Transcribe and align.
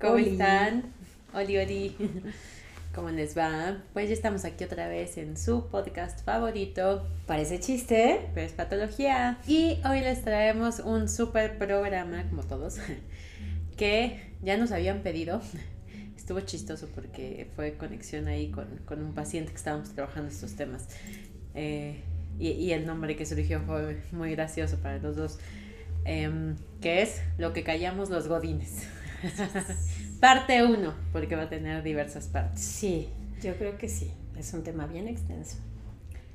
¿Cómo 0.00 0.16
están? 0.16 0.84
Oli, 1.34 1.58
oli. 1.58 1.96
¿Cómo 2.94 3.10
les 3.10 3.36
va? 3.36 3.82
Pues 3.92 4.08
ya 4.08 4.14
estamos 4.14 4.46
aquí 4.46 4.64
otra 4.64 4.88
vez 4.88 5.18
en 5.18 5.36
su 5.36 5.66
podcast 5.66 6.24
favorito. 6.24 7.06
Parece 7.26 7.60
chiste, 7.60 8.30
pero 8.32 8.46
es 8.46 8.54
patología. 8.54 9.38
Y 9.46 9.78
hoy 9.84 10.00
les 10.00 10.24
traemos 10.24 10.78
un 10.78 11.06
super 11.06 11.58
programa, 11.58 12.26
como 12.30 12.42
todos, 12.44 12.78
que 13.76 14.32
ya 14.42 14.56
nos 14.56 14.72
habían 14.72 15.02
pedido. 15.02 15.42
Estuvo 16.16 16.40
chistoso 16.40 16.88
porque 16.94 17.50
fue 17.54 17.74
conexión 17.74 18.26
ahí 18.26 18.50
con, 18.50 19.02
un 19.04 19.12
paciente 19.12 19.50
que 19.50 19.58
estábamos 19.58 19.90
trabajando 19.90 20.30
estos 20.30 20.56
temas. 20.56 20.88
Eh, 21.54 22.00
y, 22.38 22.70
el 22.70 22.86
nombre 22.86 23.16
que 23.16 23.26
surgió 23.26 23.60
fue 23.60 24.00
muy 24.12 24.30
gracioso 24.30 24.78
para 24.78 24.96
los 24.96 25.16
dos. 25.16 25.38
Que 26.04 27.02
es 27.02 27.20
Lo 27.36 27.52
que 27.52 27.64
callamos 27.64 28.08
los 28.08 28.28
godines. 28.28 28.86
Parte 30.20 30.62
1, 30.64 30.94
porque 31.12 31.36
va 31.36 31.42
a 31.42 31.48
tener 31.48 31.82
diversas 31.82 32.26
partes. 32.26 32.60
Sí, 32.60 33.08
yo 33.42 33.56
creo 33.56 33.78
que 33.78 33.88
sí. 33.88 34.12
Es 34.36 34.54
un 34.54 34.62
tema 34.62 34.86
bien 34.86 35.06
extenso. 35.06 35.58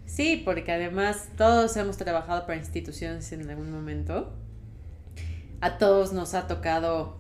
Sí, 0.06 0.42
porque 0.46 0.72
además 0.72 1.30
todos 1.36 1.76
hemos 1.78 1.98
trabajado 1.98 2.46
para 2.46 2.58
instituciones 2.58 3.32
en 3.32 3.50
algún 3.50 3.72
momento. 3.72 4.34
A 5.62 5.78
todos 5.78 6.14
nos 6.14 6.36
ha 6.36 6.48
tocado 6.48 7.18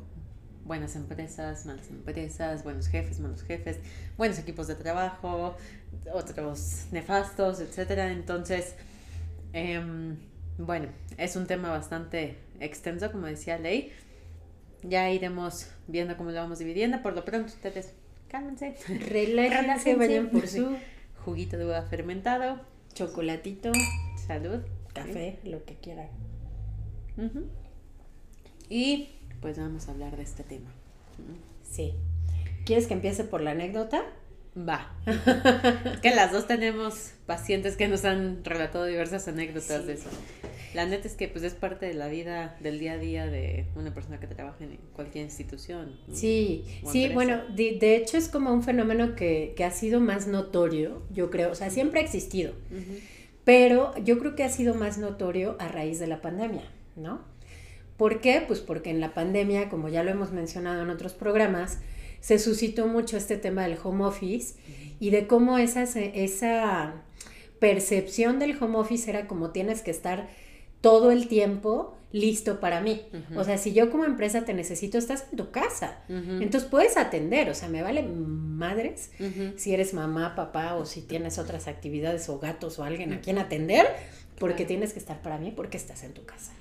buenas 0.65 0.95
empresas, 0.95 1.65
malas 1.65 1.89
empresas, 1.89 2.63
buenos 2.63 2.87
jefes, 2.87 3.19
malos 3.19 3.43
jefes, 3.43 3.79
buenos 4.17 4.37
equipos 4.37 4.67
de 4.67 4.75
trabajo, 4.75 5.55
otros 6.13 6.85
nefastos, 6.91 7.59
etc. 7.59 7.91
Entonces, 8.11 8.75
em, 9.53 10.17
bueno, 10.57 10.87
es 11.17 11.35
un 11.35 11.47
tema 11.47 11.69
bastante 11.69 12.37
extenso, 12.59 13.11
como 13.11 13.27
decía 13.27 13.57
Ley. 13.57 13.91
Ya 14.87 15.09
iremos 15.09 15.67
viendo 15.87 16.17
cómo 16.17 16.31
lo 16.31 16.39
vamos 16.39 16.59
dividiendo. 16.59 17.01
Por 17.01 17.15
lo 17.15 17.25
pronto, 17.25 17.47
ustedes 17.47 17.93
cálmense. 18.29 18.75
Relájense, 19.09 19.95
vayan 19.95 20.29
por 20.29 20.47
su 20.47 20.75
juguito 21.23 21.57
de 21.57 21.65
uva 21.65 21.81
fermentado, 21.83 22.59
chocolatito, 22.93 23.71
salud, 24.27 24.61
café, 24.93 25.39
lo 25.43 25.63
que 25.65 25.75
quieran. 25.75 26.09
Y 28.69 29.09
pues 29.41 29.57
vamos 29.57 29.87
a 29.87 29.91
hablar 29.91 30.17
de 30.17 30.23
este 30.23 30.43
tema. 30.43 30.69
Sí. 31.63 31.93
¿Quieres 32.65 32.87
que 32.87 32.93
empiece 32.93 33.23
por 33.23 33.41
la 33.41 33.51
anécdota? 33.51 34.03
Va. 34.57 34.91
que 36.01 36.15
las 36.15 36.31
dos 36.31 36.47
tenemos 36.47 37.11
pacientes 37.25 37.75
que 37.75 37.87
nos 37.87 38.05
han 38.05 38.43
relatado 38.43 38.85
diversas 38.85 39.27
anécdotas 39.27 39.85
de 39.85 39.93
eso. 39.93 40.09
La 40.75 40.85
neta 40.85 41.07
es 41.07 41.15
que 41.15 41.29
pues 41.29 41.45
es 41.45 41.53
parte 41.53 41.85
de 41.85 41.93
la 41.93 42.09
vida 42.09 42.57
del 42.59 42.79
día 42.79 42.93
a 42.93 42.97
día 42.97 43.25
de 43.27 43.65
una 43.75 43.93
persona 43.93 44.19
que 44.19 44.27
trabaja 44.27 44.61
en 44.65 44.77
cualquier 44.93 45.23
institución. 45.23 45.97
Sí, 46.11 46.65
sí, 46.91 47.09
bueno, 47.13 47.41
de, 47.55 47.95
hecho 47.95 48.17
es 48.17 48.27
como 48.27 48.51
un 48.51 48.61
fenómeno 48.61 49.15
que, 49.15 49.55
ha 49.65 49.71
sido 49.71 50.01
más 50.01 50.27
notorio, 50.27 51.01
yo 51.13 51.31
creo, 51.31 51.51
o 51.51 51.55
sea, 51.55 51.69
siempre 51.69 52.01
ha 52.01 52.03
existido, 52.03 52.51
pero 53.45 53.97
yo 54.03 54.19
creo 54.19 54.35
que 54.35 54.43
ha 54.43 54.49
sido 54.49 54.75
más 54.75 54.97
notorio 54.97 55.55
a 55.59 55.69
raíz 55.69 55.97
de 55.97 56.07
la 56.07 56.21
pandemia, 56.21 56.69
¿no? 56.97 57.21
¿Por 57.95 58.19
qué? 58.19 58.43
Pues 58.45 58.59
porque 58.59 58.89
en 58.89 58.99
la 58.99 59.13
pandemia, 59.13 59.69
como 59.69 59.87
ya 59.87 60.03
lo 60.03 60.11
hemos 60.11 60.33
mencionado 60.33 60.83
en 60.83 60.89
otros 60.89 61.13
programas, 61.13 61.79
se 62.19 62.37
suscitó 62.37 62.87
mucho 62.87 63.15
este 63.15 63.37
tema 63.37 63.63
del 63.63 63.77
home 63.81 64.03
office 64.03 64.55
y 64.99 65.11
de 65.11 65.25
cómo 65.25 65.57
esa, 65.57 65.83
esa 65.83 66.95
percepción 67.59 68.39
del 68.39 68.61
home 68.61 68.77
office 68.77 69.09
era 69.09 69.27
como 69.27 69.51
tienes 69.51 69.81
que 69.81 69.91
estar 69.91 70.27
todo 70.85 71.09
el 71.09 71.27
tiempo 71.27 71.97
listo 72.11 72.59
para 72.59 72.79
mí. 72.79 73.01
O 73.35 73.43
sea, 73.43 73.57
si 73.57 73.73
yo 73.73 73.89
como 73.89 74.05
empresa 74.05 74.45
te 74.45 74.53
necesito, 74.53 74.99
estás 74.99 75.25
en 75.31 75.37
tu 75.37 75.49
casa. 75.49 75.97
Entonces 76.07 76.69
puedes 76.69 76.95
atender, 76.95 77.49
o 77.49 77.55
sea, 77.55 77.69
me 77.69 77.81
vale 77.81 78.03
madres 78.03 79.09
si 79.55 79.73
eres 79.73 79.95
mamá, 79.95 80.35
papá 80.35 80.75
o 80.75 80.85
si 80.85 81.01
tienes 81.01 81.39
otras 81.39 81.67
actividades 81.67 82.29
o 82.29 82.37
gatos 82.37 82.77
o 82.77 82.83
alguien 82.83 83.13
a 83.13 83.19
quien 83.19 83.39
atender, 83.39 83.87
porque 84.37 84.63
tienes 84.63 84.93
que 84.93 84.99
estar 84.99 85.23
para 85.23 85.39
mí 85.39 85.51
porque 85.55 85.77
estás 85.77 86.03
en 86.03 86.13
tu 86.13 86.23
casa. 86.23 86.51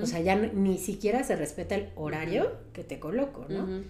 O 0.00 0.06
sea, 0.06 0.20
ya 0.20 0.36
ni 0.36 0.78
siquiera 0.78 1.22
se 1.22 1.36
respeta 1.36 1.74
el 1.74 1.90
horario 1.96 2.52
que 2.72 2.82
te 2.82 2.98
coloco, 2.98 3.44
¿no? 3.50 3.82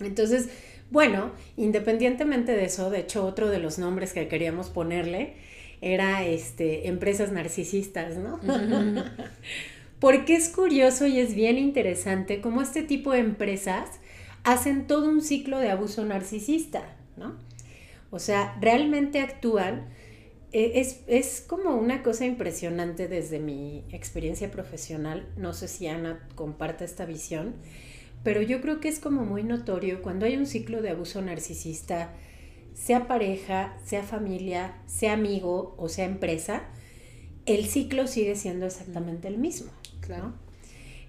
Entonces, 0.00 0.48
bueno, 0.90 1.30
independientemente 1.56 2.56
de 2.56 2.64
eso, 2.64 2.90
de 2.90 2.98
hecho, 2.98 3.24
otro 3.24 3.50
de 3.50 3.60
los 3.60 3.78
nombres 3.78 4.12
que 4.12 4.26
queríamos 4.26 4.68
ponerle 4.68 5.36
era 5.82 6.24
este, 6.24 6.88
empresas 6.88 7.32
narcisistas, 7.32 8.16
¿no? 8.16 8.40
Porque 10.00 10.34
es 10.34 10.48
curioso 10.48 11.06
y 11.06 11.18
es 11.18 11.34
bien 11.34 11.58
interesante 11.58 12.40
cómo 12.40 12.62
este 12.62 12.82
tipo 12.82 13.12
de 13.12 13.18
empresas 13.18 13.88
hacen 14.44 14.86
todo 14.86 15.08
un 15.08 15.20
ciclo 15.20 15.58
de 15.58 15.70
abuso 15.70 16.04
narcisista, 16.04 16.82
¿no? 17.16 17.36
O 18.10 18.18
sea, 18.18 18.56
realmente 18.60 19.20
actúan, 19.20 19.88
e, 20.52 20.80
es, 20.80 21.00
es, 21.06 21.44
como 21.46 21.76
una 21.76 22.02
cosa 22.02 22.26
impresionante 22.26 23.08
desde 23.08 23.38
mi 23.38 23.84
experiencia 23.90 24.50
profesional, 24.50 25.26
no 25.36 25.52
sé 25.52 25.66
si 25.66 25.88
Ana 25.88 26.20
comparte 26.34 26.84
esta 26.84 27.06
visión, 27.06 27.54
pero 28.22 28.40
yo 28.40 28.60
creo 28.60 28.78
que 28.80 28.88
es 28.88 29.00
como 29.00 29.24
muy 29.24 29.42
notorio 29.42 30.02
cuando 30.02 30.26
hay 30.26 30.36
un 30.36 30.46
ciclo 30.46 30.80
de 30.82 30.90
abuso 30.90 31.22
narcisista, 31.22 32.12
sea 32.74 33.06
pareja, 33.06 33.76
sea 33.84 34.02
familia, 34.02 34.76
sea 34.86 35.14
amigo 35.14 35.74
o 35.78 35.88
sea 35.88 36.04
empresa, 36.04 36.62
el 37.46 37.66
ciclo 37.66 38.06
sigue 38.06 38.36
siendo 38.36 38.66
exactamente 38.66 39.28
el 39.28 39.38
mismo. 39.38 39.70
Claro. 40.00 40.32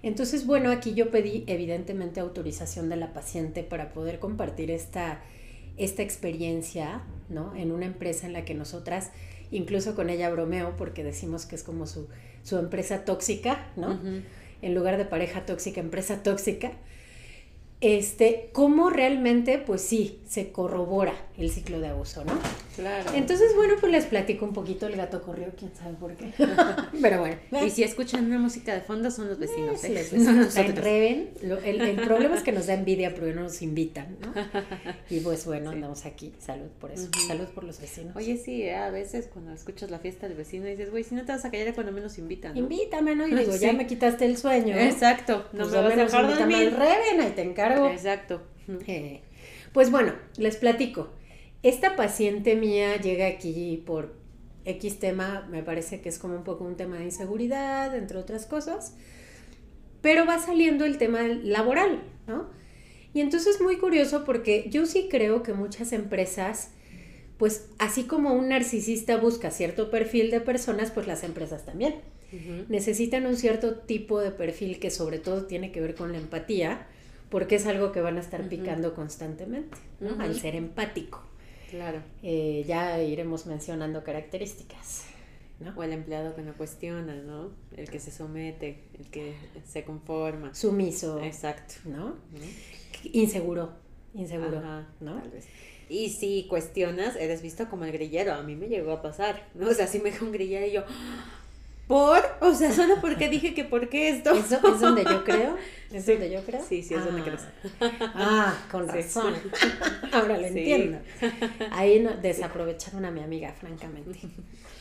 Entonces, 0.02 0.46
bueno, 0.46 0.70
aquí 0.70 0.94
yo 0.94 1.10
pedí 1.10 1.44
evidentemente 1.46 2.20
autorización 2.20 2.88
de 2.88 2.96
la 2.96 3.12
paciente 3.12 3.62
para 3.62 3.92
poder 3.92 4.18
compartir 4.18 4.70
esta, 4.70 5.22
esta 5.76 6.02
experiencia, 6.02 7.02
¿no? 7.30 7.54
En 7.56 7.72
una 7.72 7.86
empresa 7.86 8.26
en 8.26 8.34
la 8.34 8.44
que 8.44 8.54
nosotras, 8.54 9.10
incluso 9.50 9.94
con 9.94 10.10
ella 10.10 10.28
bromeo, 10.30 10.76
porque 10.76 11.02
decimos 11.02 11.46
que 11.46 11.54
es 11.54 11.62
como 11.62 11.86
su, 11.86 12.08
su 12.42 12.58
empresa 12.58 13.04
tóxica, 13.06 13.66
¿no? 13.76 13.98
En 14.60 14.74
lugar 14.74 14.98
de 14.98 15.06
pareja 15.06 15.46
tóxica, 15.46 15.80
empresa 15.80 16.22
tóxica 16.22 16.72
este, 17.84 18.48
cómo 18.52 18.88
realmente, 18.88 19.58
pues 19.58 19.82
sí, 19.82 20.20
se 20.26 20.52
corrobora 20.52 21.14
el 21.36 21.50
ciclo 21.50 21.80
de 21.80 21.88
abuso, 21.88 22.24
¿no? 22.24 22.32
Claro. 22.76 23.10
Entonces, 23.14 23.56
bueno, 23.56 23.74
pues 23.80 23.90
les 23.90 24.04
platico 24.04 24.44
un 24.44 24.52
poquito, 24.52 24.86
el 24.86 24.96
gato 24.96 25.20
corrió, 25.20 25.48
quién 25.58 25.74
sabe 25.74 25.94
por 25.94 26.14
qué. 26.14 26.32
Pero 27.02 27.20
bueno. 27.20 27.36
Y 27.64 27.70
si 27.70 27.82
escuchan 27.82 28.26
una 28.26 28.38
música 28.38 28.72
de 28.72 28.80
fondo, 28.80 29.10
son 29.10 29.28
los 29.28 29.38
vecinos, 29.38 29.82
¿eh? 29.82 30.04
Sí, 30.04 30.16
nos 30.18 30.56
enreven. 30.56 31.30
El, 31.42 31.80
el, 31.80 31.96
problema 31.96 32.36
es 32.36 32.42
que 32.42 32.52
nos 32.52 32.66
da 32.66 32.74
envidia 32.74 33.14
porque 33.14 33.32
no 33.32 33.42
nos 33.42 33.62
invitan, 33.62 34.16
¿no? 34.20 34.32
Y 35.10 35.20
pues 35.20 35.44
bueno, 35.44 35.70
andamos 35.70 36.06
aquí. 36.06 36.32
Salud 36.38 36.68
por 36.80 36.92
eso. 36.92 37.08
Salud 37.26 37.46
por 37.46 37.64
los 37.64 37.80
vecinos. 37.80 38.14
Oye, 38.14 38.36
sí, 38.36 38.62
¿eh? 38.62 38.76
a 38.76 38.90
veces 38.90 39.28
cuando 39.32 39.52
escuchas 39.52 39.90
la 39.90 39.98
fiesta 39.98 40.28
del 40.28 40.36
vecino 40.36 40.66
dices, 40.66 40.90
güey, 40.90 41.02
si 41.02 41.14
no 41.14 41.24
te 41.24 41.32
vas 41.32 41.44
a 41.44 41.50
callar 41.50 41.74
cuando 41.74 41.92
menos 41.92 42.16
invitan. 42.18 42.54
¿no? 42.54 42.60
Invítame, 42.60 43.16
¿no? 43.16 43.26
Y 43.26 43.34
digo, 43.34 43.56
ya 43.56 43.72
me 43.72 43.86
quitaste 43.86 44.24
el 44.24 44.36
sueño. 44.36 44.76
Exacto. 44.76 45.46
No 45.52 45.64
pues 45.64 45.72
me 45.72 45.82
vas 45.82 45.92
a 45.92 45.96
dejar 45.96 46.38
dormir. 46.38 46.74
Reven, 46.74 47.20
ahí 47.20 47.32
te 47.34 47.42
encargo 47.42 47.88
Exacto. 47.88 48.42
Eh, 48.86 49.20
pues 49.72 49.90
bueno, 49.90 50.14
les 50.36 50.56
platico. 50.56 51.10
Esta 51.64 51.96
paciente 51.96 52.56
mía 52.56 53.00
llega 53.00 53.26
aquí 53.26 53.82
por 53.86 54.12
X 54.66 54.98
tema, 54.98 55.48
me 55.50 55.62
parece 55.62 56.02
que 56.02 56.10
es 56.10 56.18
como 56.18 56.36
un 56.36 56.44
poco 56.44 56.62
un 56.62 56.76
tema 56.76 56.98
de 56.98 57.04
inseguridad, 57.04 57.96
entre 57.96 58.18
otras 58.18 58.44
cosas, 58.44 58.92
pero 60.02 60.26
va 60.26 60.38
saliendo 60.38 60.84
el 60.84 60.98
tema 60.98 61.22
laboral, 61.22 62.02
¿no? 62.26 62.50
Y 63.14 63.22
entonces 63.22 63.56
es 63.56 63.62
muy 63.62 63.78
curioso 63.78 64.24
porque 64.24 64.68
yo 64.68 64.84
sí 64.84 65.08
creo 65.10 65.42
que 65.42 65.54
muchas 65.54 65.94
empresas, 65.94 66.72
pues 67.38 67.70
así 67.78 68.04
como 68.04 68.34
un 68.34 68.50
narcisista 68.50 69.16
busca 69.16 69.50
cierto 69.50 69.90
perfil 69.90 70.30
de 70.30 70.42
personas, 70.42 70.90
pues 70.90 71.06
las 71.06 71.24
empresas 71.24 71.64
también. 71.64 71.94
Necesitan 72.68 73.24
un 73.24 73.36
cierto 73.36 73.76
tipo 73.76 74.20
de 74.20 74.32
perfil 74.32 74.78
que 74.80 74.90
sobre 74.90 75.18
todo 75.18 75.46
tiene 75.46 75.72
que 75.72 75.80
ver 75.80 75.94
con 75.94 76.12
la 76.12 76.18
empatía 76.18 76.88
porque 77.30 77.54
es 77.54 77.66
algo 77.66 77.90
que 77.90 78.02
van 78.02 78.18
a 78.18 78.20
estar 78.20 78.48
picando 78.50 78.94
constantemente, 78.94 79.78
¿no? 80.00 80.20
Al 80.20 80.38
ser 80.38 80.56
empático. 80.56 81.22
Claro. 81.70 82.02
Eh, 82.22 82.64
ya 82.66 83.02
iremos 83.02 83.46
mencionando 83.46 84.04
características. 84.04 85.04
¿no? 85.60 85.72
O 85.76 85.82
el 85.82 85.92
empleado 85.92 86.34
que 86.34 86.42
no 86.42 86.54
cuestiona, 86.54 87.14
¿no? 87.14 87.52
El 87.76 87.88
que 87.88 88.00
se 88.00 88.10
somete, 88.10 88.84
el 88.98 89.08
que 89.10 89.34
se 89.66 89.84
conforma. 89.84 90.54
Sumiso. 90.54 91.22
Exacto. 91.22 91.74
¿No? 91.84 92.16
Inseguro. 93.12 93.72
inseguro, 94.14 94.60
¿no? 95.00 95.20
Tal 95.20 95.30
vez. 95.30 95.46
Y 95.88 96.10
si 96.10 96.46
cuestionas, 96.48 97.14
eres 97.16 97.42
visto 97.42 97.68
como 97.68 97.84
el 97.84 97.92
grillero. 97.92 98.34
A 98.34 98.42
mí 98.42 98.56
me 98.56 98.68
llegó 98.68 98.92
a 98.92 99.02
pasar, 99.02 99.48
¿no? 99.54 99.68
O 99.68 99.74
sea, 99.74 99.86
si 99.86 99.98
me 99.98 100.10
dejó 100.10 100.24
un 100.24 100.32
grillero 100.32 100.66
y 100.66 100.72
yo, 100.72 100.84
¿por? 101.86 102.20
O 102.40 102.54
sea, 102.54 102.72
solo 102.72 103.00
porque 103.00 103.28
dije 103.28 103.54
que 103.54 103.64
por 103.64 103.88
qué 103.88 104.08
esto. 104.10 104.32
Eso 104.32 104.60
es 104.74 104.80
donde 104.80 105.04
yo 105.04 105.22
creo. 105.24 105.56
¿Es 105.92 106.06
donde 106.06 106.30
yo 106.30 106.42
creo? 106.44 106.62
Sí, 106.68 106.82
sí, 106.82 106.94
es 106.94 107.04
donde 107.04 107.20
Ah. 107.20 107.24
crees. 107.24 107.42
Ah, 108.14 108.58
con 108.70 108.86
Sí. 108.88 108.92
razón. 108.96 109.34
Ahora 110.12 110.36
lo 110.38 110.48
Sí. 110.48 110.58
entiendo. 110.58 110.98
Ahí 111.70 112.00
no, 112.00 112.12
desaprovecharon 112.16 113.04
a 113.04 113.10
mi 113.10 113.20
amiga, 113.20 113.52
francamente. 113.52 114.18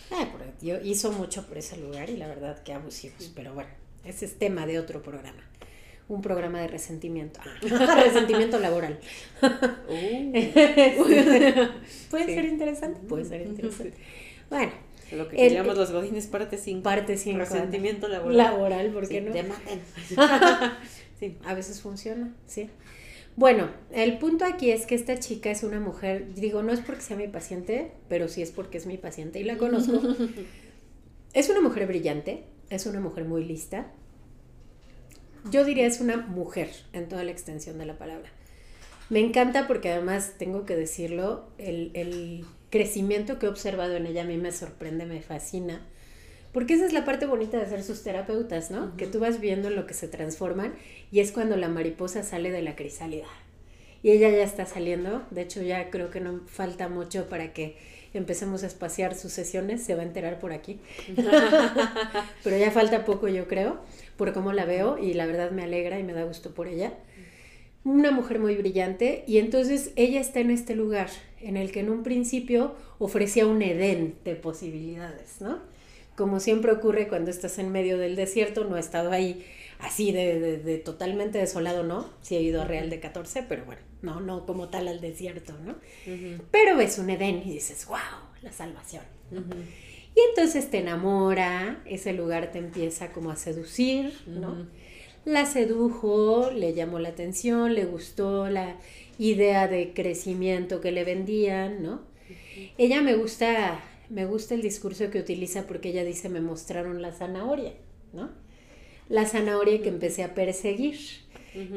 Pero 0.09 0.45
yo 0.61 0.79
hizo 0.83 1.11
mucho 1.11 1.45
por 1.47 1.57
ese 1.57 1.77
lugar 1.77 2.09
y 2.09 2.17
la 2.17 2.27
verdad 2.27 2.61
que 2.63 2.73
abusivos. 2.73 3.31
Pero 3.35 3.53
bueno, 3.53 3.69
ese 4.05 4.25
es 4.25 4.37
tema 4.39 4.65
de 4.65 4.79
otro 4.79 5.01
programa. 5.01 5.41
Un 6.09 6.21
programa 6.21 6.59
de 6.61 6.67
resentimiento. 6.67 7.39
Ah, 7.43 7.95
resentimiento 8.03 8.59
laboral. 8.59 8.99
Puede 12.09 12.25
Sí. 12.25 12.33
ser 12.35 12.45
interesante, 12.45 12.99
puede 13.07 13.25
ser 13.25 13.41
interesante. 13.41 13.93
Bueno, 14.49 14.71
Lo 15.11 15.27
que 15.29 15.35
El- 15.35 15.41
queríamos 15.49 15.77
los 15.77 15.91
godines 15.91 16.27
parte 16.27 16.57
5. 16.57 16.83
parte 16.83 17.17
5. 17.17 17.39
Resentimiento 17.39 18.07
laboral. 18.07 18.37
Laboral, 18.37 18.91
¿por 18.91 19.07
qué 19.07 19.19
Sí, 19.19 19.25
no? 19.25 19.33
Demanden. 19.33 19.81
sí. 21.19 21.37
A 21.45 21.53
veces 21.53 21.81
funciona, 21.81 22.33
sí. 22.47 22.69
Bueno, 23.35 23.69
el 23.91 24.19
punto 24.19 24.45
aquí 24.45 24.71
es 24.71 24.85
que 24.85 24.93
esta 24.95 25.17
chica 25.19 25.49
es 25.49 25.63
una 25.63 25.79
mujer, 25.79 26.33
digo, 26.35 26.61
no 26.61 26.71
es 26.71 26.81
porque 26.81 27.01
sea 27.01 27.17
mi 27.17 27.27
paciente, 27.27 27.91
pero 28.07 28.27
sí 28.27 28.41
es 28.43 28.51
porque 28.51 28.77
es 28.77 28.85
mi 28.85 28.97
paciente 28.97 29.39
y 29.39 29.43
la 29.43 29.57
conozco. 29.57 29.99
es 31.33 31.49
una 31.49 31.61
mujer 31.61 31.87
brillante, 31.87 32.43
es 32.69 32.85
una 32.85 32.99
mujer 32.99 33.25
muy 33.25 33.43
lista. 33.43 33.91
Yo 35.49 35.65
diría 35.65 35.87
es 35.87 35.99
una 35.99 36.17
mujer 36.17 36.69
en 36.93 37.09
toda 37.09 37.23
la 37.23 37.31
extensión 37.31 37.77
de 37.77 37.85
la 37.85 37.97
palabra. 37.97 38.29
Me 39.09 39.19
encanta 39.19 39.67
porque 39.67 39.91
además 39.91 40.35
tengo 40.37 40.65
que 40.65 40.75
decirlo, 40.75 41.49
el, 41.57 41.91
el 41.93 42.45
crecimiento 42.73 43.37
que 43.37 43.45
he 43.45 43.49
observado 43.49 43.95
en 43.97 44.07
ella 44.07 44.23
a 44.23 44.25
mí 44.25 44.37
me 44.37 44.51
sorprende, 44.51 45.05
me 45.05 45.21
fascina. 45.21 45.85
Porque 46.53 46.73
esa 46.73 46.87
es 46.87 46.91
la 46.91 47.05
parte 47.05 47.27
bonita 47.27 47.59
de 47.59 47.69
ser 47.69 47.83
sus 47.83 48.01
terapeutas, 48.01 48.71
¿no? 48.71 48.97
Que 48.97 49.05
tú 49.05 49.19
vas 49.19 49.39
viendo 49.39 49.67
en 49.67 49.75
lo 49.75 49.85
que 49.85 49.93
se 49.93 50.07
transforman 50.07 50.73
y 51.11 51.19
es 51.19 51.31
cuando 51.31 51.55
la 51.55 51.69
mariposa 51.69 52.23
sale 52.23 52.49
de 52.49 52.63
la 52.63 52.75
crisálida. 52.75 53.27
Y 54.01 54.09
ella 54.09 54.31
ya 54.31 54.41
está 54.41 54.65
saliendo, 54.65 55.21
de 55.29 55.43
hecho 55.43 55.61
ya 55.61 55.91
creo 55.91 56.09
que 56.09 56.19
no 56.19 56.41
falta 56.47 56.89
mucho 56.89 57.29
para 57.29 57.53
que 57.53 57.77
empecemos 58.15 58.63
a 58.63 58.67
espaciar 58.67 59.13
sus 59.13 59.31
sesiones, 59.31 59.83
se 59.83 59.93
va 59.93 60.01
a 60.01 60.05
enterar 60.05 60.39
por 60.39 60.51
aquí. 60.51 60.79
Pero 62.43 62.57
ya 62.57 62.71
falta 62.71 63.05
poco 63.05 63.27
yo 63.27 63.47
creo, 63.47 63.81
por 64.17 64.33
cómo 64.33 64.51
la 64.51 64.65
veo 64.65 64.97
y 64.97 65.13
la 65.13 65.27
verdad 65.27 65.51
me 65.51 65.61
alegra 65.61 65.99
y 65.99 66.03
me 66.03 66.13
da 66.13 66.23
gusto 66.23 66.55
por 66.55 66.67
ella. 66.67 66.93
Una 67.85 68.11
mujer 68.11 68.39
muy 68.39 68.55
brillante 68.55 69.23
y 69.27 69.37
entonces 69.39 69.91
ella 69.95 70.21
está 70.21 70.39
en 70.39 70.51
este 70.51 70.75
lugar 70.75 71.09
en 71.41 71.57
el 71.57 71.71
que 71.71 71.81
en 71.81 71.89
un 71.89 72.03
principio 72.03 72.75
ofrecía 72.97 73.45
un 73.45 73.61
Edén 73.61 74.15
de 74.23 74.35
posibilidades, 74.35 75.41
¿no? 75.41 75.59
Como 76.15 76.39
siempre 76.39 76.71
ocurre 76.71 77.07
cuando 77.07 77.31
estás 77.31 77.59
en 77.59 77.71
medio 77.71 77.97
del 77.97 78.15
desierto, 78.15 78.63
no 78.63 78.77
he 78.77 78.79
estado 78.79 79.11
ahí 79.11 79.43
así 79.79 80.11
de, 80.13 80.39
de- 80.39 80.57
de 80.59 80.77
totalmente 80.77 81.39
desolado, 81.39 81.83
¿no? 81.83 82.09
Sí 82.21 82.35
he 82.37 82.41
ido 82.41 82.61
a 82.61 82.65
Real 82.65 82.89
de 82.89 82.99
14, 83.01 83.43
pero 83.49 83.65
bueno, 83.65 83.81
no, 84.01 84.21
no 84.21 84.45
como 84.45 84.69
tal 84.69 84.87
al 84.87 85.01
desierto, 85.01 85.53
¿no? 85.65 85.75
Pero 86.51 86.77
ves 86.77 86.99
un 86.99 87.09
Edén 87.09 87.41
y 87.45 87.51
dices, 87.51 87.85
wow, 87.87 87.97
la 88.43 88.51
salvación. 88.53 89.03
Y 90.15 90.19
entonces 90.29 90.69
te 90.69 90.77
enamora, 90.77 91.81
ese 91.85 92.13
lugar 92.13 92.51
te 92.51 92.59
empieza 92.59 93.11
como 93.11 93.31
a 93.31 93.35
seducir, 93.35 94.13
¿no? 94.27 94.67
La 95.25 95.45
sedujo, 95.45 96.51
le 96.53 96.73
llamó 96.73 96.99
la 96.99 97.09
atención, 97.09 97.73
le 97.75 97.85
gustó 97.85 98.49
la 98.49 98.75
idea 99.17 99.67
de 99.67 99.93
crecimiento 99.93 100.81
que 100.81 100.91
le 100.91 101.03
vendían, 101.03 101.81
¿no? 101.81 102.01
Ella 102.77 103.01
me 103.01 103.15
gusta, 103.15 103.79
me 104.09 104.25
gusta 104.25 104.53
el 104.55 104.61
discurso 104.61 105.09
que 105.09 105.19
utiliza 105.19 105.65
porque 105.65 105.89
ella 105.89 106.03
dice, 106.03 106.29
me 106.29 106.41
mostraron 106.41 107.01
la 107.01 107.11
zanahoria, 107.11 107.73
¿no? 108.11 108.29
La 109.09 109.25
zanahoria 109.25 109.81
que 109.81 109.89
empecé 109.89 110.23
a 110.23 110.33
perseguir, 110.33 110.97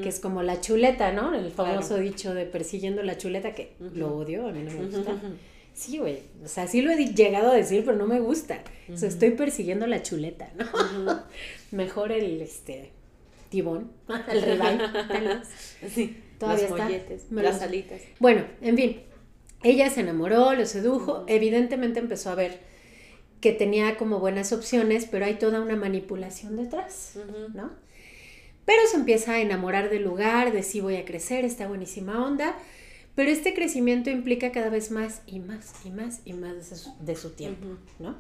que 0.03 0.09
es 0.09 0.21
como 0.21 0.43
la 0.43 0.61
chuleta, 0.61 1.13
¿no? 1.13 1.35
El 1.35 1.51
famoso 1.51 1.89
Claro. 1.89 2.03
dicho 2.03 2.35
de 2.35 2.47
persiguiendo 2.47 3.03
la 3.03 3.19
chuleta, 3.19 3.55
que 3.55 3.73
lo 3.95 4.17
odio, 4.17 4.47
a 4.49 4.53
mí 4.53 4.63
no 4.63 4.73
me 4.73 4.87
gusta. 4.87 5.21
Sí, 5.75 5.99
güey. 5.99 6.21
O 6.43 6.49
sea, 6.49 6.67
sí 6.67 6.81
lo 6.81 6.91
he 6.91 6.97
llegado 7.15 7.51
a 7.51 7.55
decir, 7.55 7.85
pero 7.85 7.99
no 7.99 8.07
me 8.07 8.19
gusta. 8.19 8.63
O 8.93 8.97
sea, 8.97 9.09
estoy 9.09 9.33
persiguiendo 9.33 9.87
la 9.87 10.03
chuleta, 10.03 10.51
¿no? 10.57 11.23
Mejor 11.73 12.13
el, 12.13 12.41
este, 12.41 12.93
el. 13.61 13.91
Sí. 15.89 16.23
Todavía 16.39 16.69
los 16.69 16.79
molletes, 16.79 17.27
las 17.31 17.63
alitas. 17.63 18.03
Bueno, 18.19 18.45
en 18.61 18.77
fin. 18.77 19.01
Ella 19.63 19.89
se 19.91 20.01
enamoró, 20.01 20.53
lo 20.55 20.67
sedujo. 20.67 21.25
Evidentemente 21.27 21.99
empezó 21.99 22.31
a 22.31 22.35
ver 22.35 22.61
que 23.41 23.53
tenía 23.53 23.97
como 23.97 24.19
buenas 24.21 24.53
opciones, 24.53 25.07
pero 25.11 25.25
hay 25.25 25.35
toda 25.35 25.61
una 25.61 25.77
manipulación 25.77 26.57
detrás. 26.57 27.19
¿no? 27.55 27.71
Pero 28.65 28.83
se 28.91 28.97
empieza 28.97 29.33
a 29.33 29.41
enamorar 29.41 29.89
del 29.91 30.03
lugar, 30.03 30.53
de 30.53 30.63
sí 30.63 30.81
voy 30.81 30.97
a 30.97 31.05
crecer, 31.05 31.45
está 31.45 31.69
buenísima 31.69 32.25
onda. 32.25 32.57
Pero 33.15 33.31
este 33.31 33.55
crecimiento 33.55 34.11
implica 34.11 34.53
cada 34.53 34.69
vez 34.69 34.91
más 34.91 35.23
y 35.27 35.41
más 35.41 35.73
y 35.85 35.91
más 35.91 36.21
y 36.25 36.35
más 36.35 36.69
de 36.69 36.77
su, 36.77 36.93
de 37.01 37.17
su 37.17 37.31
tiempo. 37.31 37.67
¿no? 37.99 38.17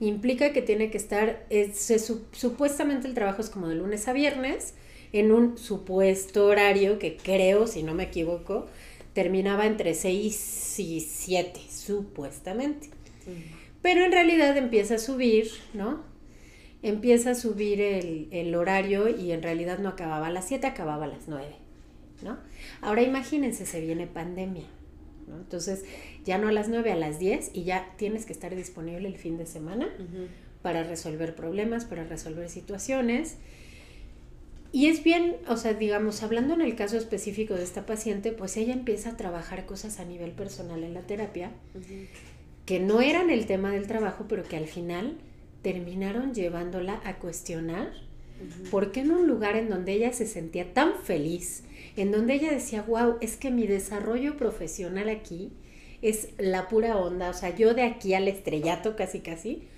Implica 0.00 0.52
que 0.52 0.62
tiene 0.62 0.90
que 0.90 0.96
estar, 0.98 1.44
es- 1.50 1.76
se 1.78 1.98
su- 1.98 2.24
supuestamente 2.32 3.06
el 3.06 3.14
trabajo 3.14 3.42
es 3.42 3.50
como 3.50 3.68
de 3.68 3.74
lunes 3.76 4.08
a 4.08 4.12
viernes, 4.12 4.74
en 5.12 5.32
un 5.32 5.58
supuesto 5.58 6.46
horario 6.46 6.98
que 6.98 7.16
creo, 7.16 7.66
si 7.66 7.82
no 7.82 7.94
me 7.94 8.04
equivoco, 8.04 8.66
terminaba 9.12 9.66
entre 9.66 9.94
6 9.94 10.78
y 10.78 11.00
7, 11.00 11.60
supuestamente. 11.68 12.88
Pero 13.82 14.04
en 14.04 14.12
realidad 14.12 14.56
empieza 14.56 14.94
a 14.94 14.98
subir, 14.98 15.50
¿no? 15.74 16.02
Empieza 16.82 17.32
a 17.32 17.34
subir 17.34 17.80
el, 17.80 18.28
el 18.30 18.54
horario 18.54 19.08
y 19.08 19.32
en 19.32 19.42
realidad 19.42 19.78
no 19.80 19.88
acababa 19.90 20.28
a 20.28 20.30
las 20.30 20.46
7, 20.48 20.66
acababa 20.66 21.04
a 21.04 21.08
las 21.08 21.28
9, 21.28 21.56
¿no? 22.22 22.38
Ahora 22.80 23.02
imagínense, 23.02 23.66
se 23.66 23.80
viene 23.80 24.06
pandemia, 24.06 24.64
¿no? 25.30 25.36
Entonces 25.36 25.84
ya 26.24 26.36
no 26.38 26.48
a 26.48 26.52
las 26.52 26.68
9, 26.68 26.92
a 26.92 26.96
las 26.96 27.18
10 27.18 27.52
y 27.54 27.64
ya 27.64 27.94
tienes 27.96 28.26
que 28.26 28.32
estar 28.32 28.54
disponible 28.54 29.08
el 29.08 29.16
fin 29.16 29.38
de 29.38 29.46
semana 29.46 29.88
para 30.62 30.82
resolver 30.82 31.34
problemas, 31.34 31.84
para 31.84 32.04
resolver 32.04 32.50
situaciones. 32.50 33.36
Y 34.72 34.86
es 34.86 35.02
bien, 35.02 35.36
o 35.48 35.56
sea, 35.56 35.74
digamos, 35.74 36.22
hablando 36.22 36.54
en 36.54 36.60
el 36.60 36.76
caso 36.76 36.96
específico 36.96 37.54
de 37.54 37.64
esta 37.64 37.86
paciente, 37.86 38.30
pues 38.30 38.56
ella 38.56 38.72
empieza 38.72 39.10
a 39.10 39.16
trabajar 39.16 39.66
cosas 39.66 39.98
a 39.98 40.04
nivel 40.04 40.32
personal 40.32 40.84
en 40.84 40.94
la 40.94 41.00
terapia 41.00 41.50
que 42.66 42.78
no 42.78 43.00
eran 43.00 43.30
el 43.30 43.46
tema 43.46 43.72
del 43.72 43.88
trabajo, 43.88 44.26
pero 44.28 44.44
que 44.44 44.56
al 44.56 44.66
final 44.66 45.16
terminaron 45.62 46.34
llevándola 46.34 47.00
a 47.04 47.18
cuestionar 47.18 47.92
por 48.70 48.92
qué 48.92 49.00
en 49.00 49.10
un 49.10 49.26
lugar 49.26 49.56
en 49.56 49.68
donde 49.68 49.92
ella 49.92 50.12
se 50.12 50.26
sentía 50.26 50.72
tan 50.72 50.94
feliz, 51.02 51.64
en 52.02 52.12
donde 52.12 52.34
ella 52.34 52.50
decía, 52.50 52.82
wow, 52.82 53.16
es 53.20 53.36
que 53.36 53.50
mi 53.50 53.66
desarrollo 53.66 54.36
profesional 54.36 55.08
aquí 55.08 55.52
es 56.02 56.28
la 56.38 56.68
pura 56.68 56.96
onda, 56.96 57.30
o 57.30 57.34
sea, 57.34 57.54
yo 57.54 57.74
de 57.74 57.82
aquí 57.82 58.14
al 58.14 58.28
estrellato 58.28 58.96
casi 58.96 59.20
casi, 59.20 59.68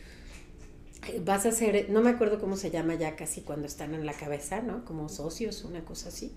vas 1.24 1.46
a 1.46 1.52
ser, 1.52 1.90
no 1.90 2.00
me 2.00 2.10
acuerdo 2.10 2.40
cómo 2.40 2.56
se 2.56 2.70
llama 2.70 2.94
ya 2.94 3.16
casi 3.16 3.40
cuando 3.40 3.66
están 3.66 3.94
en 3.94 4.06
la 4.06 4.12
cabeza, 4.12 4.60
¿no? 4.60 4.84
Como 4.84 5.08
socios, 5.08 5.64
una 5.64 5.84
cosa 5.84 6.10
así. 6.10 6.32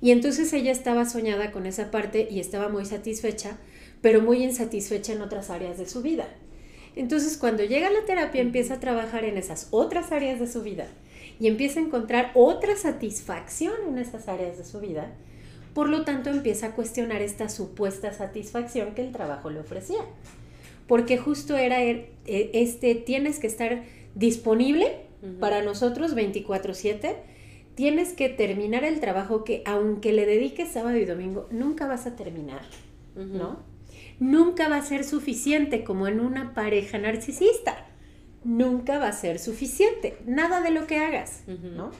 Y 0.00 0.10
entonces 0.10 0.52
ella 0.52 0.70
estaba 0.70 1.08
soñada 1.08 1.50
con 1.50 1.66
esa 1.66 1.90
parte 1.90 2.28
y 2.30 2.40
estaba 2.40 2.68
muy 2.68 2.84
satisfecha, 2.84 3.58
pero 4.00 4.20
muy 4.20 4.44
insatisfecha 4.44 5.12
en 5.12 5.22
otras 5.22 5.50
áreas 5.50 5.78
de 5.78 5.88
su 5.88 6.02
vida. 6.02 6.28
Entonces 6.96 7.36
cuando 7.36 7.64
llega 7.64 7.88
a 7.88 7.92
la 7.92 8.04
terapia 8.04 8.40
empieza 8.40 8.74
a 8.74 8.80
trabajar 8.80 9.24
en 9.24 9.36
esas 9.36 9.68
otras 9.70 10.12
áreas 10.12 10.40
de 10.40 10.46
su 10.46 10.62
vida 10.62 10.86
y 11.40 11.46
empieza 11.46 11.80
a 11.80 11.84
encontrar 11.84 12.32
otra 12.34 12.76
satisfacción 12.76 13.74
en 13.88 13.98
esas 13.98 14.28
áreas 14.28 14.58
de 14.58 14.64
su 14.64 14.80
vida. 14.80 15.12
Por 15.74 15.88
lo 15.88 16.04
tanto 16.04 16.30
empieza 16.30 16.68
a 16.68 16.74
cuestionar 16.74 17.22
esta 17.22 17.48
supuesta 17.48 18.12
satisfacción 18.12 18.94
que 18.94 19.02
el 19.06 19.12
trabajo 19.12 19.50
le 19.50 19.60
ofrecía. 19.60 20.00
Porque 20.86 21.18
justo 21.18 21.56
era 21.56 21.82
eh, 21.82 22.10
este, 22.26 22.94
tienes 22.94 23.38
que 23.38 23.46
estar 23.46 23.84
disponible 24.14 25.06
para 25.40 25.62
nosotros 25.62 26.14
24/7 26.14 27.16
tienes 27.78 28.12
que 28.12 28.28
terminar 28.28 28.82
el 28.82 28.98
trabajo 28.98 29.44
que 29.44 29.62
aunque 29.64 30.12
le 30.12 30.26
dediques 30.26 30.68
sábado 30.68 30.96
y 30.96 31.04
domingo, 31.04 31.46
nunca 31.52 31.86
vas 31.86 32.06
a 32.06 32.16
terminar. 32.16 32.62
¿no? 33.14 33.60
Nunca 34.20 34.68
va 34.68 34.76
a 34.76 34.82
ser 34.84 35.04
suficiente 35.04 35.84
como 35.84 36.08
en 36.08 36.20
una 36.20 36.54
pareja 36.54 36.98
narcisista. 36.98 37.86
Nunca 38.44 38.98
va 38.98 39.08
a 39.08 39.12
ser 39.12 39.38
suficiente, 39.38 40.16
nada 40.26 40.60
de 40.60 40.70
lo 40.70 40.86
que 40.86 40.98
hagas. 40.98 41.42
¿no? 41.46 41.90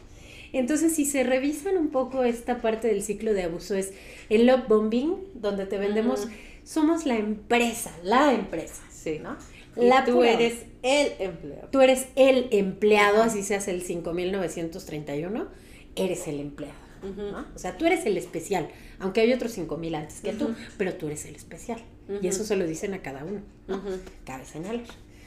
Entonces, 0.53 0.95
si 0.95 1.05
se 1.05 1.25
revisan 1.25 1.77
un 1.77 1.89
poco 1.89 2.25
esta 2.25 2.63
parte 2.63 2.89
del 2.89 3.03
ciclo 3.03 3.35
de 3.35 3.43
abuso, 3.45 3.75
es 3.75 3.93
el 4.31 4.47
love 4.47 4.67
bombing, 4.69 5.15
donde 5.35 5.67
te 5.67 5.79
vendemos, 5.79 6.27
somos 6.65 7.07
la 7.07 7.17
empresa, 7.19 7.95
la 8.03 8.33
empresa, 8.33 8.83
Sí. 8.91 9.19
¿no? 9.23 9.37
La 9.77 10.05
tú 10.05 10.15
pura- 10.15 10.33
eres 10.33 10.65
el 10.83 11.13
empleado. 11.21 11.69
Tú 11.71 11.81
eres 11.83 12.07
el 12.17 12.49
empleado, 12.51 13.23
así 13.23 13.43
seas 13.43 13.69
el 13.69 13.83
5931, 13.83 15.49
eres 15.97 16.27
el 16.29 16.41
empleado. 16.41 16.75
¿No? 17.03 17.47
O 17.55 17.59
sea, 17.59 17.77
tú 17.77 17.87
eres 17.87 18.07
el 18.07 18.17
especial, 18.17 18.69
aunque 18.99 19.21
hay 19.21 19.33
otros 19.33 19.53
5000 19.53 19.95
antes 19.95 20.21
que 20.21 20.33
tú, 20.33 20.55
pero 20.77 20.95
tú 20.95 21.07
eres 21.07 21.25
el 21.27 21.35
especial. 21.37 21.81
Y 22.23 22.27
eso 22.27 22.45
se 22.45 22.57
lo 22.57 22.67
dicen 22.67 22.95
a 22.95 23.03
cada 23.03 23.25
uno, 23.25 23.41
¿no? 23.67 23.83
Cabe 24.25 24.45
señalar. 24.45 24.85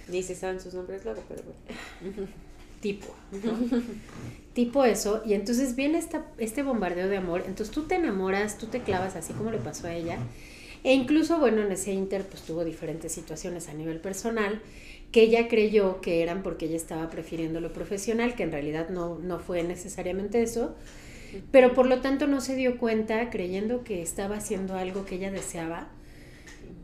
Ni 0.07 0.23
se 0.23 0.35
saben 0.35 0.59
sus 0.59 0.73
nombres 0.73 1.05
luego, 1.05 1.23
pero 1.27 1.43
bueno. 1.43 2.27
Tipo, 2.81 3.13
¿no? 3.31 3.81
tipo 4.53 4.83
eso, 4.83 5.21
y 5.23 5.33
entonces 5.33 5.75
viene 5.75 5.99
esta, 5.99 6.25
este 6.39 6.63
bombardeo 6.63 7.07
de 7.09 7.17
amor, 7.17 7.43
entonces 7.45 7.69
tú 7.69 7.83
te 7.83 7.95
enamoras, 7.95 8.57
tú 8.57 8.65
te 8.65 8.81
clavas 8.81 9.15
así 9.15 9.33
como 9.33 9.51
le 9.51 9.59
pasó 9.59 9.85
a 9.85 9.93
ella, 9.93 10.17
e 10.83 10.93
incluso, 10.93 11.37
bueno, 11.37 11.61
en 11.61 11.71
ese 11.71 11.93
inter 11.93 12.25
pues 12.25 12.41
tuvo 12.41 12.65
diferentes 12.65 13.11
situaciones 13.11 13.69
a 13.69 13.73
nivel 13.73 13.99
personal, 13.99 14.61
que 15.11 15.21
ella 15.23 15.47
creyó 15.47 16.01
que 16.01 16.23
eran 16.23 16.41
porque 16.41 16.65
ella 16.65 16.77
estaba 16.77 17.09
prefiriendo 17.09 17.59
lo 17.61 17.71
profesional, 17.71 18.33
que 18.35 18.43
en 18.43 18.51
realidad 18.51 18.89
no, 18.89 19.19
no 19.19 19.39
fue 19.39 19.61
necesariamente 19.63 20.41
eso, 20.41 20.73
pero 21.51 21.73
por 21.73 21.85
lo 21.85 22.01
tanto 22.01 22.27
no 22.27 22.41
se 22.41 22.55
dio 22.55 22.77
cuenta, 22.77 23.29
creyendo 23.29 23.83
que 23.83 24.01
estaba 24.01 24.37
haciendo 24.37 24.75
algo 24.75 25.05
que 25.05 25.15
ella 25.15 25.31
deseaba, 25.31 25.89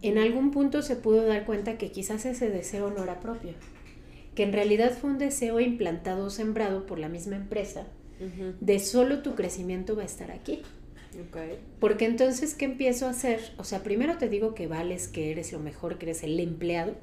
en 0.02 0.18
algún 0.18 0.52
punto 0.52 0.82
se 0.82 0.96
pudo 0.96 1.26
dar 1.26 1.46
cuenta 1.46 1.78
que 1.78 1.92
quizás 1.92 2.26
ese 2.26 2.50
deseo 2.50 2.92
no 2.92 3.04
era 3.04 3.20
propio, 3.20 3.54
que 4.36 4.44
en 4.44 4.54
realidad 4.54 4.96
fue 4.96 5.10
un 5.10 5.18
deseo 5.18 5.60
implantado 5.60 6.26
o 6.26 6.30
sembrado 6.30 6.86
por 6.86 7.00
la 7.00 7.10
misma 7.10 7.36
empresa, 7.36 7.88
de 8.60 8.80
solo 8.80 9.22
tu 9.22 9.36
crecimiento 9.36 9.96
va 9.96 10.04
a 10.04 10.06
estar 10.06 10.32
aquí. 10.32 10.62
Porque 11.80 12.06
entonces, 12.06 12.54
¿qué 12.54 12.66
empiezo 12.66 13.08
a 13.08 13.12
hacer? 13.12 13.40
O 13.58 13.64
sea, 13.64 13.84
primero 13.84 14.18
te 14.18 14.30
digo 14.30 14.54
que 14.54 14.68
vales, 14.68 15.08
que 15.08 15.32
eres 15.32 15.52
lo 15.52 15.60
mejor, 15.60 15.98
que 15.98 16.06
eres 16.06 16.24
el 16.24 16.40
empleado, 16.40 16.96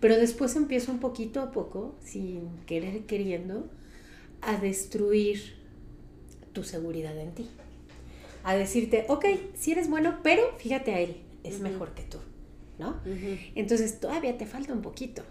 pero 0.00 0.16
después 0.16 0.54
empiezo 0.54 0.92
un 0.92 1.00
poquito 1.00 1.40
a 1.40 1.50
poco, 1.50 1.96
sin 2.00 2.48
querer 2.66 3.02
queriendo, 3.02 3.68
a 4.40 4.56
destruir 4.56 5.57
tu 6.52 6.62
seguridad 6.62 7.16
en 7.18 7.32
ti. 7.32 7.48
A 8.44 8.54
decirte, 8.54 9.04
ok, 9.08 9.24
si 9.54 9.72
eres 9.72 9.90
bueno, 9.90 10.20
pero 10.22 10.42
fíjate 10.58 10.94
a 10.94 11.00
él, 11.00 11.16
es 11.44 11.60
mejor 11.60 11.92
que 11.94 12.02
tú, 12.02 12.18
¿no? 12.78 13.00
Entonces 13.54 14.00
todavía 14.00 14.36
te 14.38 14.46
falta 14.46 14.72
un 14.72 14.82
poquito. 14.82 15.22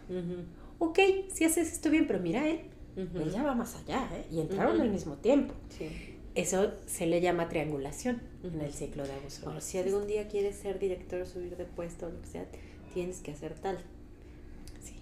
Ok, 0.80 1.00
si 1.34 1.44
haces 1.44 1.72
esto 1.74 1.90
bien, 1.90 2.06
pero 2.08 2.20
mira 2.20 2.48
él, 2.48 2.62
él 2.96 3.32
ya 3.32 3.44
va 3.44 3.56
más 3.56 3.76
allá, 3.76 4.10
¿eh? 4.14 4.26
Y 4.32 4.40
entraron 4.42 4.80
al 4.82 4.90
mismo 4.90 5.16
tiempo. 5.16 5.54
Eso 6.36 6.74
se 6.86 7.08
le 7.08 7.20
llama 7.20 7.50
triangulación 7.50 8.22
en 8.44 8.62
el 8.62 8.72
ciclo 8.72 9.04
de 9.04 9.14
abuso. 9.14 9.60
si 9.60 9.80
algún 9.80 10.06
día 10.06 10.28
quieres 10.28 10.56
ser 10.56 10.78
director, 10.78 11.26
subir 11.26 11.58
de 11.58 11.66
puesto 11.66 12.06
o 12.06 12.10
lo 12.10 12.22
que 12.22 12.28
sea, 12.28 12.46
tienes 12.94 13.22
que 13.22 13.32
hacer 13.32 13.56
tal. 13.56 13.80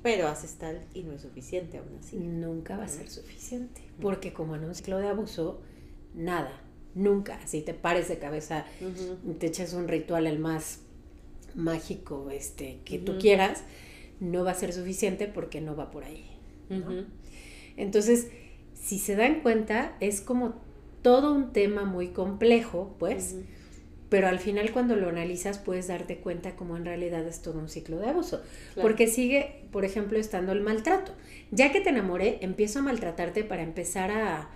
Pero 0.01 0.27
haces 0.27 0.55
tal 0.55 0.81
y 0.93 1.03
no 1.03 1.13
es 1.13 1.24
suficiente 1.24 1.77
aún 1.77 1.98
así. 2.00 2.17
Nunca 2.17 2.77
va 2.77 2.86
a 2.86 2.88
ser 2.88 3.10
suficiente. 3.10 3.81
Porque 4.00 4.34
como 4.34 4.55
en 4.55 4.63
un 4.63 4.75
ciclo 4.75 5.00
de 5.00 5.10
abuso, 5.10 5.62
nada, 6.15 6.62
nunca. 6.95 7.39
Si 7.45 7.62
te 7.62 7.74
pares 7.74 8.07
de 8.07 8.17
cabeza, 8.17 8.65
te 9.39 9.48
echas 9.48 9.74
un 9.74 9.88
ritual 9.88 10.27
el 10.27 10.39
más 10.39 10.79
mágico 11.53 12.29
este, 12.31 12.79
que 12.86 13.00
tú 13.00 13.17
quieras, 13.17 13.63
no 14.19 14.43
va 14.43 14.51
a 14.51 14.55
ser 14.55 14.74
suficiente 14.74 15.27
porque 15.27 15.62
no 15.62 15.75
va 15.75 15.91
por 15.91 16.03
ahí. 16.03 16.25
Entonces, 17.77 18.29
si 18.74 19.00
se 19.00 19.15
dan 19.15 19.41
cuenta, 19.41 19.95
es 20.00 20.22
como 20.22 20.55
todo 21.01 21.34
un 21.34 21.53
tema 21.53 21.86
muy 21.86 22.10
complejo, 22.10 22.95
pues, 22.98 23.36
pero 24.10 24.27
al 24.27 24.39
final 24.39 24.72
cuando 24.72 24.95
lo 24.95 25.10
analizas 25.10 25.57
puedes 25.57 25.88
darte 25.88 26.17
cuenta 26.17 26.55
como 26.55 26.77
en 26.77 26.86
realidad 26.86 27.27
es 27.27 27.41
todo 27.41 27.60
un 27.60 27.69
ciclo 27.69 28.00
de 28.00 28.10
abuso, 28.10 28.41
porque 28.81 29.07
sigue, 29.07 29.67
por 29.72 29.86
ejemplo, 29.86 30.17
estando 30.17 30.51
el 30.51 30.62
maltrato. 30.62 31.13
Ya 31.51 31.72
que 31.72 31.81
te 31.81 31.89
enamoré, 31.89 32.39
empiezo 32.41 32.79
a 32.79 32.84
maltratarte 32.84 33.43
para 33.43 33.63
empezar 33.63 34.12
a 34.12 34.50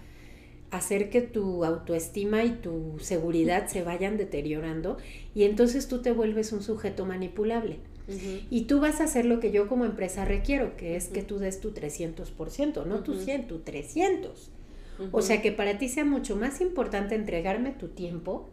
hacer 0.71 1.09
que 1.09 1.21
tu 1.21 1.65
autoestima 1.65 2.43
y 2.43 2.51
tu 2.51 2.97
seguridad 2.99 3.67
se 3.67 3.83
vayan 3.83 4.17
deteriorando 4.17 4.97
y 5.33 5.43
entonces 5.43 5.87
tú 5.87 6.01
te 6.01 6.11
vuelves 6.11 6.51
un 6.51 6.61
sujeto 6.61 7.05
manipulable. 7.05 7.77
Y 8.49 8.61
tú 8.61 8.79
vas 8.79 9.01
a 9.01 9.03
hacer 9.03 9.25
lo 9.25 9.39
que 9.39 9.51
yo 9.51 9.67
como 9.67 9.85
empresa 9.85 10.25
requiero, 10.25 10.75
que 10.77 10.95
es 10.95 11.09
que 11.09 11.21
tú 11.21 11.37
des 11.37 11.61
tu 11.61 11.73
300%, 11.73 12.85
no 12.87 13.03
tu 13.03 13.13
100, 13.13 13.47
tu 13.47 13.59
300. 13.59 14.51
O 15.11 15.21
sea, 15.21 15.43
que 15.43 15.51
para 15.51 15.77
ti 15.77 15.89
sea 15.89 16.05
mucho 16.05 16.35
más 16.35 16.59
importante 16.59 17.13
entregarme 17.13 17.71
tu 17.71 17.89
tiempo 17.89 18.49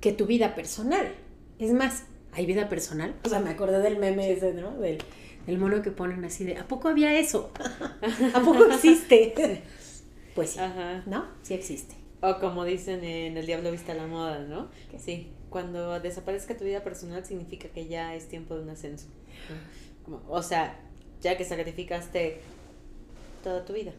que 0.00 0.12
tu 0.12 0.24
vida 0.24 0.54
personal. 0.54 1.06
Es 1.58 1.72
más, 1.72 2.04
¿hay 2.32 2.46
vida 2.46 2.68
personal? 2.68 3.14
O 3.24 3.28
sea, 3.28 3.40
me 3.40 3.50
acordé 3.50 3.80
del 3.80 3.98
meme 3.98 4.32
ese, 4.32 4.54
¿no? 4.54 4.78
Del, 4.78 4.98
mono 5.58 5.82
que 5.82 5.90
ponen 5.90 6.24
así 6.24 6.44
de, 6.44 6.56
¿a 6.56 6.66
poco 6.66 6.88
había 6.88 7.18
eso? 7.18 7.50
¿A 8.34 8.40
poco 8.40 8.64
existe? 8.64 9.62
Pues 10.36 10.50
sí, 10.50 10.60
¿no? 11.06 11.26
Sí 11.42 11.54
existe. 11.54 11.94
O 12.20 12.38
como 12.38 12.64
dicen 12.64 13.02
en 13.02 13.36
El 13.36 13.46
Diablo 13.46 13.72
Vista 13.72 13.92
la 13.94 14.06
Moda, 14.06 14.40
¿no? 14.40 14.68
Sí, 14.98 15.32
cuando 15.50 15.98
desaparezca 16.00 16.56
tu 16.56 16.64
vida 16.64 16.82
personal 16.84 17.24
significa 17.24 17.68
que 17.68 17.86
ya 17.88 18.14
es 18.14 18.28
tiempo 18.28 18.54
de 18.54 18.62
un 18.62 18.70
ascenso. 18.70 19.06
o 20.28 20.42
sea, 20.42 20.78
ya 21.20 21.36
que 21.36 21.44
sacrificaste 21.44 22.40
toda 23.42 23.64
tu 23.64 23.72
vida. 23.72 23.92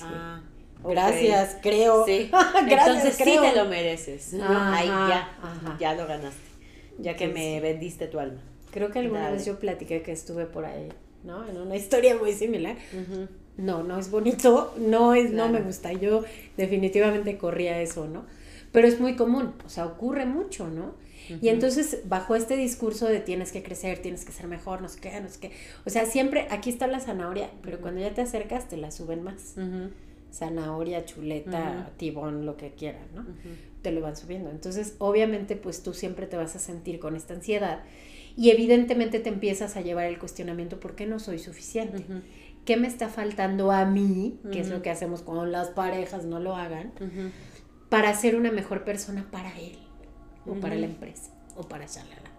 Ah, 0.00 0.40
Gracias, 0.84 1.56
creo. 1.62 2.04
Sí. 2.06 2.30
Entonces 2.68 3.14
sí 3.16 3.24
te 3.40 3.56
lo 3.56 3.64
mereces. 3.66 4.34
Ahí 4.34 4.86
ya, 4.86 5.28
ya 5.78 5.94
lo 5.94 6.06
ganaste. 6.06 6.40
Ya 6.98 7.16
que 7.16 7.28
me 7.28 7.60
vendiste 7.60 8.06
tu 8.08 8.18
alma. 8.18 8.40
Creo 8.70 8.90
que 8.90 8.98
alguna 8.98 9.30
vez 9.30 9.46
yo 9.46 9.58
platiqué 9.58 10.02
que 10.02 10.12
estuve 10.12 10.46
por 10.46 10.64
ahí, 10.64 10.88
¿no? 11.24 11.48
En 11.48 11.56
una 11.56 11.76
historia 11.82 12.16
muy 12.16 12.32
similar. 12.32 12.76
No, 13.58 13.82
no 13.82 13.98
es 13.98 14.10
bonito, 14.10 14.74
no 14.78 15.14
es, 15.14 15.32
no 15.32 15.48
me 15.48 15.60
gusta. 15.60 15.92
Yo 15.92 16.24
definitivamente 16.56 17.36
corría 17.36 17.82
eso, 17.82 18.06
¿no? 18.06 18.24
Pero 18.72 18.86
es 18.86 19.00
muy 19.00 19.16
común, 19.16 19.52
o 19.66 19.68
sea, 19.68 19.86
ocurre 19.86 20.26
mucho, 20.26 20.68
¿no? 20.68 20.94
Y 21.42 21.48
entonces, 21.48 22.02
bajo 22.06 22.36
este 22.36 22.56
discurso 22.56 23.06
de 23.06 23.20
tienes 23.20 23.52
que 23.52 23.62
crecer, 23.62 23.98
tienes 23.98 24.24
que 24.24 24.32
ser 24.32 24.46
mejor, 24.46 24.80
no 24.80 24.88
sé 24.88 24.98
qué, 25.00 25.20
no 25.20 25.28
sé 25.28 25.40
qué. 25.40 25.50
O 25.84 25.90
sea, 25.90 26.06
siempre 26.06 26.46
aquí 26.50 26.70
está 26.70 26.86
la 26.86 27.00
zanahoria, 27.00 27.50
pero 27.62 27.80
cuando 27.80 28.00
ya 28.00 28.14
te 28.14 28.22
acercas 28.22 28.68
te 28.68 28.78
la 28.78 28.90
suben 28.90 29.22
más. 29.22 29.54
Zanahoria, 30.32 31.04
chuleta, 31.04 31.90
tibón, 31.98 32.46
lo 32.46 32.56
que 32.56 32.70
quieran, 32.70 33.02
¿no? 33.14 33.26
Te 33.82 33.92
lo 33.92 34.00
van 34.00 34.16
subiendo. 34.16 34.50
Entonces, 34.50 34.94
obviamente, 34.98 35.56
pues 35.56 35.82
tú 35.82 35.92
siempre 35.92 36.26
te 36.26 36.36
vas 36.36 36.56
a 36.56 36.58
sentir 36.58 36.98
con 36.98 37.16
esta 37.16 37.34
ansiedad 37.34 37.80
y 38.36 38.50
evidentemente 38.50 39.18
te 39.18 39.28
empiezas 39.28 39.76
a 39.76 39.80
llevar 39.80 40.06
el 40.06 40.18
cuestionamiento, 40.18 40.80
¿por 40.80 40.94
qué 40.94 41.06
no 41.06 41.18
soy 41.18 41.38
suficiente? 41.38 42.04
¿Qué 42.68 42.76
me 42.76 42.86
está 42.86 43.08
faltando 43.08 43.72
a 43.72 43.86
mí? 43.86 44.38
Que 44.52 44.60
es 44.60 44.68
lo 44.68 44.82
que 44.82 44.90
hacemos 44.90 45.22
cuando 45.22 45.46
las 45.46 45.68
parejas 45.68 46.26
no 46.26 46.38
lo 46.38 46.54
hagan, 46.54 46.92
para 47.88 48.12
ser 48.12 48.36
una 48.36 48.52
mejor 48.52 48.84
persona 48.84 49.26
para 49.30 49.58
él 49.58 49.78
o 50.44 50.52
para 50.52 50.74
la 50.74 50.84
empresa 50.84 51.30
o 51.56 51.62
para 51.62 51.86
Shalala. 51.86 52.30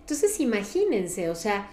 Entonces 0.00 0.38
imagínense, 0.38 1.30
o 1.30 1.34
sea, 1.34 1.70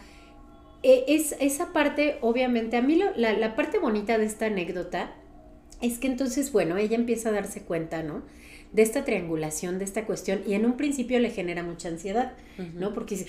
e, 0.84 1.04
es, 1.10 1.36
esa 1.42 1.74
parte, 1.74 2.18
obviamente, 2.22 2.78
a 2.78 2.82
mí 2.82 2.96
la, 2.96 3.34
la, 3.34 3.56
parte 3.58 3.78
bonita 3.78 4.18
de 4.18 4.24
esta 4.24 4.46
anécdota 4.46 5.14
es 5.84 6.00
que 6.00 6.08
entonces, 6.08 6.52
bueno, 6.54 6.78
ella 6.78 6.96
empieza 6.96 7.30
a 7.30 7.34
darse 7.34 7.62
cuenta, 7.62 8.04
¿no? 8.04 8.24
De 8.72 8.82
esta 8.82 9.04
triangulación, 9.04 9.80
de 9.80 9.86
esta 9.86 10.06
cuestión, 10.06 10.42
y 10.48 10.54
en 10.54 10.66
un 10.66 10.78
principio 10.78 11.20
le 11.20 11.30
genera 11.30 11.62
mucha 11.62 11.90
ansiedad, 11.90 12.34
¿no? 12.80 12.94
Porque 12.94 13.16
dice, 13.16 13.28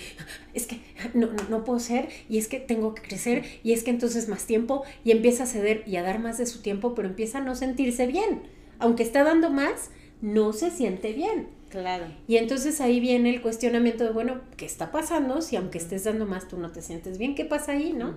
es 0.55 0.67
que 0.67 0.79
no, 1.15 1.33
no, 1.33 1.43
no, 1.51 1.65
puedo 1.65 1.81
ser, 1.81 2.09
y 2.29 2.39
es 2.39 2.47
que 2.47 2.61
tengo 2.61 2.95
que 2.95 3.03
crecer, 3.03 3.45
y 3.65 3.73
es 3.73 3.83
que 3.83 3.91
entonces 3.91 4.29
más 4.29 4.47
tiempo, 4.47 4.85
y 5.05 5.11
empieza 5.11 5.43
a 5.43 5.47
ceder 5.47 5.83
y 5.85 5.97
a 5.97 6.03
dar 6.03 6.21
más 6.21 6.39
de 6.39 6.47
su 6.47 6.63
tiempo, 6.63 6.95
pero 6.95 7.09
empieza 7.09 7.39
a 7.39 7.41
no 7.43 7.57
sentirse 7.57 8.07
bien. 8.07 8.43
Aunque 8.79 9.03
está 9.03 9.25
dando 9.25 9.51
más, 9.51 9.91
no 10.23 10.53
se 10.53 10.71
siente 10.71 11.13
bien. 11.13 11.49
Claro. 11.71 12.07
Y 12.29 12.37
entonces 12.37 12.81
ahí 12.81 13.01
viene 13.01 13.31
el 13.31 13.43
cuestionamiento 13.43 14.05
de, 14.05 14.11
bueno, 14.11 14.43
¿qué 14.57 14.65
está 14.65 14.93
pasando? 14.93 15.43
Si 15.43 15.57
aunque 15.57 15.79
estés 15.79 16.05
dando 16.05 16.25
más, 16.25 16.47
tú 16.47 16.57
no 16.57 16.71
te 16.71 16.83
sientes 16.83 17.19
bien, 17.19 17.35
¿qué 17.35 17.45
pasa 17.45 17.73
ahí, 17.73 17.93
no? 17.93 18.15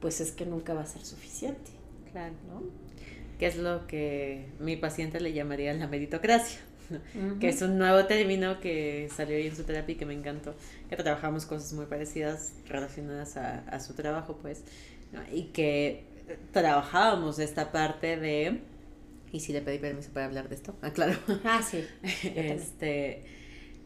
Pues 0.00 0.20
es 0.20 0.32
que 0.32 0.44
nunca 0.44 0.74
va 0.74 0.82
a 0.82 0.86
ser 0.86 1.02
suficiente. 1.02 1.70
Claro. 2.12 2.34
¿no? 2.46 2.83
Que 3.38 3.46
es 3.46 3.56
lo 3.56 3.86
que 3.86 4.46
mi 4.60 4.76
paciente 4.76 5.20
le 5.20 5.32
llamaría 5.32 5.72
la 5.74 5.86
meritocracia. 5.86 6.60
que 7.40 7.48
es 7.48 7.62
un 7.62 7.78
nuevo 7.78 8.04
término 8.06 8.60
que 8.60 9.08
salió 9.14 9.36
ahí 9.36 9.46
en 9.46 9.56
su 9.56 9.64
terapia 9.64 9.94
y 9.94 9.96
que 9.96 10.04
me 10.04 10.12
encantó, 10.12 10.54
que 10.88 10.96
trabajamos 10.96 11.46
cosas 11.46 11.72
muy 11.72 11.86
parecidas 11.86 12.52
relacionadas 12.66 13.36
a, 13.38 13.80
su 13.80 13.94
trabajo, 13.94 14.38
pues, 14.42 14.62
y 15.32 15.44
que 15.44 16.04
trabajábamos 16.52 17.38
esta 17.38 17.72
parte 17.72 18.18
de 18.18 18.60
y 19.34 19.40
si 19.40 19.52
le 19.52 19.62
pedí 19.62 19.78
permiso 19.78 20.12
para 20.12 20.26
hablar 20.26 20.48
de 20.48 20.54
esto. 20.54 20.76
Ah, 20.82 20.90
claro. 20.92 21.18
Ah, 21.44 21.60
sí. 21.60 21.84
este, 22.22 23.24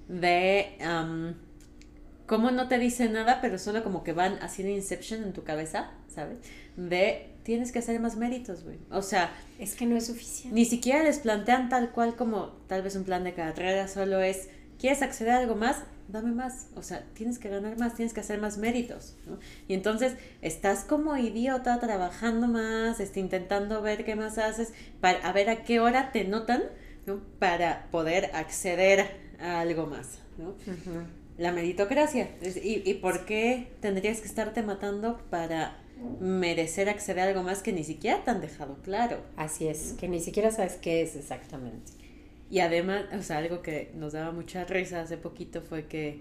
de 0.08 0.76
um, 0.80 1.32
cómo 2.26 2.50
no 2.50 2.68
te 2.68 2.78
dice 2.78 3.08
nada, 3.08 3.40
pero 3.40 3.58
solo 3.58 3.82
como 3.82 4.04
que 4.04 4.12
van 4.12 4.34
haciendo 4.42 4.74
inception 4.74 5.22
en 5.22 5.32
tu 5.32 5.44
cabeza, 5.44 5.90
¿sabes? 6.08 6.38
De 6.76 7.30
tienes 7.48 7.72
que 7.72 7.78
hacer 7.78 7.98
más 7.98 8.16
méritos, 8.16 8.62
güey. 8.62 8.76
O 8.90 9.00
sea, 9.00 9.32
es 9.58 9.74
que 9.74 9.86
no 9.86 9.96
es 9.96 10.08
suficiente. 10.08 10.54
Ni 10.54 10.66
siquiera 10.66 11.02
les 11.02 11.18
plantean 11.18 11.70
tal 11.70 11.92
cual 11.92 12.14
como 12.14 12.48
tal 12.66 12.82
vez 12.82 12.94
un 12.94 13.04
plan 13.04 13.24
de 13.24 13.32
carrera, 13.32 13.88
solo 13.88 14.20
es 14.20 14.50
¿quieres 14.78 15.00
acceder 15.00 15.32
a 15.32 15.38
algo 15.38 15.54
más? 15.54 15.78
Dame 16.08 16.32
más, 16.32 16.66
o 16.74 16.82
sea, 16.82 17.06
tienes 17.14 17.38
que 17.38 17.48
ganar 17.48 17.78
más, 17.78 17.94
tienes 17.94 18.12
que 18.12 18.20
hacer 18.20 18.38
más 18.38 18.58
méritos, 18.58 19.16
¿no? 19.26 19.38
Y 19.66 19.72
entonces 19.72 20.12
estás 20.42 20.84
como 20.84 21.16
idiota 21.16 21.80
trabajando 21.80 22.48
más, 22.48 23.00
este, 23.00 23.18
intentando 23.18 23.80
ver 23.80 24.04
qué 24.04 24.14
más 24.14 24.36
haces, 24.36 24.74
para 25.00 25.26
a 25.26 25.32
ver 25.32 25.48
a 25.48 25.64
qué 25.64 25.80
hora 25.80 26.12
te 26.12 26.24
notan, 26.24 26.64
¿no? 27.06 27.22
Para 27.38 27.88
poder 27.90 28.26
acceder 28.34 29.06
a 29.40 29.60
algo 29.60 29.86
más, 29.86 30.18
¿no? 30.36 30.54
La 31.38 31.50
meritocracia. 31.52 32.28
¿Y, 32.62 32.90
¿Y 32.90 32.94
por 32.94 33.24
qué 33.24 33.72
tendrías 33.80 34.20
que 34.20 34.26
estarte 34.26 34.62
matando 34.62 35.16
para 35.30 35.78
merecer 36.20 36.88
acceder 36.88 37.24
a 37.24 37.28
algo 37.28 37.42
más 37.42 37.62
que 37.62 37.72
ni 37.72 37.84
siquiera 37.84 38.22
te 38.24 38.30
han 38.30 38.40
dejado 38.40 38.76
claro. 38.82 39.18
Así 39.36 39.66
es, 39.68 39.94
que 39.98 40.08
ni 40.08 40.20
siquiera 40.20 40.50
sabes 40.50 40.74
qué 40.74 41.02
es 41.02 41.16
exactamente. 41.16 41.92
Y 42.50 42.60
además, 42.60 43.04
o 43.16 43.22
sea, 43.22 43.38
algo 43.38 43.62
que 43.62 43.90
nos 43.94 44.12
daba 44.12 44.32
mucha 44.32 44.64
risa 44.64 45.02
hace 45.02 45.18
poquito 45.18 45.60
fue 45.60 45.86
que, 45.86 46.20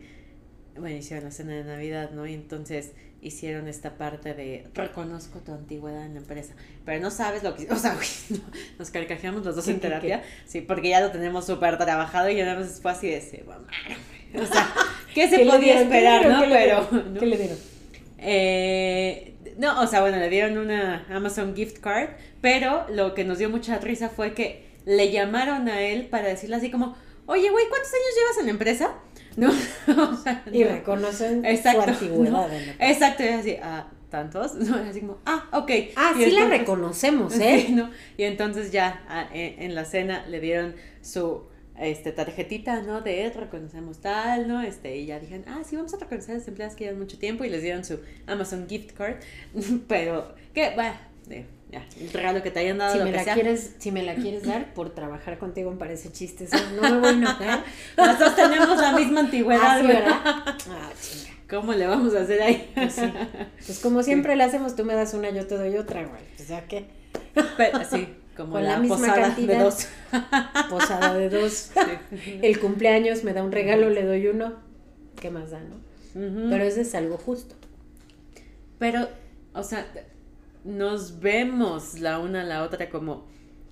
bueno, 0.77 0.97
hicieron 0.97 1.25
la 1.25 1.31
cena 1.31 1.53
de 1.53 1.63
Navidad, 1.63 2.11
¿no? 2.11 2.27
Y 2.27 2.33
entonces 2.33 2.91
hicieron 3.21 3.67
esta 3.67 3.97
parte 3.97 4.33
de 4.33 4.67
reconozco 4.73 5.39
tu 5.39 5.53
antigüedad 5.53 6.05
en 6.05 6.13
la 6.13 6.19
empresa, 6.19 6.53
pero 6.85 7.01
no 7.01 7.09
sabes 7.09 7.43
lo 7.43 7.55
que, 7.55 7.71
o 7.71 7.75
sea, 7.75 7.97
nos 8.79 8.91
carcajeamos 8.91 9.43
los 9.43 9.55
dos 9.55 9.67
en 9.67 9.79
terapia, 9.81 10.23
sí, 10.45 10.61
porque 10.61 10.89
ya 10.89 11.01
lo 11.01 11.11
tenemos 11.11 11.45
súper 11.45 11.77
trabajado 11.77 12.29
y 12.29 12.35
ya 12.35 12.45
nada 12.45 12.59
más 12.59 12.79
fue 12.79 12.91
así 12.91 13.07
de 13.07 13.17
ese, 13.17 13.43
o 14.35 14.45
sea, 14.45 14.73
¿qué 15.13 15.29
se 15.29 15.45
podía 15.45 15.81
esperar, 15.81 16.27
no? 16.27 16.41
pero, 16.41 17.19
¿qué 17.19 17.25
le 17.25 17.37
dieron? 17.37 17.57
Eh, 18.19 19.36
no, 19.57 19.81
o 19.81 19.87
sea, 19.87 20.01
bueno, 20.01 20.17
le 20.17 20.29
dieron 20.29 20.57
una 20.57 21.05
Amazon 21.09 21.55
gift 21.55 21.79
card, 21.79 22.09
pero 22.41 22.85
lo 22.89 23.13
que 23.13 23.23
nos 23.23 23.39
dio 23.39 23.49
mucha 23.49 23.79
risa 23.79 24.09
fue 24.09 24.33
que 24.33 24.67
le 24.85 25.11
llamaron 25.11 25.67
a 25.67 25.81
él 25.81 26.05
para 26.05 26.27
decirle 26.27 26.55
así 26.55 26.71
como, 26.71 26.95
oye, 27.25 27.49
güey, 27.49 27.65
¿cuántos 27.67 27.91
años 27.91 28.15
llevas 28.17 28.37
en 28.39 28.45
la 28.45 28.51
empresa? 28.51 28.93
No, 29.37 29.51
o 30.11 30.15
sea, 30.15 30.43
y 30.51 30.63
reconocen 30.63 31.45
Exacto, 31.45 31.83
su 31.83 31.89
antigüedad. 31.91 32.49
Exacto, 32.79 33.23
y 33.23 33.27
así, 33.27 33.55
ah, 33.61 33.87
¿tantos? 34.09 34.55
No, 34.55 34.77
así 34.77 35.01
como, 35.01 35.19
ah, 35.27 35.45
ok. 35.51 35.71
Ah, 35.95 36.13
sí 36.17 36.31
la 36.31 36.47
reconocemos, 36.47 37.37
¿eh? 37.39 37.67
¿no? 37.69 37.91
Y 38.17 38.23
entonces 38.23 38.71
ya 38.71 39.03
ah, 39.07 39.27
en 39.31 39.75
la 39.75 39.85
cena 39.85 40.25
le 40.25 40.39
dieron 40.39 40.75
su 41.03 41.43
este, 41.79 42.11
tarjetita, 42.11 42.81
¿no? 42.81 43.01
De 43.01 43.29
reconocemos 43.29 43.99
tal, 43.99 44.47
¿no? 44.47 44.61
Este, 44.61 44.97
y 44.97 45.05
ya 45.05 45.19
dijeron, 45.19 45.45
ah, 45.47 45.61
sí, 45.65 45.75
vamos 45.75 45.93
a 45.93 45.97
reconocer 45.97 46.35
a 46.35 46.37
las 46.39 46.47
empleadas 46.47 46.75
que 46.75 46.85
llevan 46.85 46.99
mucho 46.99 47.17
tiempo 47.17 47.43
y 47.43 47.49
les 47.49 47.61
dieron 47.61 47.85
su 47.85 47.99
Amazon 48.25 48.67
gift 48.67 48.93
card, 48.93 49.17
pero, 49.87 50.33
¿qué? 50.53 50.71
Bueno, 50.75 50.95
ya, 51.71 51.85
el 51.99 52.13
regalo 52.13 52.41
que 52.41 52.51
te 52.51 52.59
hayan 52.59 52.77
dado. 52.77 52.93
Si, 52.93 52.99
lo 52.99 53.05
me 53.05 53.11
que 53.11 53.17
la 53.17 53.23
sea. 53.23 53.33
Quieres, 53.33 53.75
si 53.77 53.91
me 53.91 54.03
la 54.03 54.15
quieres 54.15 54.43
dar 54.43 54.73
por 54.73 54.91
trabajar 54.91 55.37
contigo 55.37 55.69
me 55.71 55.77
parece 55.77 56.11
chiste, 56.11 56.47
no 56.75 56.81
me 56.81 56.99
voy 56.99 57.09
a 57.09 57.11
enojar. 57.11 57.63
Nosotros 57.97 58.35
tenemos 58.35 58.79
la 58.79 58.93
misma 58.93 59.19
antigüedad, 59.21 59.79
ah, 59.79 59.83
¿verdad? 59.83 60.21
Ah, 60.23 60.55
chinga. 60.99 61.35
¿Cómo 61.49 61.73
le 61.73 61.87
vamos 61.87 62.13
a 62.13 62.21
hacer 62.21 62.41
ahí? 62.41 62.71
Pues, 62.73 62.93
sí. 62.93 63.13
pues 63.65 63.79
como 63.79 64.03
siempre 64.03 64.35
le 64.35 64.43
hacemos, 64.43 64.75
tú 64.75 64.83
me 64.83 64.93
das 64.93 65.13
una, 65.13 65.29
yo 65.29 65.47
te 65.47 65.55
doy 65.55 65.77
otra, 65.77 66.05
güey. 66.05 66.21
Pues 66.35 66.47
ya 66.49 66.61
que. 66.67 66.85
sí, 67.89 68.07
como 68.37 68.53
Con 68.53 68.63
la, 68.63 68.73
la, 68.73 68.79
misma 68.79 68.97
posada 68.97 69.21
cantidad. 69.21 69.57
de 69.57 69.63
dos. 69.63 69.87
Posada 70.69 71.13
de 71.15 71.29
dos. 71.29 71.71
El 72.41 72.59
cumpleaños 72.59 73.23
me 73.23 73.33
da 73.33 73.43
un 73.43 73.51
regalo, 73.51 73.89
le 73.89 74.05
doy 74.05 74.27
uno. 74.27 74.53
¿Qué 75.19 75.29
más 75.29 75.51
da, 75.51 75.59
no? 75.59 75.75
Pero 76.49 76.63
eso 76.63 76.79
es 76.81 76.95
algo 76.95 77.17
justo. 77.17 77.55
Pero, 78.79 79.09
o 79.53 79.63
sea, 79.63 79.85
nos 80.63 81.19
vemos 81.19 81.99
la 81.99 82.19
una 82.19 82.41
a 82.41 82.43
la 82.43 82.63
otra 82.63 82.89
como 82.89 83.25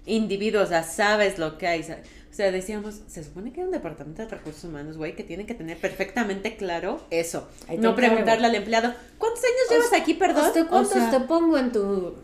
individuos, 0.06 0.66
o 0.66 0.68
sea, 0.68 0.84
sabes 0.84 1.40
lo 1.40 1.58
que 1.58 1.68
hay. 1.68 1.82
O 1.82 2.38
sea, 2.38 2.52
decíamos, 2.52 3.02
se 3.08 3.24
supone 3.24 3.52
que 3.54 3.62
hay 3.62 3.68
un 3.68 3.72
departamento 3.72 4.22
de 4.22 4.28
recursos 4.28 4.64
humanos, 4.66 4.98
güey, 4.98 5.16
que 5.16 5.24
tiene 5.24 5.46
que 5.46 5.54
tener 5.54 5.78
perfectamente 5.78 6.58
claro 6.58 7.02
eso. 7.10 7.48
No 7.78 7.96
preguntarle 7.96 8.48
al 8.48 8.56
empleado, 8.56 8.94
¿cuántos 9.18 9.44
años 9.44 9.70
llevas 9.70 10.02
aquí, 10.02 10.14
perdón? 10.16 10.46
¿Hasta 10.46 10.64
O 10.64 10.68
cuántos 10.68 10.94
sea, 10.94 11.12
te 11.12 11.20
pongo 11.22 11.58
en 11.58 11.72
tu 11.72 12.16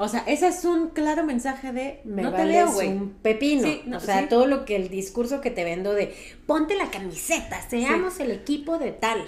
o 0.00 0.08
sea, 0.08 0.24
ese 0.26 0.48
es 0.48 0.64
un 0.64 0.88
claro 0.88 1.24
mensaje 1.24 1.72
de, 1.72 2.00
me 2.04 2.22
no 2.22 2.30
te 2.30 2.38
vales 2.38 2.54
leo, 2.54 2.72
güey. 2.72 2.88
un 2.88 3.10
pepino. 3.10 3.62
Sí, 3.62 3.82
no, 3.86 3.98
o 3.98 4.00
sea, 4.00 4.22
sí. 4.22 4.28
todo 4.28 4.46
lo 4.46 4.64
que 4.64 4.76
el 4.76 4.88
discurso 4.88 5.40
que 5.40 5.50
te 5.50 5.62
vendo 5.62 5.92
de 5.92 6.14
ponte 6.46 6.74
la 6.76 6.90
camiseta, 6.90 7.60
seamos 7.68 8.18
el 8.20 8.30
equipo 8.30 8.78
de 8.78 8.92
tal. 8.92 9.22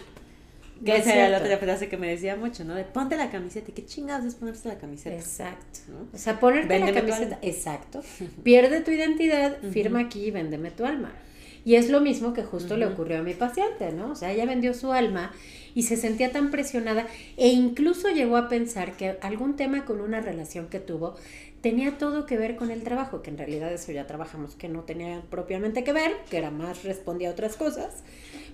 Que 0.85 0.93
No 0.93 0.97
esa 0.97 1.15
era 1.15 1.29
la 1.29 1.39
otra 1.39 1.59
frase 1.59 1.89
que 1.89 1.97
me 1.97 2.09
decía 2.09 2.35
mucho, 2.35 2.65
¿no? 2.65 2.75
De 2.75 2.85
ponte 2.85 3.17
la 3.17 3.31
camiseta. 3.31 3.71
¿Y 3.71 3.75
qué 3.75 3.85
chingados 3.85 4.27
es 4.27 4.35
ponerse 4.35 4.67
la 4.67 4.79
camiseta? 4.79 5.15
Exacto. 5.15 5.79
¿no? 5.89 6.09
O 6.13 6.19
sea, 6.19 6.41
ponerte 6.41 6.67
Véndeme 6.67 6.93
la 6.93 7.07
camiseta. 7.07 7.39
Exacto. 7.43 8.03
Pierde 8.43 8.81
tu 8.81 8.91
identidad, 8.91 9.59
firma 9.71 10.01
aquí 10.01 10.25
y 10.25 10.31
véndeme 10.33 10.71
tu 10.71 10.85
alma. 10.85 11.13
Y 11.65 11.77
es 11.77 11.91
lo 11.91 12.01
mismo 12.01 12.33
que 12.33 12.43
justo 12.43 12.77
le 12.77 12.87
ocurrió 12.87 13.21
a 13.21 13.23
mi 13.23 13.35
paciente, 13.35 13.93
¿no? 13.93 14.11
O 14.11 14.15
sea, 14.17 14.33
ella 14.33 14.47
vendió 14.47 14.75
su 14.75 14.93
alma 14.93 15.33
y 15.75 15.83
se 15.83 15.97
sentía 15.97 16.33
tan 16.33 16.51
presionada 16.51 17.07
e 17.37 17.49
incluso 17.49 18.09
llegó 18.09 18.37
a 18.37 18.49
pensar 18.49 18.97
que 18.97 19.19
algún 19.23 19.57
tema 19.57 19.85
con 19.85 20.01
una 20.01 20.21
relación 20.21 20.69
que 20.69 20.81
tuvo 20.81 21.15
tenía 21.61 21.97
todo 21.97 22.27
que 22.27 22.37
ver 22.37 22.57
con 22.57 22.71
el 22.71 22.83
trabajo, 22.83 23.23
que 23.23 23.31
en 23.31 23.39
realidad 23.39 23.73
eso 23.73 23.93
ya 23.93 24.07
trabajamos 24.07 24.57
que 24.57 24.69
no 24.69 24.81
tenía 24.83 25.23
propiamente 25.31 25.85
que 25.85 25.93
ver, 25.93 26.13
que 26.29 26.39
era 26.39 26.51
más 26.51 26.83
respondía 26.83 27.29
a 27.29 27.33
otras 27.33 27.57
cosas. 27.57 28.03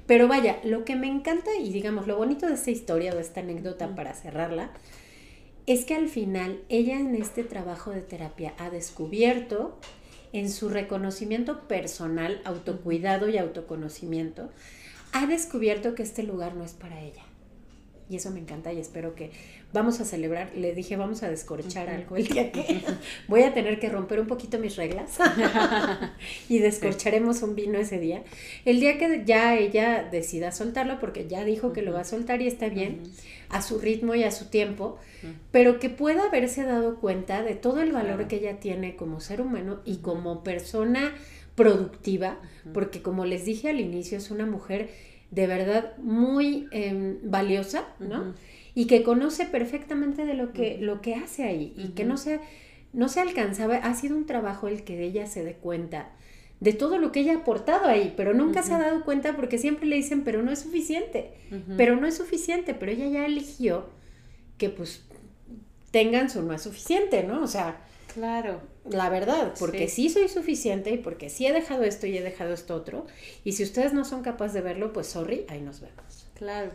Pero 0.07 0.29
vaya, 0.29 0.61
lo 0.63 0.85
que 0.85 0.95
me 0.95 1.07
encanta 1.07 1.51
y 1.59 1.73
digamos 1.73 2.07
lo 2.07 2.17
bonito 2.17 2.47
de 2.47 2.55
esta 2.55 2.71
historia 2.71 3.13
o 3.13 3.17
de 3.17 3.23
esta 3.23 3.41
anécdota 3.41 3.95
para 3.95 4.15
cerrarla 4.15 4.71
es 5.67 5.85
que 5.85 5.95
al 5.95 6.09
final 6.09 6.61
ella 6.71 6.99
en 6.99 7.15
este 7.15 7.45
trabajo 7.45 7.91
de 7.91 8.01
terapia 8.01 8.55
ha 8.59 8.71
descubierto 8.71 9.79
en 10.33 10.51
su 10.51 10.69
reconocimiento 10.69 11.69
personal, 11.69 12.41
autocuidado 12.45 13.29
y 13.29 13.39
autoconocimiento, 13.39 14.51
ha 15.13 15.27
descubierto 15.27 15.95
que 15.95 16.03
este 16.03 16.23
lugar 16.23 16.55
no 16.55 16.65
es 16.65 16.73
para 16.73 17.01
ella. 17.01 17.23
Y 18.11 18.17
eso 18.17 18.31
me 18.31 18.41
encanta 18.41 18.73
y 18.73 18.81
espero 18.81 19.15
que 19.15 19.33
vamos 19.73 20.01
a 20.01 20.05
celebrar. 20.05 20.53
Le 20.57 20.75
dije, 20.75 20.97
vamos 20.97 21.23
a 21.23 21.29
descorchar 21.29 21.91
algo 21.91 22.17
el 22.17 22.27
día 22.27 22.51
que 22.53 22.83
voy 23.29 23.43
a 23.43 23.53
tener 23.53 23.79
que 23.79 23.91
romper 23.91 24.21
un 24.21 24.27
poquito 24.27 24.59
mis 24.59 24.77
reglas 24.77 25.19
y 26.49 26.59
descorcharemos 26.59 27.43
un 27.43 27.55
vino 27.55 27.79
ese 27.79 27.99
día. 27.99 28.23
El 28.65 28.81
día 28.81 28.97
que 28.97 29.25
ya 29.27 29.55
ella 29.57 30.09
decida 30.11 30.53
soltarlo, 30.53 30.99
porque 31.01 31.27
ya 31.29 31.45
dijo 31.45 31.75
que 31.75 31.83
lo 31.83 31.93
va 31.93 32.01
a 32.01 32.05
soltar 32.05 32.41
y 32.41 32.47
está 32.47 32.71
bien, 32.71 33.03
a 33.51 33.61
su 33.61 33.79
ritmo 33.79 34.15
y 34.15 34.25
a 34.25 34.31
su 34.31 34.47
tiempo, 34.47 34.99
pero 35.51 35.79
que 35.79 35.91
pueda 35.91 36.25
haberse 36.25 36.65
dado 36.65 36.97
cuenta 36.97 37.43
de 37.43 37.55
todo 37.55 37.83
el 37.83 37.93
valor 37.93 38.27
que 38.27 38.37
ella 38.37 38.59
tiene 38.59 38.97
como 38.97 39.21
ser 39.21 39.43
humano 39.43 39.81
y 39.85 39.99
como 39.99 40.43
persona 40.43 41.15
productiva, 41.59 42.39
porque 42.73 43.03
como 43.03 43.25
les 43.25 43.45
dije 43.45 43.69
al 43.69 43.81
inicio, 43.81 44.17
es 44.19 44.31
una 44.31 44.47
mujer 44.47 44.91
de 45.31 45.47
verdad 45.47 45.97
muy 45.99 46.69
em, 46.71 47.19
valiosa, 47.23 47.85
¿no? 47.99 48.21
Ujú. 48.21 48.35
Y 48.75 48.87
que 48.87 49.03
conoce 49.03 49.45
perfectamente 49.45 50.25
de 50.25 50.35
lo 50.35 50.53
que, 50.53 50.79
lo 50.79 51.01
que 51.01 51.15
hace 51.17 51.45
ahí 51.45 51.75
y 51.77 51.89
que 51.89 52.03
Ujú. 52.03 52.13
no 52.13 52.17
se, 52.17 52.41
no 52.93 53.09
se 53.09 53.21
alcanzaba, 53.21 53.77
ha 53.77 53.95
sido 53.95 54.17
un 54.17 54.27
trabajo 54.27 54.69
el 54.69 54.85
que 54.85 55.03
ella 55.03 55.27
se 55.27 55.45
dé 55.45 55.55
cuenta 55.55 56.11
de 56.61 56.73
todo 56.73 56.99
lo 56.99 57.13
que 57.13 57.21
ella 57.21 57.35
ha 57.35 57.39
aportado 57.39 57.87
ahí, 57.87 58.15
pero 58.17 58.35
nunca 58.35 58.63
se 58.63 58.75
ha 58.75 58.79
dado 58.79 59.05
cuenta 59.05 59.37
porque 59.37 59.59
siempre 59.59 59.87
le 59.87 59.97
dicen, 59.97 60.25
pero 60.25 60.43
no 60.43 60.51
es 60.51 60.61
suficiente, 60.61 61.35
pero 61.77 61.95
no 61.97 62.07
es 62.07 62.17
suficiente, 62.17 62.75
pero 62.75 62.91
ella 62.91 63.07
ya 63.07 63.27
eligió 63.27 63.87
que 64.57 64.69
pues 64.69 65.05
tengan 65.93 66.29
su 66.31 66.43
no 66.43 66.53
es 66.53 66.63
suficiente, 66.63 67.23
¿no? 67.23 67.43
O 67.43 67.47
sea, 67.47 67.85
Claro. 68.13 68.61
La 68.91 69.09
verdad, 69.11 69.55
porque 69.59 69.89
sí. 69.89 70.09
soy 70.09 70.29
suficiente 70.29 70.91
y 70.91 70.99
porque 70.99 71.31
sí 71.31 71.47
he 71.47 71.53
dejado 71.53 71.85
esto 71.85 72.07
y 72.07 72.17
he 72.17 72.23
dejado 72.23 72.53
esto 72.53 72.75
otro. 72.75 73.07
Y 73.45 73.53
si 73.53 73.63
ustedes 73.63 73.93
no 73.93 74.05
son 74.05 74.23
capaces 74.23 74.55
de 74.55 74.61
verlo, 74.61 74.93
pues 74.93 75.07
sorry, 75.07 75.45
ahí 75.49 75.61
nos 75.61 75.81
vemos. 75.81 76.27
Claro. 76.35 76.73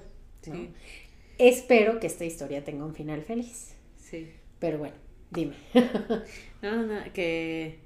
Espero 1.37 1.99
que 1.99 2.07
esta 2.07 2.25
historia 2.25 2.63
tenga 2.63 2.85
un 2.85 2.93
final 2.93 3.21
feliz. 3.23 3.75
Sí. 3.97 4.31
Pero 4.59 4.77
bueno, 4.77 4.95
dime. 5.31 5.55
No, 6.61 6.81
no, 6.81 7.01
que 7.11 7.79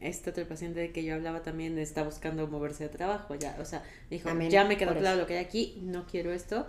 este 0.00 0.30
otro 0.30 0.46
paciente 0.46 0.78
de 0.78 0.92
que 0.92 1.02
yo 1.02 1.16
hablaba 1.16 1.42
también 1.42 1.78
está 1.78 2.04
buscando 2.04 2.46
moverse 2.46 2.84
de 2.84 2.90
trabajo, 2.90 3.34
ya, 3.34 3.56
o 3.60 3.64
sea, 3.64 3.82
dijo, 4.08 4.28
Amén, 4.28 4.50
ya 4.50 4.64
me 4.64 4.76
quedó 4.76 4.96
claro 4.96 5.20
lo 5.20 5.26
que 5.26 5.36
hay 5.36 5.44
aquí, 5.44 5.80
no 5.82 6.06
quiero 6.06 6.32
esto, 6.32 6.68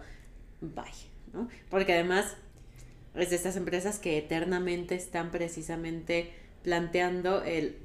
bye, 0.62 0.86
¿no? 1.34 1.48
Porque 1.70 1.94
además 1.94 2.36
es 3.14 3.30
de 3.30 3.36
estas 3.36 3.58
empresas 3.58 4.00
que 4.00 4.18
eternamente 4.18 4.96
están 4.96 5.32
precisamente 5.32 6.32
planteando 6.66 7.44
el, 7.44 7.78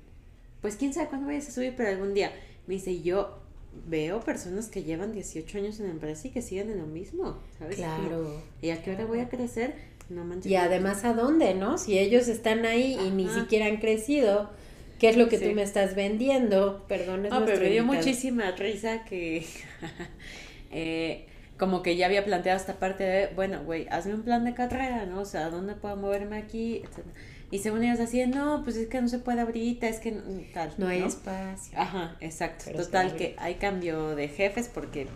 pues 0.62 0.74
quién 0.76 0.92
sabe 0.94 1.08
cuándo 1.08 1.26
vayas 1.28 1.48
a 1.48 1.52
subir, 1.52 1.74
pero 1.76 1.90
algún 1.90 2.14
día, 2.14 2.32
me 2.66 2.74
dice, 2.74 3.02
yo 3.02 3.38
veo 3.86 4.20
personas 4.20 4.68
que 4.68 4.82
llevan 4.82 5.12
18 5.12 5.58
años 5.58 5.78
en 5.78 5.86
la 5.86 5.92
empresa 5.92 6.26
y 6.26 6.30
que 6.30 6.40
siguen 6.42 6.70
en 6.70 6.78
lo 6.78 6.86
mismo, 6.86 7.38
¿sabes? 7.58 7.76
Como, 7.76 7.94
Claro. 7.96 8.42
¿Y 8.62 8.70
a 8.70 8.82
qué 8.82 8.90
hora 8.92 9.04
voy 9.04 9.20
a 9.20 9.28
crecer? 9.28 9.74
No 10.08 10.24
manches. 10.24 10.50
Y 10.50 10.56
además, 10.56 11.04
¿a 11.04 11.12
dónde, 11.12 11.54
no? 11.54 11.76
Si 11.78 11.98
ellos 11.98 12.26
están 12.26 12.64
ahí 12.66 12.98
y 13.06 13.10
ni 13.10 13.26
Ajá. 13.26 13.40
siquiera 13.42 13.66
han 13.66 13.76
crecido, 13.76 14.50
¿qué 14.98 15.10
es 15.10 15.16
lo 15.16 15.28
que 15.28 15.38
Sí. 15.38 15.44
tú 15.48 15.54
me 15.54 15.62
estás 15.62 15.94
vendiendo? 15.94 16.84
Perdón, 16.88 17.26
es 17.26 17.30
No, 17.32 17.44
pero 17.44 17.60
me 17.60 17.68
dio 17.70 17.82
invitado. 17.82 18.02
muchísima 18.06 18.50
risa 18.52 19.04
que 19.04 19.46
eh, 20.72 21.26
como 21.58 21.82
que 21.82 21.96
ya 21.96 22.06
había 22.06 22.24
planteado 22.24 22.58
esta 22.58 22.78
parte 22.78 23.04
de, 23.04 23.26
bueno, 23.36 23.62
güey, 23.64 23.86
hazme 23.90 24.14
un 24.14 24.22
plan 24.22 24.44
de 24.44 24.54
carrera, 24.54 25.04
¿no? 25.06 25.20
O 25.20 25.24
sea, 25.26 25.50
¿dónde 25.50 25.74
puedo 25.74 25.94
moverme 25.96 26.38
aquí? 26.38 26.76
Etcétera. 26.78 27.14
Y 27.52 27.58
según 27.58 27.82
ellos 27.82 27.98
así, 27.98 28.24
no, 28.26 28.62
pues 28.62 28.76
es 28.76 28.86
que 28.88 29.00
no 29.00 29.08
se 29.08 29.18
puede 29.18 29.40
ahorita, 29.40 29.88
es 29.88 29.98
que 29.98 30.12
tal. 30.54 30.72
No 30.78 30.86
hay 30.86 31.02
espacio. 31.02 31.76
Ajá, 31.76 32.16
exacto. 32.20 32.70
Total, 32.70 33.16
que 33.16 33.34
hay 33.38 33.56
cambio 33.56 34.14
de 34.14 34.28
jefes 34.28 34.70
porque 34.72 35.08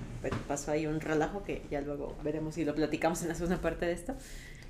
pasó 0.48 0.72
ahí 0.72 0.86
un 0.86 1.00
relajo 1.00 1.44
que 1.44 1.62
ya 1.70 1.80
luego 1.80 2.16
veremos 2.24 2.58
y 2.58 2.64
lo 2.64 2.74
platicamos 2.74 3.22
en 3.22 3.28
la 3.28 3.34
segunda 3.36 3.60
parte 3.60 3.86
de 3.86 3.92
esto. 3.92 4.16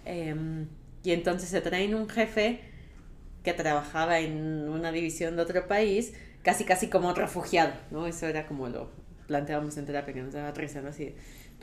Em, 0.05 0.67
y 1.03 1.13
entonces 1.13 1.49
se 1.49 1.63
traen 1.63 1.95
un 1.95 2.09
jefe 2.09 2.61
que 3.43 3.55
trabajaba 3.55 4.19
en 4.21 4.69
una 4.69 4.93
división 4.93 5.37
de 5.37 5.43
otro 5.43 5.67
país, 5.67 6.13
casi 6.43 6.65
casi 6.65 6.89
como 6.89 7.15
refugiado, 7.15 7.73
¿no? 7.91 8.07
Eso 8.07 8.27
era 8.27 8.47
como 8.47 8.69
lo 8.69 8.91
planteábamos 9.27 9.77
en 9.79 9.87
terapia, 9.87 10.13
que 10.13 10.23
nos 10.23 10.35
daba 10.35 10.51
risa, 10.51 10.83
¿no? 10.83 10.91
Así, 10.91 11.15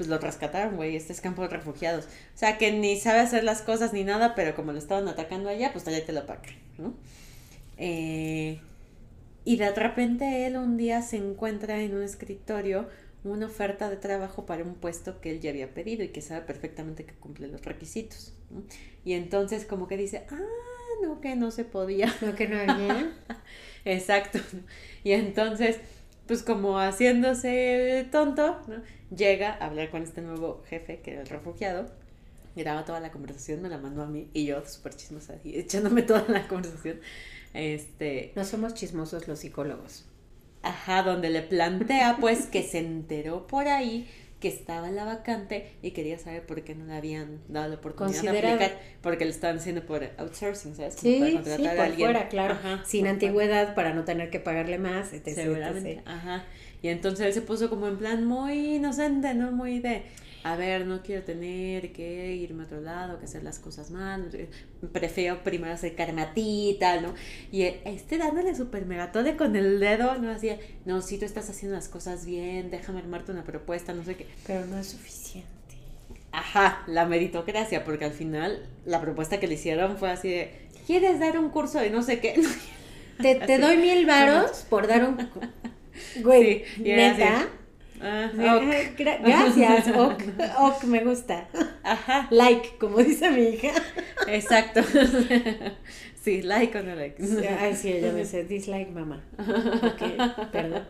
pues 0.01 0.09
lo 0.09 0.17
rescataron, 0.17 0.77
güey, 0.77 0.95
este 0.95 1.13
es 1.13 1.21
campo 1.21 1.43
de 1.43 1.49
refugiados. 1.49 2.05
O 2.05 2.37
sea, 2.37 2.57
que 2.57 2.71
ni 2.71 2.99
sabe 2.99 3.19
hacer 3.19 3.43
las 3.43 3.61
cosas 3.61 3.93
ni 3.93 4.03
nada, 4.03 4.33
pero 4.33 4.55
como 4.55 4.71
lo 4.71 4.79
estaban 4.79 5.07
atacando 5.07 5.47
allá, 5.47 5.71
pues 5.73 5.87
allá 5.87 6.03
te 6.03 6.11
lo 6.11 6.25
pagan, 6.25 6.55
¿no? 6.79 6.95
Eh, 7.77 8.59
y 9.45 9.57
de 9.57 9.71
repente 9.75 10.47
él 10.47 10.57
un 10.57 10.75
día 10.75 11.03
se 11.03 11.17
encuentra 11.17 11.83
en 11.83 11.93
un 11.93 12.01
escritorio 12.01 12.89
una 13.23 13.45
oferta 13.45 13.91
de 13.91 13.97
trabajo 13.97 14.47
para 14.47 14.63
un 14.63 14.73
puesto 14.73 15.21
que 15.21 15.29
él 15.29 15.39
ya 15.39 15.51
había 15.51 15.71
pedido 15.71 16.03
y 16.03 16.07
que 16.07 16.21
sabe 16.21 16.41
perfectamente 16.41 17.05
que 17.05 17.13
cumple 17.13 17.47
los 17.47 17.63
requisitos. 17.63 18.33
¿no? 18.49 18.63
Y 19.05 19.13
entonces 19.13 19.65
como 19.65 19.87
que 19.87 19.97
dice, 19.97 20.25
ah, 20.31 20.39
no, 21.03 21.21
que 21.21 21.35
no 21.35 21.51
se 21.51 21.63
podía. 21.63 22.11
No, 22.21 22.33
que 22.33 22.47
no 22.47 22.59
había. 22.59 23.13
Exacto. 23.85 24.39
Y 25.03 25.11
entonces 25.11 25.77
pues 26.31 26.43
como 26.43 26.79
haciéndose 26.79 28.07
tonto, 28.09 28.57
¿no? 28.65 28.75
llega 29.13 29.51
a 29.51 29.65
hablar 29.65 29.89
con 29.89 30.01
este 30.01 30.21
nuevo 30.21 30.63
jefe, 30.69 31.01
que 31.01 31.11
era 31.11 31.23
el 31.23 31.27
refugiado, 31.27 31.91
graba 32.55 32.85
toda 32.85 33.01
la 33.01 33.11
conversación, 33.11 33.61
me 33.61 33.67
la 33.67 33.77
mandó 33.77 34.01
a 34.01 34.05
mí, 34.05 34.29
y 34.33 34.45
yo 34.45 34.65
súper 34.65 34.95
chismosa, 34.95 35.35
echándome 35.43 36.03
toda 36.03 36.23
la 36.29 36.47
conversación. 36.47 37.01
Este... 37.53 38.31
No 38.37 38.45
somos 38.45 38.75
chismosos 38.75 39.27
los 39.27 39.39
psicólogos. 39.39 40.05
Ajá, 40.63 41.03
donde 41.03 41.29
le 41.29 41.41
plantea 41.41 42.15
pues 42.21 42.45
que 42.45 42.63
se 42.63 42.79
enteró 42.79 43.45
por 43.45 43.67
ahí 43.67 44.09
que 44.41 44.47
estaba 44.47 44.89
en 44.89 44.95
la 44.95 45.05
vacante 45.05 45.71
y 45.81 45.91
quería 45.91 46.17
saber 46.17 46.45
por 46.45 46.63
qué 46.63 46.73
no 46.73 46.85
le 46.85 46.95
habían 46.95 47.39
dado 47.47 47.69
la 47.69 47.75
oportunidad 47.75 48.21
de 48.23 48.39
aplicar, 48.39 48.79
porque 49.01 49.23
lo 49.23 49.31
estaban 49.31 49.57
haciendo 49.57 49.85
por 49.85 50.03
outsourcing, 50.17 50.75
¿sabes? 50.75 50.95
sí, 50.95 51.39
sí, 51.45 51.67
por 51.69 51.93
fuera, 51.93 52.27
claro, 52.27 52.57
sin 52.83 53.07
antigüedad 53.07 53.75
para 53.75 53.93
no 53.93 54.03
tener 54.03 54.31
que 54.31 54.39
pagarle 54.39 54.79
más, 54.79 55.13
etc. 55.13 55.35
Seguramente, 55.35 56.01
ajá. 56.05 56.43
Y 56.81 56.87
entonces 56.87 57.27
él 57.27 57.33
se 57.33 57.41
puso 57.41 57.69
como 57.69 57.87
en 57.87 57.97
plan 57.97 58.25
muy 58.25 58.75
inocente, 58.75 59.35
¿no? 59.35 59.51
Muy 59.51 59.79
de, 59.79 60.01
a 60.43 60.55
ver, 60.55 60.85
no 60.85 61.01
quiero 61.03 61.23
tener 61.23 61.93
que 61.93 62.35
irme 62.35 62.63
a 62.63 62.65
otro 62.65 62.81
lado, 62.81 63.19
que 63.19 63.25
hacer 63.25 63.43
las 63.43 63.59
cosas 63.59 63.91
mal, 63.91 64.29
prefiero 64.91 65.43
primero 65.43 65.73
acercarme 65.73 66.21
a 66.21 66.33
ti 66.33 66.71
y 66.71 66.79
tal, 66.79 67.03
¿no? 67.03 67.13
Y 67.51 67.63
este 67.63 68.17
dándole 68.17 68.55
súper 68.55 68.85
megatode 68.85 69.35
con 69.37 69.55
el 69.55 69.79
dedo, 69.79 70.17
¿no? 70.17 70.31
Hacía, 70.31 70.57
no, 70.85 71.01
si 71.01 71.17
tú 71.17 71.25
estás 71.25 71.49
haciendo 71.49 71.75
las 71.75 71.89
cosas 71.89 72.25
bien, 72.25 72.71
déjame 72.71 72.99
armarte 72.99 73.31
una 73.31 73.43
propuesta, 73.43 73.93
no 73.93 74.03
sé 74.03 74.15
qué. 74.15 74.27
Pero 74.47 74.65
no 74.65 74.77
es 74.79 74.87
suficiente. 74.87 75.49
Ajá, 76.31 76.83
la 76.87 77.05
meritocracia, 77.05 77.83
porque 77.83 78.05
al 78.05 78.13
final 78.13 78.65
la 78.85 78.99
propuesta 78.99 79.39
que 79.39 79.47
le 79.47 79.55
hicieron 79.55 79.97
fue 79.97 80.09
así 80.09 80.29
de, 80.29 80.51
¿quieres 80.87 81.19
dar 81.19 81.37
un 81.37 81.49
curso 81.49 81.79
de 81.79 81.89
no 81.89 82.01
sé 82.01 82.19
qué? 82.19 82.41
Te, 83.21 83.35
te 83.35 83.59
doy 83.59 83.77
mil 83.77 84.07
varos 84.07 84.65
por 84.67 84.87
dar 84.87 85.03
un... 85.03 85.29
Güey, 86.23 86.63
neta... 86.79 87.47
Ah, 88.01 88.31
gracias, 88.33 89.87
ok, 89.95 90.23
ok, 90.59 90.83
me 90.85 91.03
gusta. 91.03 91.47
Ajá. 91.83 92.27
Like, 92.31 92.77
como 92.79 92.97
dice 92.97 93.29
mi 93.31 93.41
hija. 93.41 93.71
Exacto. 94.27 94.81
Sí, 96.23 96.43
like 96.43 96.77
o 96.77 96.83
no 96.83 96.93
like. 96.93 97.23
Ay, 97.59 97.75
sí, 97.75 97.91
ella 97.91 98.11
me 98.11 98.19
dice 98.19 98.43
dislike, 98.43 98.91
mamá. 98.91 99.23
Ok, 99.39 100.51
perdón. 100.51 100.85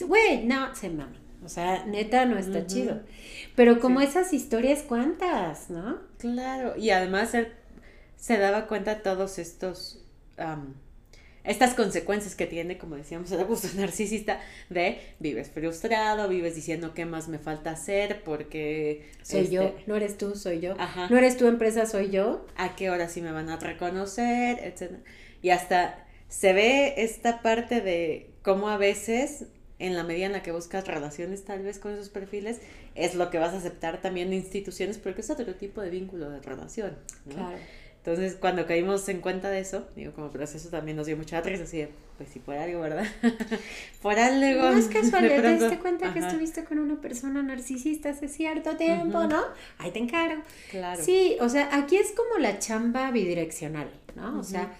Güey, 0.00 0.46
no, 0.46 0.74
se 0.74 0.88
mama. 0.88 1.12
O 1.44 1.48
sea, 1.50 1.84
neta 1.84 2.24
no 2.24 2.38
está 2.38 2.66
chido. 2.66 3.02
Pero 3.54 3.80
como 3.80 4.00
esas 4.00 4.32
historias, 4.32 4.82
¿cuántas, 4.82 5.68
no? 5.68 5.98
Claro, 6.16 6.74
y 6.78 6.90
además 6.90 7.34
él 7.34 7.52
se 8.16 8.38
daba 8.38 8.66
cuenta 8.66 8.94
de 8.94 9.00
todos 9.02 9.38
estos 9.38 10.02
estas 11.44 11.74
consecuencias 11.74 12.34
que 12.34 12.46
tiene, 12.46 12.78
como 12.78 12.96
decíamos, 12.96 13.30
el 13.32 13.40
abuso 13.40 13.68
narcisista 13.76 14.40
de 14.70 14.98
vives 15.20 15.50
frustrado, 15.50 16.28
vives 16.28 16.54
diciendo 16.54 16.94
qué 16.94 17.04
más 17.04 17.28
me 17.28 17.38
falta 17.38 17.70
hacer 17.70 18.22
porque... 18.24 19.10
Soy 19.22 19.48
yo, 19.48 19.62
este, 19.62 19.84
no 19.86 19.96
eres 19.96 20.18
tú, 20.18 20.34
soy 20.34 20.60
yo. 20.60 20.74
Ajá. 20.78 21.08
No 21.10 21.18
eres 21.18 21.36
tu 21.36 21.46
empresa, 21.46 21.86
soy 21.86 22.10
yo. 22.10 22.46
A 22.56 22.76
qué 22.76 22.90
hora 22.90 23.08
sí 23.08 23.20
me 23.20 23.30
van 23.30 23.50
a 23.50 23.56
reconocer, 23.58 24.58
etcétera. 24.62 25.00
Y 25.42 25.50
hasta 25.50 26.06
se 26.28 26.52
ve 26.52 26.94
esta 26.96 27.42
parte 27.42 27.80
de 27.80 28.30
cómo 28.42 28.68
a 28.68 28.78
veces 28.78 29.46
en 29.78 29.94
la 29.94 30.04
medida 30.04 30.26
en 30.26 30.32
la 30.32 30.42
que 30.42 30.52
buscas 30.52 30.86
relaciones 30.86 31.44
tal 31.44 31.62
vez 31.62 31.78
con 31.78 31.92
esos 31.92 32.08
perfiles, 32.08 32.60
es 32.94 33.14
lo 33.14 33.30
que 33.30 33.38
vas 33.38 33.54
a 33.54 33.58
aceptar 33.58 34.00
también 34.00 34.30
de 34.30 34.36
instituciones 34.36 34.98
porque 34.98 35.20
es 35.20 35.30
otro 35.30 35.54
tipo 35.54 35.80
de 35.80 35.90
vínculo 35.90 36.30
de 36.30 36.40
relación. 36.40 36.96
Claro. 37.28 37.58
Entonces, 38.06 38.36
cuando 38.38 38.66
caímos 38.66 39.08
en 39.08 39.22
cuenta 39.22 39.48
de 39.48 39.60
eso, 39.60 39.88
digo, 39.96 40.12
como 40.12 40.30
proceso 40.30 40.68
también 40.68 40.94
nos 40.94 41.06
dio 41.06 41.16
mucha 41.16 41.40
risa, 41.40 41.62
así 41.62 41.78
de, 41.78 41.88
pues 42.18 42.28
sí, 42.28 42.38
por 42.38 42.54
algo, 42.54 42.82
¿verdad? 42.82 43.06
por 44.02 44.18
algo. 44.18 44.72
No 44.72 44.76
es 44.76 44.88
casualidad, 44.88 45.40
te 45.40 45.54
diste 45.54 45.78
cuenta 45.78 46.12
que 46.12 46.18
estuviste 46.18 46.64
con 46.64 46.80
una 46.80 47.00
persona 47.00 47.42
narcisista 47.42 48.10
hace 48.10 48.28
cierto 48.28 48.76
tiempo, 48.76 49.24
¿no? 49.24 49.40
Ahí 49.78 49.90
te 49.90 50.00
encargo. 50.00 50.42
Claro. 50.70 51.02
Sí, 51.02 51.38
o 51.40 51.48
sea, 51.48 51.74
aquí 51.74 51.96
es 51.96 52.12
como 52.12 52.36
la 52.40 52.58
chamba 52.58 53.10
bidireccional, 53.10 53.88
¿no? 54.16 54.38
O 54.38 54.44
sea, 54.44 54.70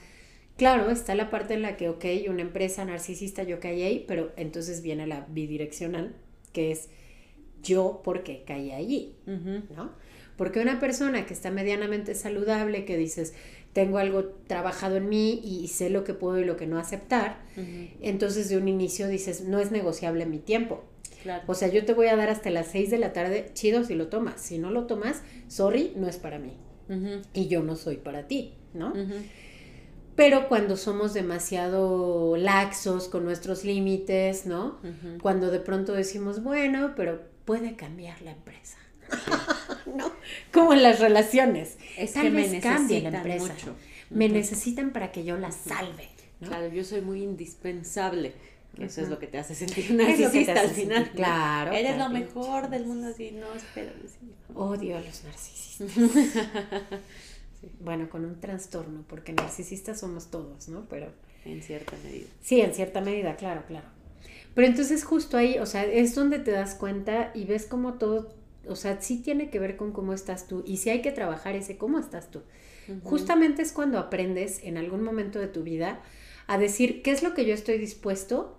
claro, 0.59 0.91
está 0.91 1.15
la 1.15 1.31
parte 1.31 1.55
en 1.55 1.63
la 1.63 1.79
que, 1.79 1.89
ok, 1.89 2.05
una 2.29 2.43
empresa 2.43 2.85
narcisista, 2.85 3.43
yo 3.43 3.59
caí 3.59 3.85
ahí, 3.85 4.05
pero 4.07 4.35
entonces 4.37 4.83
viene 4.83 5.07
la 5.07 5.25
bidireccional, 5.31 6.15
que 6.53 6.73
es 6.73 6.91
yo 7.65 8.01
porque 8.05 8.45
caí 8.47 8.71
allí, 8.71 9.17
¿no? 9.75 9.91
Porque 10.37 10.61
una 10.61 10.79
persona 10.79 11.27
que 11.27 11.35
está 11.35 11.51
medianamente 11.51 12.15
saludable, 12.15 12.85
que 12.85 12.97
dices, 12.97 13.35
tengo 13.73 13.99
algo 13.99 14.25
trabajado 14.47 14.97
en 14.97 15.09
mí 15.09 15.41
y 15.45 15.67
sé 15.69 15.91
lo 15.91 16.05
que 16.05 16.15
puedo 16.15 16.39
y 16.39 16.45
lo 16.45 16.57
que 16.57 16.67
no 16.67 16.79
aceptar, 16.79 17.39
entonces 18.01 18.49
de 18.49 18.57
un 18.57 18.69
inicio 18.69 19.09
dices, 19.09 19.43
no 19.43 19.59
es 19.59 19.71
negociable 19.73 20.27
mi 20.27 20.39
tiempo. 20.39 20.85
O 21.47 21.55
sea, 21.55 21.69
yo 21.69 21.85
te 21.85 21.95
voy 21.95 22.09
a 22.09 22.17
dar 22.17 22.29
hasta 22.29 22.51
las 22.51 22.67
6 22.69 22.91
de 22.91 22.99
la 22.99 23.13
tarde, 23.13 23.51
chido 23.55 23.83
si 23.85 23.95
lo 23.95 24.09
tomas. 24.09 24.41
Si 24.41 24.59
no 24.59 24.71
lo 24.71 24.85
tomas, 24.85 25.23
sorry, 25.49 25.93
no 25.97 26.07
es 26.07 26.19
para 26.19 26.39
mí. 26.39 26.53
Y 27.33 27.49
yo 27.49 27.63
no 27.63 27.77
soy 27.77 27.97
para 27.97 28.27
ti, 28.27 28.55
¿no? 28.75 28.93
Pero 30.17 30.49
cuando 30.49 30.77
somos 30.77 31.15
demasiado 31.15 32.37
laxos 32.37 33.09
con 33.09 33.25
nuestros 33.25 33.65
límites, 33.65 34.47
¿no? 34.47 34.79
Cuando 35.23 35.51
de 35.51 35.61
pronto 35.61 35.93
decimos, 35.93 36.43
bueno, 36.43 36.93
pero 36.95 37.23
puede 37.45 37.77
cambiar 37.77 38.21
la 38.23 38.33
empresa. 38.33 38.79
¿no? 39.95 40.11
Como 40.53 40.73
en 40.73 40.83
las 40.83 41.01
relaciones. 41.01 41.77
Es 41.97 42.13
que 42.13 42.31
me 42.31 42.47
necesitan 42.47 42.89
la 42.89 43.19
empresa. 43.19 43.55
Mucho. 43.55 43.77
Me 44.11 44.29
necesitan 44.29 44.93
para 44.93 45.13
que 45.13 45.25
yo 45.25 45.37
la 45.37 45.51
salve. 45.53 46.09
Claro, 46.41 46.69
yo 46.69 46.85
soy 46.85 47.01
muy 47.01 47.23
indispensable. 47.23 48.33
eso 48.79 49.01
es 49.01 49.09
lo 49.09 49.19
que 49.19 49.27
te 49.27 49.39
hace 49.39 49.55
sentir 49.55 49.93
narcisista 49.93 50.61
al 50.61 50.71
final. 50.71 51.11
Claro. 51.13 51.73
Eres 51.73 51.97
lo 51.97 52.09
mejor 52.09 52.69
del 52.69 52.87
mundo 52.87 53.09
así, 53.09 53.31
no, 53.33 53.53
espera. 53.55 53.93
Odio 54.55 54.97
a 54.97 55.01
los 55.01 55.25
narcisistas. 55.25 55.91
Bueno, 57.81 58.11
con 58.11 58.27
un 58.27 58.41
trastorno, 58.41 59.07
porque 59.09 59.33
narcisistas 59.33 59.99
somos 59.99 60.31
todos, 60.31 60.69
¿no? 60.69 60.87
Pero... 60.91 61.11
En 61.47 61.63
cierta 61.63 61.97
medida. 62.05 62.27
Sí, 62.43 62.61
en 62.61 62.75
cierta 62.75 63.01
medida, 63.01 63.37
claro, 63.37 63.65
claro. 63.67 63.87
Pero 64.55 64.67
entonces 64.67 65.05
justo 65.05 65.37
ahí, 65.37 65.59
o 65.59 65.67
sea, 65.67 65.85
es 65.85 66.15
donde 66.15 66.39
te 66.39 66.53
das 66.53 66.75
cuenta 66.75 67.33
y 67.35 67.45
ves 67.45 67.67
cómo 67.67 67.95
todo 67.95 68.35
o 68.69 68.77
sea, 68.77 69.01
sí 69.01 69.19
tiene 69.19 69.51
que 69.51 69.59
ver 69.59 69.77
con 69.77 69.93
cómo 69.93 70.13
estás 70.13 70.47
tú 70.47 70.63
y 70.67 70.79
si 70.79 70.91
hay 70.91 71.03
que 71.03 71.13
trabajar 71.13 71.55
ese 71.55 71.77
cómo 71.77 71.99
estás 71.99 72.31
tú. 72.31 72.43
Justamente 73.03 73.63
es 73.63 73.73
cuando 73.73 73.99
aprendes 73.99 74.63
en 74.63 74.77
algún 74.77 75.03
momento 75.03 75.39
de 75.39 75.47
tu 75.47 75.63
vida 75.63 76.03
a 76.47 76.59
decir 76.59 77.03
qué 77.03 77.13
es 77.13 77.23
lo 77.23 77.33
que 77.33 77.47
yo 77.47 77.55
estoy 77.55 77.79
dispuesto 77.79 78.59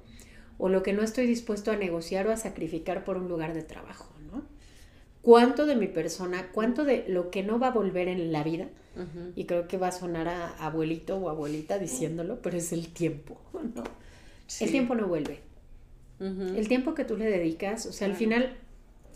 o 0.58 0.68
lo 0.68 0.82
que 0.82 0.94
no 0.94 1.04
estoy 1.04 1.28
dispuesto 1.28 1.72
a 1.72 1.76
negociar 1.76 2.28
o 2.28 2.32
a 2.32 2.38
sacrificar 2.38 3.04
por 3.04 3.18
un 3.18 3.28
lugar 3.28 3.54
de 3.54 3.62
trabajo, 3.62 4.12
¿no? 4.32 4.42
¿Cuánto 5.22 5.68
de 5.68 5.76
mi 5.76 5.88
persona, 5.88 6.50
cuánto 6.54 6.86
de 6.86 7.06
lo 7.08 7.30
que 7.30 7.44
no 7.44 7.60
va 7.60 7.68
a 7.68 7.72
volver 7.72 8.08
en 8.08 8.32
la 8.32 8.44
vida? 8.44 8.68
Y 9.36 9.44
creo 9.44 9.68
que 9.68 9.78
va 9.78 9.90
a 9.90 9.92
sonar 9.92 10.30
a 10.30 10.56
abuelito 10.66 11.18
o 11.18 11.30
abuelita 11.30 11.78
diciéndolo, 11.78 12.42
pero 12.42 12.58
es 12.58 12.72
el 12.72 12.88
tiempo, 12.94 13.38
¿no? 13.76 13.84
El 14.60 14.72
tiempo 14.72 14.96
no 14.96 15.08
vuelve. 15.08 15.42
El 16.20 16.68
tiempo 16.68 16.96
que 16.96 17.04
tú 17.04 17.18
le 17.18 17.26
dedicas, 17.26 17.86
o 17.86 17.92
sea, 17.92 18.08
al 18.08 18.16
final 18.16 18.58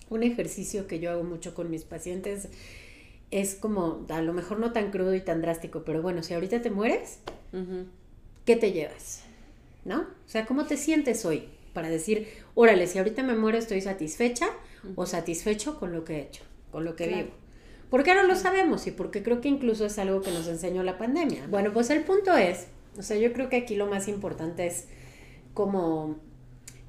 un 0.09 0.23
ejercicio 0.23 0.87
que 0.87 0.99
yo 0.99 1.11
hago 1.11 1.23
mucho 1.23 1.53
con 1.53 1.69
mis 1.69 1.83
pacientes 1.83 2.49
es 3.31 3.55
como, 3.55 4.05
a 4.09 4.21
lo 4.21 4.33
mejor 4.33 4.59
no 4.59 4.71
tan 4.71 4.91
crudo 4.91 5.13
y 5.13 5.21
tan 5.21 5.41
drástico, 5.41 5.83
pero 5.83 6.01
bueno, 6.01 6.23
si 6.23 6.33
ahorita 6.33 6.61
te 6.61 6.71
mueres, 6.71 7.19
¿qué 8.45 8.55
te 8.55 8.71
llevas? 8.71 9.23
¿No? 9.85 10.01
O 10.01 10.29
sea, 10.29 10.45
¿cómo 10.45 10.65
te 10.65 10.77
sientes 10.77 11.25
hoy? 11.25 11.47
Para 11.73 11.89
decir, 11.89 12.27
órale, 12.55 12.87
si 12.87 12.97
ahorita 12.97 13.23
me 13.23 13.35
muero 13.35 13.57
estoy 13.57 13.81
satisfecha 13.81 14.49
o 14.95 15.05
satisfecho 15.05 15.79
con 15.79 15.93
lo 15.93 16.03
que 16.03 16.17
he 16.17 16.21
hecho, 16.21 16.43
con 16.71 16.83
lo 16.83 16.95
que 16.95 17.07
vivo. 17.07 17.29
¿Por 17.89 18.03
qué 18.03 18.13
no 18.13 18.23
lo 18.23 18.35
sabemos? 18.35 18.85
Y 18.87 18.91
porque 18.91 19.23
creo 19.23 19.41
que 19.41 19.47
incluso 19.47 19.85
es 19.85 19.97
algo 19.99 20.21
que 20.21 20.31
nos 20.31 20.47
enseñó 20.47 20.83
la 20.83 20.97
pandemia. 20.97 21.47
Bueno, 21.47 21.71
pues 21.71 21.89
el 21.89 22.03
punto 22.03 22.35
es, 22.35 22.67
o 22.97 23.03
sea, 23.03 23.17
yo 23.17 23.31
creo 23.33 23.49
que 23.49 23.57
aquí 23.57 23.75
lo 23.75 23.87
más 23.87 24.07
importante 24.07 24.67
es 24.67 24.87
como 25.53 26.19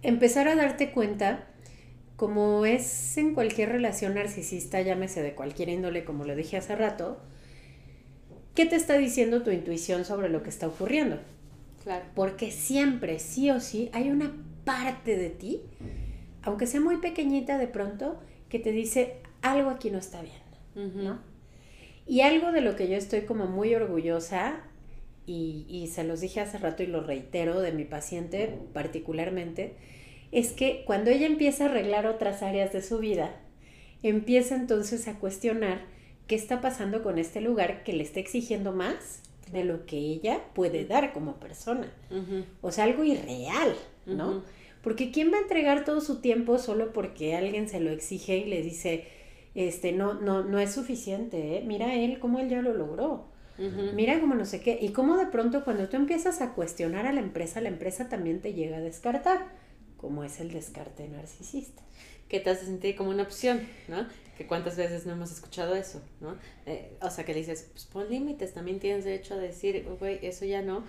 empezar 0.02 0.48
a 0.48 0.56
darte 0.56 0.90
cuenta, 0.92 1.46
como 2.16 2.66
es 2.66 3.16
en 3.16 3.34
cualquier 3.34 3.70
relación 3.70 4.14
narcisista, 4.14 4.80
llámese 4.80 5.22
de 5.22 5.34
cualquier 5.34 5.68
índole, 5.68 6.04
como 6.04 6.24
lo 6.24 6.36
dije 6.36 6.56
hace 6.56 6.76
rato, 6.76 7.18
¿qué 8.54 8.66
te 8.66 8.76
está 8.76 8.98
diciendo 8.98 9.42
tu 9.42 9.50
intuición 9.50 10.04
sobre 10.04 10.28
lo 10.28 10.42
que 10.42 10.50
está 10.50 10.68
ocurriendo? 10.68 11.18
Claro. 11.82 12.04
Porque 12.14 12.50
siempre, 12.50 13.18
sí 13.18 13.50
o 13.50 13.60
sí, 13.60 13.90
hay 13.92 14.10
una 14.10 14.32
parte 14.64 15.16
de 15.16 15.30
ti, 15.30 15.62
aunque 16.42 16.66
sea 16.66 16.80
muy 16.80 16.98
pequeñita 16.98 17.58
de 17.58 17.68
pronto, 17.68 18.20
que 18.48 18.58
te 18.58 18.72
dice 18.72 19.16
algo 19.42 19.70
aquí 19.70 19.90
no 19.90 19.98
está 19.98 20.20
bien, 20.20 20.94
¿no? 20.94 21.18
Y 22.06 22.22
algo 22.22 22.52
de 22.52 22.60
lo 22.60 22.76
que 22.76 22.88
yo 22.88 22.96
estoy 22.96 23.22
como 23.22 23.46
muy 23.46 23.74
orgullosa, 23.74 24.60
y, 25.30 25.64
y 25.68 25.86
se 25.86 26.02
los 26.02 26.20
dije 26.20 26.40
hace 26.40 26.58
rato 26.58 26.82
y 26.82 26.86
lo 26.86 27.02
reitero 27.02 27.60
de 27.60 27.70
mi 27.70 27.84
paciente 27.84 28.58
particularmente, 28.72 29.74
es 30.32 30.50
que 30.50 30.82
cuando 30.84 31.10
ella 31.10 31.26
empieza 31.26 31.64
a 31.64 31.68
arreglar 31.68 32.06
otras 32.06 32.42
áreas 32.42 32.72
de 32.72 32.82
su 32.82 32.98
vida, 32.98 33.40
empieza 34.02 34.56
entonces 34.56 35.06
a 35.06 35.20
cuestionar 35.20 35.82
qué 36.26 36.34
está 36.34 36.60
pasando 36.60 37.04
con 37.04 37.16
este 37.18 37.40
lugar 37.40 37.84
que 37.84 37.92
le 37.92 38.02
está 38.02 38.18
exigiendo 38.18 38.72
más 38.72 39.22
de 39.52 39.62
lo 39.64 39.86
que 39.86 39.98
ella 39.98 40.40
puede 40.52 40.84
dar 40.84 41.12
como 41.12 41.36
persona. 41.38 41.92
O 42.60 42.72
sea, 42.72 42.84
algo 42.84 43.04
irreal, 43.04 43.76
¿no? 44.06 44.42
Porque 44.82 45.12
¿quién 45.12 45.32
va 45.32 45.36
a 45.36 45.42
entregar 45.42 45.84
todo 45.84 46.00
su 46.00 46.20
tiempo 46.20 46.58
solo 46.58 46.92
porque 46.92 47.36
alguien 47.36 47.68
se 47.68 47.78
lo 47.78 47.90
exige 47.90 48.38
y 48.38 48.44
le 48.46 48.62
dice, 48.62 49.06
este, 49.54 49.92
no, 49.92 50.14
no, 50.14 50.42
no 50.42 50.58
es 50.58 50.72
suficiente, 50.72 51.58
¿eh? 51.58 51.64
Mira 51.64 51.94
él 51.94 52.18
cómo 52.18 52.40
él 52.40 52.48
ya 52.48 52.62
lo 52.62 52.74
logró. 52.74 53.30
Mira 53.94 54.18
cómo 54.20 54.34
no 54.34 54.46
sé 54.46 54.60
qué. 54.60 54.78
Y 54.80 54.90
cómo 54.90 55.16
de 55.16 55.26
pronto 55.26 55.64
cuando 55.64 55.88
tú 55.88 55.96
empiezas 55.96 56.40
a 56.40 56.54
cuestionar 56.54 57.06
a 57.06 57.12
la 57.12 57.20
empresa, 57.20 57.60
la 57.60 57.68
empresa 57.68 58.08
también 58.08 58.40
te 58.40 58.54
llega 58.54 58.78
a 58.78 58.80
descartar, 58.80 59.48
como 59.96 60.24
es 60.24 60.40
el 60.40 60.50
descarte 60.50 61.06
narcisista. 61.08 61.82
Que 62.28 62.40
te 62.40 62.50
hace 62.50 62.64
sentir 62.64 62.96
como 62.96 63.10
una 63.10 63.24
opción, 63.24 63.60
¿no? 63.88 64.06
Que 64.38 64.46
cuántas 64.46 64.76
veces 64.76 65.04
no 65.04 65.12
hemos 65.12 65.30
escuchado 65.30 65.74
eso, 65.74 66.00
¿no? 66.20 66.36
Eh, 66.64 66.96
o 67.02 67.10
sea, 67.10 67.24
que 67.24 67.34
le 67.34 67.40
dices, 67.40 67.68
pues 67.72 67.84
pon 67.84 68.08
límites, 68.08 68.54
también 68.54 68.78
tienes 68.78 69.04
derecho 69.04 69.34
a 69.34 69.38
decir, 69.38 69.86
güey, 69.98 70.18
eso 70.22 70.44
ya 70.44 70.62
no. 70.62 70.84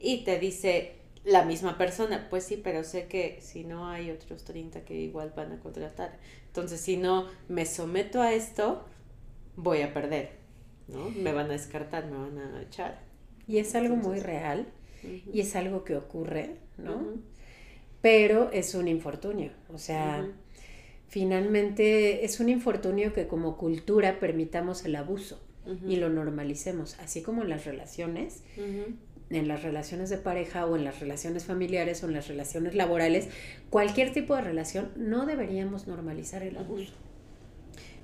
Y 0.00 0.24
te 0.24 0.38
dice, 0.38 0.92
la 1.24 1.44
misma 1.44 1.78
persona, 1.78 2.26
pues 2.30 2.44
sí, 2.44 2.60
pero 2.62 2.84
sé 2.84 3.06
que 3.06 3.38
si 3.40 3.64
no 3.64 3.88
hay 3.88 4.10
otros 4.10 4.44
30 4.44 4.84
que 4.84 4.94
igual 4.94 5.32
van 5.34 5.52
a 5.52 5.58
contratar. 5.58 6.18
Entonces, 6.46 6.80
si 6.80 6.96
no 6.96 7.28
me 7.48 7.66
someto 7.66 8.20
a 8.20 8.32
esto, 8.32 8.84
voy 9.56 9.82
a 9.82 9.94
perder, 9.94 10.32
¿no? 10.88 11.10
Me 11.10 11.32
van 11.32 11.46
a 11.46 11.52
descartar, 11.52 12.06
me 12.06 12.16
van 12.16 12.38
a 12.38 12.62
echar. 12.62 13.00
Y 13.46 13.58
es 13.58 13.74
algo 13.74 13.96
muy 13.96 14.20
real 14.20 14.66
y 15.32 15.40
es 15.40 15.54
algo 15.56 15.84
que 15.84 15.96
ocurre, 15.96 16.56
¿no? 16.78 17.14
Pero 18.00 18.50
es 18.52 18.74
un 18.74 18.88
infortunio, 18.88 19.52
o 19.72 19.78
sea, 19.78 20.26
finalmente 21.08 22.24
es 22.24 22.40
un 22.40 22.48
infortunio 22.48 23.12
que 23.12 23.26
como 23.26 23.56
cultura 23.56 24.18
permitamos 24.18 24.84
el 24.84 24.96
abuso 24.96 25.42
y 25.86 25.96
lo 25.96 26.10
normalicemos, 26.10 26.98
así 27.00 27.22
como 27.22 27.42
en 27.42 27.48
las 27.48 27.64
relaciones 27.64 28.42
en 29.30 29.48
las 29.48 29.62
relaciones 29.62 30.10
de 30.10 30.18
pareja 30.18 30.66
o 30.66 30.76
en 30.76 30.84
las 30.84 31.00
relaciones 31.00 31.44
familiares 31.44 32.02
o 32.02 32.06
en 32.06 32.12
las 32.12 32.28
relaciones 32.28 32.74
laborales, 32.74 33.28
cualquier 33.70 34.12
tipo 34.12 34.36
de 34.36 34.42
relación, 34.42 34.90
no 34.96 35.26
deberíamos 35.26 35.86
normalizar 35.86 36.42
el 36.42 36.56
abuso. 36.56 36.92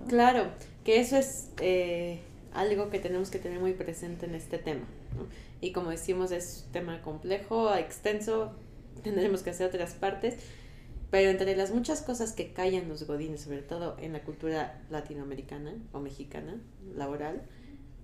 Claro, 0.08 0.46
que 0.84 1.00
eso 1.00 1.16
es 1.16 1.50
eh, 1.60 2.20
algo 2.52 2.90
que 2.90 2.98
tenemos 2.98 3.30
que 3.30 3.38
tener 3.38 3.60
muy 3.60 3.72
presente 3.72 4.26
en 4.26 4.34
este 4.34 4.58
tema. 4.58 4.84
Y 5.60 5.72
como 5.72 5.90
decimos, 5.90 6.32
es 6.32 6.64
un 6.66 6.72
tema 6.72 7.02
complejo, 7.02 7.74
extenso, 7.74 8.52
tendremos 9.02 9.42
que 9.42 9.50
hacer 9.50 9.66
otras 9.66 9.94
partes, 9.94 10.36
pero 11.10 11.30
entre 11.30 11.56
las 11.56 11.72
muchas 11.72 12.02
cosas 12.02 12.32
que 12.32 12.52
callan 12.52 12.88
los 12.88 13.06
godines, 13.06 13.40
sobre 13.40 13.62
todo 13.62 13.96
en 14.00 14.12
la 14.12 14.22
cultura 14.22 14.80
latinoamericana 14.90 15.74
o 15.92 16.00
mexicana, 16.00 16.60
laboral, 16.94 17.42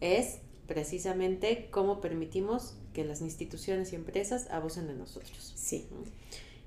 es 0.00 0.38
precisamente 0.66 1.68
cómo 1.70 2.00
permitimos 2.00 2.74
que 2.92 3.04
las 3.04 3.20
instituciones 3.20 3.92
y 3.92 3.96
empresas 3.96 4.48
abusen 4.50 4.88
de 4.88 4.94
nosotros. 4.94 5.52
Sí. 5.54 5.86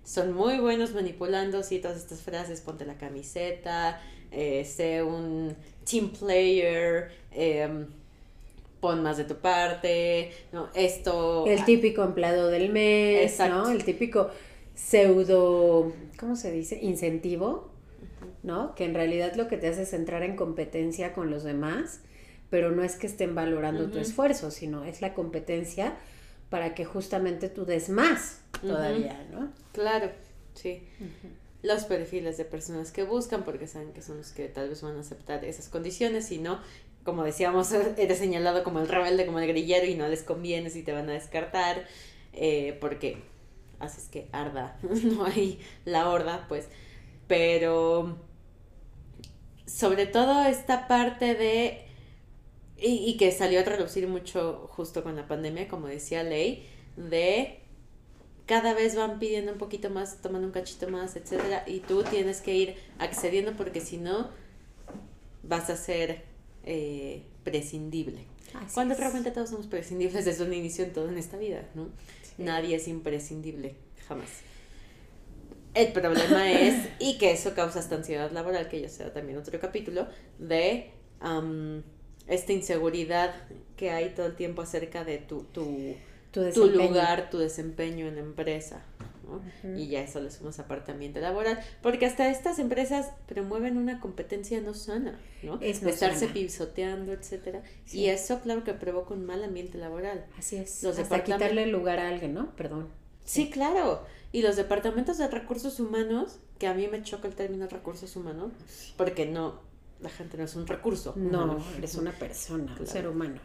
Son 0.06 0.34
muy 0.34 0.58
buenos 0.60 0.94
manipulando, 0.94 1.62
sí, 1.62 1.80
todas 1.80 1.98
estas 1.98 2.22
frases, 2.22 2.62
ponte 2.62 2.86
la 2.86 2.98
camiseta, 2.98 4.02
eh, 4.32 4.64
sé 4.66 5.04
un 5.04 5.56
team 5.84 6.12
player, 6.12 7.12
em, 7.32 7.88
pon 8.80 9.04
más 9.04 9.18
de 9.18 9.26
tu 9.26 9.36
parte, 9.36 10.32
¿no? 10.52 10.70
Esto... 10.74 11.46
El 11.46 11.66
típico 11.66 12.04
empleado 12.04 12.48
del 12.48 12.72
mes, 12.72 13.40
¿no? 13.40 13.70
El 13.70 13.84
típico 13.84 14.30
pseudo, 14.74 15.92
¿cómo 16.18 16.36
se 16.36 16.52
dice? 16.52 16.80
Incentivo, 16.82 17.70
¿no? 18.44 18.74
Que 18.76 18.86
en 18.86 18.94
realidad 18.94 19.36
lo 19.36 19.48
que 19.48 19.58
te 19.58 19.68
hace 19.68 19.84
es 19.84 19.94
entrar 19.94 20.24
en 20.24 20.36
competencia 20.36 21.14
con 21.14 21.30
los 21.30 21.44
demás 21.44 22.02
pero 22.50 22.72
no 22.72 22.84
es 22.84 22.96
que 22.96 23.08
estén 23.08 23.36
valorando 23.36 23.90
tu 23.90 24.00
esfuerzo, 24.00 24.52
sino 24.52 24.84
es 24.84 25.02
la 25.02 25.14
competencia 25.14 25.98
para 26.50 26.74
que 26.74 26.84
justamente 26.84 27.50
tú 27.50 27.66
des 27.66 27.90
más 27.90 28.42
todavía, 28.62 29.28
¿no? 29.32 29.52
Claro, 29.72 30.12
sí. 30.56 30.82
Los 31.62 31.84
perfiles 31.84 32.38
de 32.38 32.46
personas 32.46 32.92
que 32.92 33.04
buscan, 33.04 33.44
porque 33.44 33.68
saben 33.68 33.94
que 33.94 34.02
son 34.02 34.18
los 34.18 34.32
que 34.32 34.48
tal 34.48 34.70
vez 34.70 34.82
van 34.82 34.98
a 34.98 35.02
aceptar 35.02 35.46
esas 35.46 35.70
condiciones, 35.70 36.32
y 36.32 36.40
no, 36.40 36.60
como 37.04 37.24
decíamos, 37.24 37.72
eres 37.98 38.18
señalado 38.18 38.64
como 38.64 38.80
el 38.80 38.88
rebelde, 38.88 39.26
como 39.26 39.40
el 39.40 39.48
grillero, 39.48 39.86
y 39.86 39.96
no 39.96 40.08
les 40.08 40.24
conviene 40.24 40.70
si 40.70 40.84
te 40.84 40.92
van 40.92 41.10
a 41.10 41.14
descartar, 41.14 41.86
eh, 42.34 42.78
porque 42.80 43.18
haces 43.80 44.08
que 44.10 44.28
arda, 44.32 44.78
no 45.04 45.26
hay 45.26 45.60
la 45.86 46.10
horda, 46.10 46.46
pues, 46.48 46.68
pero 47.28 48.18
sobre 49.66 50.08
todo 50.08 50.46
esta 50.46 50.88
parte 50.88 51.36
de 51.36 51.90
y, 52.82 53.18
que 53.18 53.32
salió 53.32 53.60
a 53.60 53.64
traducir 53.64 54.08
mucho 54.08 54.70
justo 54.72 55.04
con 55.04 55.16
la 55.16 55.28
pandemia, 55.28 55.68
como 55.68 55.88
decía 55.88 56.24
Ley, 56.24 56.66
de 56.96 57.60
cada 58.46 58.74
vez 58.74 58.96
van 58.96 59.20
pidiendo 59.20 59.52
un 59.52 59.58
poquito 59.58 59.90
más, 59.90 60.22
tomando 60.22 60.48
un 60.48 60.54
cachito 60.54 60.90
más, 60.90 61.16
etcétera, 61.16 61.64
y 61.68 61.82
tú 61.82 62.04
tienes 62.04 62.42
que 62.42 62.56
ir 62.56 62.76
accediendo 62.98 63.54
porque 63.56 63.82
si 63.82 63.98
no 63.98 64.30
vas 65.44 65.70
a 65.70 65.76
ser 65.76 66.24
eh, 66.64 67.24
prescindible. 67.44 68.26
Cuando 68.74 68.96
realmente 68.96 69.32
todos 69.32 69.50
somos 69.50 69.68
prescindibles 69.68 70.26
desde 70.26 70.44
un 70.44 70.54
inicio 70.54 70.84
en 70.84 70.94
todo 70.94 71.10
en 71.10 71.18
esta 71.18 71.38
vida, 71.38 71.70
¿no? 71.76 71.90
Nadie 72.38 72.76
es 72.76 72.88
imprescindible, 72.88 73.76
jamás. 74.08 74.30
El 75.74 75.92
problema 75.92 76.52
es, 76.62 76.76
y 77.00 77.18
que 77.18 77.32
eso 77.32 77.54
causa 77.54 77.80
esta 77.80 77.96
ansiedad 77.96 78.32
laboral, 78.32 78.68
que 78.70 78.82
ya 78.82 78.90
sea 78.90 79.14
también 79.14 79.38
otro 79.38 79.60
capítulo, 79.60 80.08
de 80.40 80.92
esta 82.28 82.54
inseguridad 82.54 83.36
que 83.76 83.92
hay 83.92 84.10
todo 84.10 84.26
el 84.28 84.36
tiempo 84.36 84.62
acerca 84.62 85.04
de 85.04 85.18
tu, 85.18 85.44
tu, 85.44 85.96
tu, 86.32 86.68
lugar, 86.68 87.30
tu 87.30 87.38
desempeño 87.38 88.08
en 88.08 88.16
la 88.16 88.22
empresa. 88.22 88.84
Y 89.76 89.88
ya 89.88 90.02
eso 90.02 90.20
le 90.22 90.32
sumas 90.32 90.60
apartamiento 90.60 91.20
laboral, 91.20 91.60
porque 91.82 92.06
hasta 92.06 92.30
estas 92.30 92.60
empresas 92.60 93.12
promueven 93.28 93.78
una 93.78 94.00
competencia 94.00 94.62
no 94.62 94.74
sana, 94.74 95.20
¿no? 95.44 95.60
Es 95.62 95.82
de 95.82 95.92
estarse 95.92 96.28
pisoteando, 96.28 97.14
etcétera. 97.14 97.62
Y 97.92 98.08
eso, 98.08 98.40
claro, 98.42 98.64
que 98.64 98.74
provoca 98.74 99.14
un 99.14 99.26
mal 99.26 99.44
ambiente 99.44 99.78
laboral. 99.78 100.26
Así 100.38 100.58
es. 100.58 100.84
Los 100.84 101.00
hasta 101.00 101.24
quitarle 101.24 101.68
lugar 101.68 102.00
a 102.00 102.10
alguien, 102.10 102.34
¿no? 102.34 102.56
Perdón. 102.56 102.88
Sí, 103.26 103.50
claro. 103.50 104.04
Y 104.32 104.42
los 104.42 104.56
departamentos 104.56 105.18
de 105.18 105.28
recursos 105.28 105.80
humanos, 105.80 106.40
que 106.58 106.68
a 106.68 106.74
mí 106.74 106.88
me 106.88 107.02
choca 107.04 107.28
el 107.28 107.36
término 107.36 107.68
recursos 107.68 108.16
humanos, 108.16 108.52
porque 108.98 109.26
no, 109.26 109.62
la 110.00 110.10
gente 110.10 110.38
no 110.38 110.44
es 110.44 110.56
un 110.56 110.68
recurso. 110.68 111.14
No, 111.16 111.64
eres 111.78 111.96
una 111.96 112.12
persona, 112.12 112.76
un 112.80 112.88
ser 112.88 113.08
humano. 113.08 113.40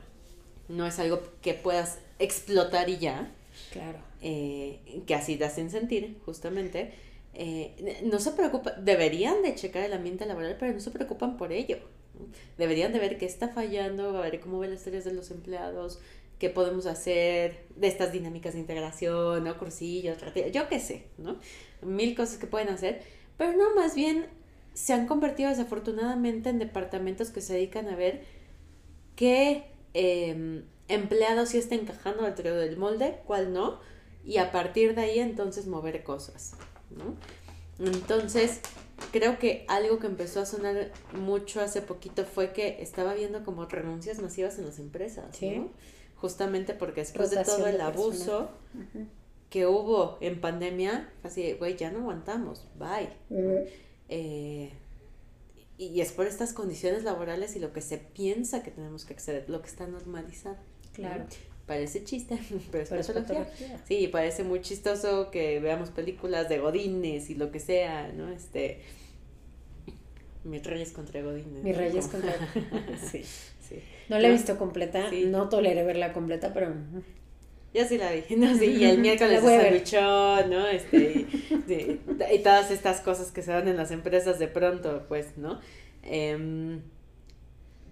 No 0.68 0.87
es 0.87 0.99
algo 0.99 1.20
que 1.42 1.55
puedas 1.55 1.99
explotar 2.18 2.88
y 2.88 2.99
ya. 2.99 3.31
Claro. 3.71 3.99
Eh, 4.21 5.03
que 5.07 5.14
así 5.14 5.37
te 5.37 5.45
hacen 5.45 5.71
sentir, 5.71 6.19
justamente. 6.25 6.93
Eh, 7.35 8.01
no 8.05 8.21
se 8.21 8.33
preocupan, 8.33 8.85
deberían 8.85 9.43
de 9.43 9.55
checar 9.55 9.83
el 9.85 9.93
ambiente 9.93 10.27
laboral, 10.27 10.57
pero 10.59 10.73
no 10.73 10.81
se 10.81 10.90
preocupan 10.90 11.37
por 11.37 11.53
ello. 11.53 11.79
Deberían 12.59 12.93
de 12.93 13.01
ver 13.01 13.19
qué 13.19 13.27
está 13.27 13.49
fallando, 13.49 14.19
a 14.19 14.23
ver 14.23 14.40
cómo 14.40 14.61
ven 14.61 14.71
las 14.71 14.81
historias 14.81 15.05
de 15.05 15.12
los 15.12 15.31
empleados, 15.31 16.01
qué 16.38 16.49
podemos 16.51 16.87
hacer 16.87 17.67
de 17.77 17.88
estas 17.88 18.12
dinámicas 18.12 18.55
de 18.55 18.61
integración, 18.61 19.43
¿no? 19.45 19.59
Cursillos, 19.59 20.19
yo 20.53 20.69
qué 20.69 20.79
sé, 20.81 21.07
¿no? 21.19 21.38
Mil 21.83 22.14
cosas 22.14 22.38
que 22.38 22.47
pueden 22.47 22.69
hacer, 22.69 23.03
pero 23.37 23.53
no, 23.53 23.75
más 23.75 23.95
bien 23.97 24.27
se 24.75 24.93
han 24.93 25.07
convertido 25.07 25.51
desafortunadamente 25.51 26.51
en 26.51 26.59
departamentos 26.59 27.31
que 27.31 27.40
se 27.40 27.55
dedican 27.55 27.88
a 27.88 27.97
ver 27.97 28.23
qué 29.17 29.64
em, 29.95 30.64
empleado 30.88 31.47
sí 31.47 31.59
está 31.59 31.75
encajando 31.75 32.25
dentro 32.25 32.55
del 32.55 32.77
molde, 32.77 33.20
cuál 33.27 33.53
no, 33.53 33.81
y 34.25 34.38
a 34.38 34.53
partir 34.53 34.94
de 34.94 35.03
ahí 35.03 35.18
entonces 35.18 35.66
mover 35.66 36.03
cosas, 36.03 36.53
¿no? 36.90 37.16
Entonces, 37.79 38.61
creo 39.12 39.38
que 39.38 39.64
algo 39.68 39.99
que 39.99 40.07
empezó 40.07 40.40
a 40.40 40.47
sonar 40.47 40.92
mucho 41.12 41.61
hace 41.61 41.83
poquito 41.83 42.25
fue 42.25 42.53
que 42.53 42.83
estaba 42.83 43.14
viendo 43.14 43.44
como 43.44 43.64
renuncias 43.66 44.20
masivas 44.20 44.59
en 44.59 44.66
las 44.66 44.79
empresas, 44.79 45.40
¿no? 45.42 45.70
Justamente 46.16 46.75
porque 46.75 47.01
después 47.01 47.31
de 47.31 47.44
todo 47.44 47.66
el 47.66 47.81
abuso 47.81 48.51
que 49.51 49.66
hubo 49.66 50.18
en 50.20 50.40
pandemia, 50.40 51.12
así, 51.23 51.53
güey, 51.55 51.77
ya 51.77 51.90
no 51.90 52.01
aguantamos, 52.01 52.66
bye. 52.79 53.11
Eh, 54.09 54.73
y 55.77 56.01
es 56.01 56.12
por 56.12 56.27
estas 56.27 56.53
condiciones 56.53 57.03
laborales 57.03 57.57
y 57.57 57.59
lo 57.59 57.73
que 57.73 57.81
se 57.81 57.99
piensa 57.99 58.62
que 58.62 58.70
tenemos 58.70 59.05
que 59.05 59.14
acceder, 59.14 59.51
lo 59.51 59.61
que 59.61 59.68
está 59.68 59.87
normalizado. 59.87 60.57
Claro. 60.95 61.25
Parece 61.67 62.05
chiste, 62.05 62.39
pero 62.71 62.83
es 62.83 63.07
patología. 63.07 63.81
Sí, 63.87 64.09
parece 64.09 64.45
muy 64.45 64.61
chistoso 64.61 65.31
que 65.31 65.61
veamos 65.61 65.91
películas 65.91 66.49
de 66.49 66.59
godines 66.59 67.31
y 67.31 67.35
lo 67.35 67.51
que 67.51 67.61
sea, 67.61 68.13
¿no? 68.13 68.31
Este, 68.31 68.81
mis 70.45 70.63
Reyes 70.63 70.93
contra 70.93 71.23
Godines. 71.23 71.65
Mis 71.65 71.77
Reyes 71.77 72.07
contra 72.09 72.35
sí. 73.11 73.25
sí. 73.25 73.83
No 74.09 74.19
la 74.19 74.29
he 74.29 74.33
visto 74.33 74.59
completa, 74.59 75.11
no 75.27 75.49
toleré 75.49 75.83
verla 75.85 76.13
completa, 76.13 76.53
pero... 76.53 76.75
Yo 77.73 77.85
sí 77.87 77.99
la 77.99 78.13
vi, 78.13 78.23
no, 78.37 78.57
sí, 78.57 78.67
y 78.67 78.85
el 78.85 78.99
miércoles 78.99 79.43
de 79.43 79.83
¿no? 80.49 80.67
Este, 80.69 81.27
y, 81.51 82.39
todas 82.39 82.71
estas 82.71 83.01
cosas 83.01 83.33
que 83.33 83.43
se 83.43 83.51
dan 83.51 83.67
en 83.67 83.77
las 83.77 83.91
empresas 83.91 84.39
de 84.39 84.47
pronto, 84.47 85.07
pues, 85.09 85.37
¿no? 85.39 85.61
Em, 86.03 86.83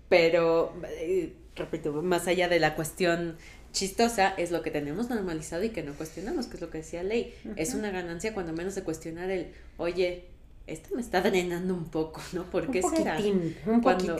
pero, 0.09 0.75
eh, 1.01 1.33
repito, 1.57 2.03
más 2.03 2.27
allá 2.27 2.49
de 2.49 2.61
la 2.61 2.75
cuestión 2.75 3.37
chistosa, 3.73 4.35
es 4.37 4.51
lo 4.51 4.63
que 4.63 4.71
tenemos 4.71 5.09
normalizado 5.09 5.65
y 5.65 5.71
que 5.71 5.83
no 5.83 5.95
cuestionamos, 5.95 6.47
que 6.47 6.57
es 6.57 6.61
lo 6.61 6.71
que 6.71 6.79
decía 6.79 7.03
Ley. 7.03 7.35
Es 7.57 7.75
una 7.75 7.91
ganancia 7.91 8.35
cuando 8.35 8.53
menos 8.53 8.75
de 8.75 8.83
cuestionar 8.83 9.31
el, 9.31 9.53
oye, 9.79 10.25
esto 10.67 10.95
me 10.95 11.01
está 11.01 11.21
drenando 11.21 11.75
un 11.75 11.87
poco, 11.87 12.21
¿no? 12.33 12.45
Porque 12.45 12.81
un 12.83 12.91
poquitín, 12.91 13.57
un 13.67 13.81
Cuando 13.81 14.17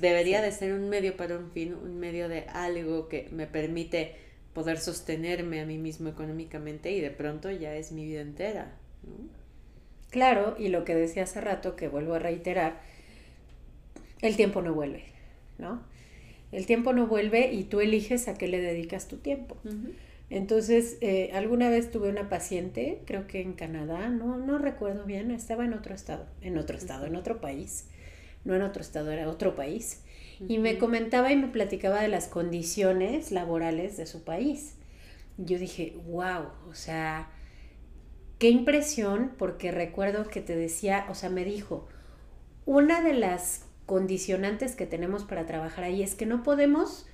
debería 0.00 0.40
de 0.40 0.52
ser 0.52 0.72
un 0.72 0.88
medio 0.88 1.16
para 1.16 1.38
un 1.38 1.50
fin, 1.50 1.74
un 1.74 1.98
medio 1.98 2.28
de 2.28 2.42
algo 2.48 3.08
que 3.08 3.28
me 3.32 3.46
permite 3.46 4.14
poder 4.52 4.78
sostenerme 4.78 5.60
a 5.60 5.66
mí 5.66 5.78
mismo 5.78 6.08
económicamente 6.08 6.92
y 6.92 7.00
de 7.00 7.10
pronto 7.10 7.50
ya 7.50 7.74
es 7.74 7.90
mi 7.92 8.04
vida 8.04 8.20
entera, 8.20 8.76
¿no? 9.02 9.42
Claro, 10.10 10.56
y 10.58 10.68
lo 10.68 10.84
que 10.84 10.94
decía 10.94 11.22
hace 11.22 11.40
rato, 11.40 11.74
que 11.74 11.88
vuelvo 11.88 12.12
a 12.12 12.18
reiterar, 12.18 12.82
el 14.20 14.36
tiempo 14.36 14.60
no 14.60 14.74
vuelve, 14.74 15.04
¿no? 15.56 15.82
El 16.52 16.66
tiempo 16.66 16.92
no 16.92 17.06
vuelve 17.06 17.52
y 17.52 17.64
tú 17.64 17.80
eliges 17.80 18.28
a 18.28 18.34
qué 18.34 18.46
le 18.46 18.60
dedicas 18.60 19.08
tu 19.08 19.16
tiempo. 19.16 19.56
Entonces, 20.28 20.98
eh, 21.00 21.30
alguna 21.34 21.68
vez 21.68 21.90
tuve 21.90 22.08
una 22.08 22.28
paciente, 22.28 23.02
creo 23.06 23.26
que 23.26 23.40
en 23.42 23.52
Canadá, 23.52 24.08
no, 24.08 24.38
no 24.38 24.58
recuerdo 24.58 25.04
bien, 25.04 25.30
estaba 25.30 25.64
en 25.64 25.74
otro 25.74 25.94
estado, 25.94 26.26
en 26.40 26.56
otro 26.56 26.76
estado, 26.76 27.06
en 27.06 27.16
otro 27.16 27.40
país, 27.40 27.88
no 28.44 28.54
en 28.54 28.62
otro 28.62 28.80
estado, 28.80 29.10
era 29.10 29.28
otro 29.28 29.54
país, 29.54 30.02
y 30.48 30.58
me 30.58 30.78
comentaba 30.78 31.32
y 31.32 31.36
me 31.36 31.48
platicaba 31.48 32.00
de 32.00 32.08
las 32.08 32.28
condiciones 32.28 33.30
laborales 33.30 33.98
de 33.98 34.06
su 34.06 34.24
país. 34.24 34.76
Yo 35.36 35.58
dije, 35.58 35.96
wow, 36.06 36.46
o 36.68 36.74
sea, 36.74 37.30
qué 38.38 38.48
impresión, 38.48 39.32
porque 39.36 39.70
recuerdo 39.70 40.28
que 40.28 40.40
te 40.40 40.56
decía, 40.56 41.06
o 41.10 41.14
sea, 41.14 41.28
me 41.28 41.44
dijo, 41.44 41.88
una 42.64 43.02
de 43.02 43.12
las 43.12 43.66
condicionantes 43.92 44.74
que 44.74 44.86
tenemos 44.86 45.24
para 45.24 45.44
trabajar 45.44 45.84
ahí 45.84 46.02
es 46.02 46.14
que 46.14 46.24
no 46.24 46.42
podemos 46.42 47.04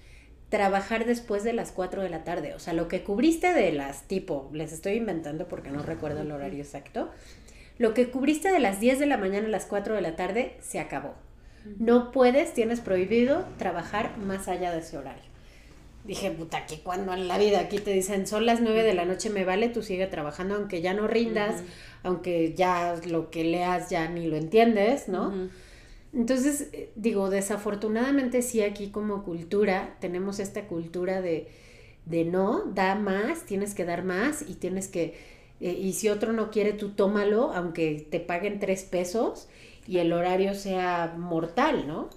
trabajar 0.48 1.06
después 1.06 1.42
de 1.42 1.52
las 1.52 1.72
4 1.72 2.02
de 2.02 2.08
la 2.08 2.22
tarde. 2.22 2.54
O 2.54 2.60
sea, 2.60 2.72
lo 2.72 2.86
que 2.86 3.02
cubriste 3.02 3.52
de 3.52 3.72
las 3.72 4.02
tipo, 4.02 4.48
les 4.52 4.72
estoy 4.72 4.92
inventando 4.92 5.48
porque 5.48 5.70
no 5.70 5.82
recuerdo 5.82 6.20
el 6.20 6.30
horario 6.30 6.62
exacto, 6.62 7.10
lo 7.78 7.94
que 7.94 8.10
cubriste 8.10 8.52
de 8.52 8.60
las 8.60 8.78
10 8.78 9.00
de 9.00 9.06
la 9.06 9.16
mañana 9.16 9.48
a 9.48 9.50
las 9.50 9.66
4 9.66 9.96
de 9.96 10.00
la 10.00 10.14
tarde 10.14 10.56
se 10.60 10.78
acabó. 10.78 11.14
No 11.80 12.12
puedes, 12.12 12.54
tienes 12.54 12.78
prohibido 12.78 13.44
trabajar 13.56 14.16
más 14.16 14.46
allá 14.46 14.70
de 14.70 14.78
ese 14.78 14.98
horario. 14.98 15.24
Dije, 16.04 16.30
puta, 16.30 16.64
que 16.66 16.78
cuando 16.78 17.12
en 17.12 17.26
la 17.26 17.38
vida 17.38 17.58
aquí 17.58 17.78
te 17.78 17.90
dicen 17.90 18.28
son 18.28 18.46
las 18.46 18.60
9 18.60 18.84
de 18.84 18.94
la 18.94 19.04
noche 19.04 19.30
me 19.30 19.44
vale, 19.44 19.68
tú 19.68 19.82
sigue 19.82 20.06
trabajando 20.06 20.54
aunque 20.54 20.80
ya 20.80 20.94
no 20.94 21.08
rindas, 21.08 21.64
aunque 22.04 22.54
ya 22.54 22.94
lo 23.04 23.30
que 23.30 23.42
leas 23.42 23.90
ya 23.90 24.08
ni 24.08 24.28
lo 24.28 24.36
entiendes, 24.36 25.08
¿no? 25.08 25.50
Entonces, 26.12 26.68
eh, 26.72 26.90
digo, 26.96 27.30
desafortunadamente 27.30 28.42
sí 28.42 28.62
aquí 28.62 28.88
como 28.90 29.24
cultura 29.24 29.96
tenemos 30.00 30.38
esta 30.38 30.66
cultura 30.66 31.20
de, 31.20 31.48
de 32.06 32.24
no, 32.24 32.64
da 32.74 32.94
más, 32.94 33.44
tienes 33.44 33.74
que 33.74 33.84
dar 33.84 34.04
más 34.04 34.42
y 34.48 34.54
tienes 34.54 34.88
que, 34.88 35.14
eh, 35.60 35.72
y 35.72 35.92
si 35.92 36.08
otro 36.08 36.32
no 36.32 36.50
quiere, 36.50 36.72
tú 36.72 36.90
tómalo, 36.90 37.52
aunque 37.52 38.06
te 38.10 38.20
paguen 38.20 38.58
tres 38.58 38.84
pesos 38.84 39.48
y 39.86 39.98
el 39.98 40.12
horario 40.12 40.54
sea 40.54 41.14
mortal, 41.18 41.86
¿no? 41.86 42.10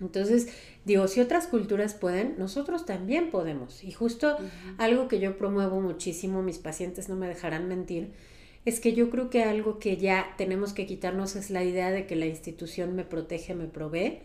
Entonces, 0.00 0.48
digo, 0.84 1.08
si 1.08 1.20
otras 1.20 1.46
culturas 1.46 1.94
pueden, 1.94 2.36
nosotros 2.38 2.86
también 2.86 3.30
podemos. 3.30 3.84
Y 3.84 3.92
justo 3.92 4.38
algo 4.78 5.08
que 5.08 5.18
yo 5.18 5.36
promuevo 5.36 5.80
muchísimo, 5.80 6.42
mis 6.42 6.58
pacientes 6.58 7.08
no 7.08 7.16
me 7.16 7.28
dejarán 7.28 7.68
mentir, 7.68 8.12
es 8.64 8.80
que 8.80 8.92
yo 8.92 9.10
creo 9.10 9.28
que 9.30 9.42
algo 9.42 9.78
que 9.78 9.96
ya 9.96 10.34
tenemos 10.38 10.72
que 10.72 10.86
quitarnos 10.86 11.36
es 11.36 11.50
la 11.50 11.64
idea 11.64 11.90
de 11.90 12.06
que 12.06 12.16
la 12.16 12.26
institución 12.26 12.94
me 12.94 13.04
protege, 13.04 13.54
me 13.54 13.66
provee 13.66 14.20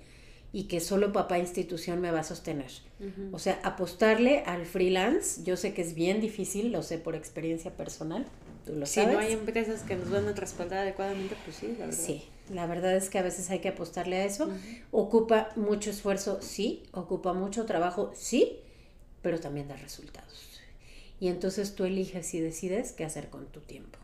y 0.53 0.63
que 0.63 0.79
solo 0.79 1.11
papá 1.11 1.39
institución 1.39 2.01
me 2.01 2.11
va 2.11 2.19
a 2.19 2.23
sostener. 2.23 2.71
O 3.31 3.39
sea, 3.39 3.59
apostarle 3.63 4.43
al 4.45 4.65
freelance, 4.65 5.43
yo 5.43 5.57
sé 5.57 5.73
que 5.73 5.81
es 5.81 5.93
bien 5.93 6.21
difícil, 6.21 6.71
lo 6.71 6.83
sé 6.83 6.97
por 6.97 7.15
experiencia 7.15 7.75
personal, 7.75 8.25
tú 8.65 8.73
lo 8.73 8.85
sabes. 8.85 9.09
Si 9.09 9.15
no 9.15 9.19
hay 9.19 9.33
empresas 9.33 9.83
que 9.83 9.95
nos 9.95 10.09
van 10.09 10.27
a 10.27 10.33
respaldar 10.33 10.79
adecuadamente, 10.79 11.35
pues 11.43 11.57
sí, 11.57 11.75
la 11.77 11.85
verdad. 11.85 11.99
Sí, 11.99 12.23
la 12.51 12.65
verdad 12.65 12.95
es 12.95 13.09
que 13.09 13.19
a 13.19 13.23
veces 13.23 13.49
hay 13.49 13.59
que 13.59 13.69
apostarle 13.69 14.17
a 14.17 14.25
eso. 14.25 14.49
Ocupa 14.91 15.49
mucho 15.55 15.89
esfuerzo, 15.89 16.39
sí, 16.41 16.83
ocupa 16.91 17.33
mucho 17.33 17.65
trabajo, 17.65 18.11
sí, 18.15 18.59
pero 19.21 19.39
también 19.39 19.67
da 19.67 19.75
resultados. 19.75 20.61
Y 21.19 21.27
entonces 21.27 21.75
tú 21.75 21.85
eliges 21.85 22.33
y 22.33 22.39
decides 22.39 22.93
qué 22.93 23.03
hacer 23.03 23.29
con 23.29 23.47
tu 23.47 23.61
tiempo. 23.61 23.99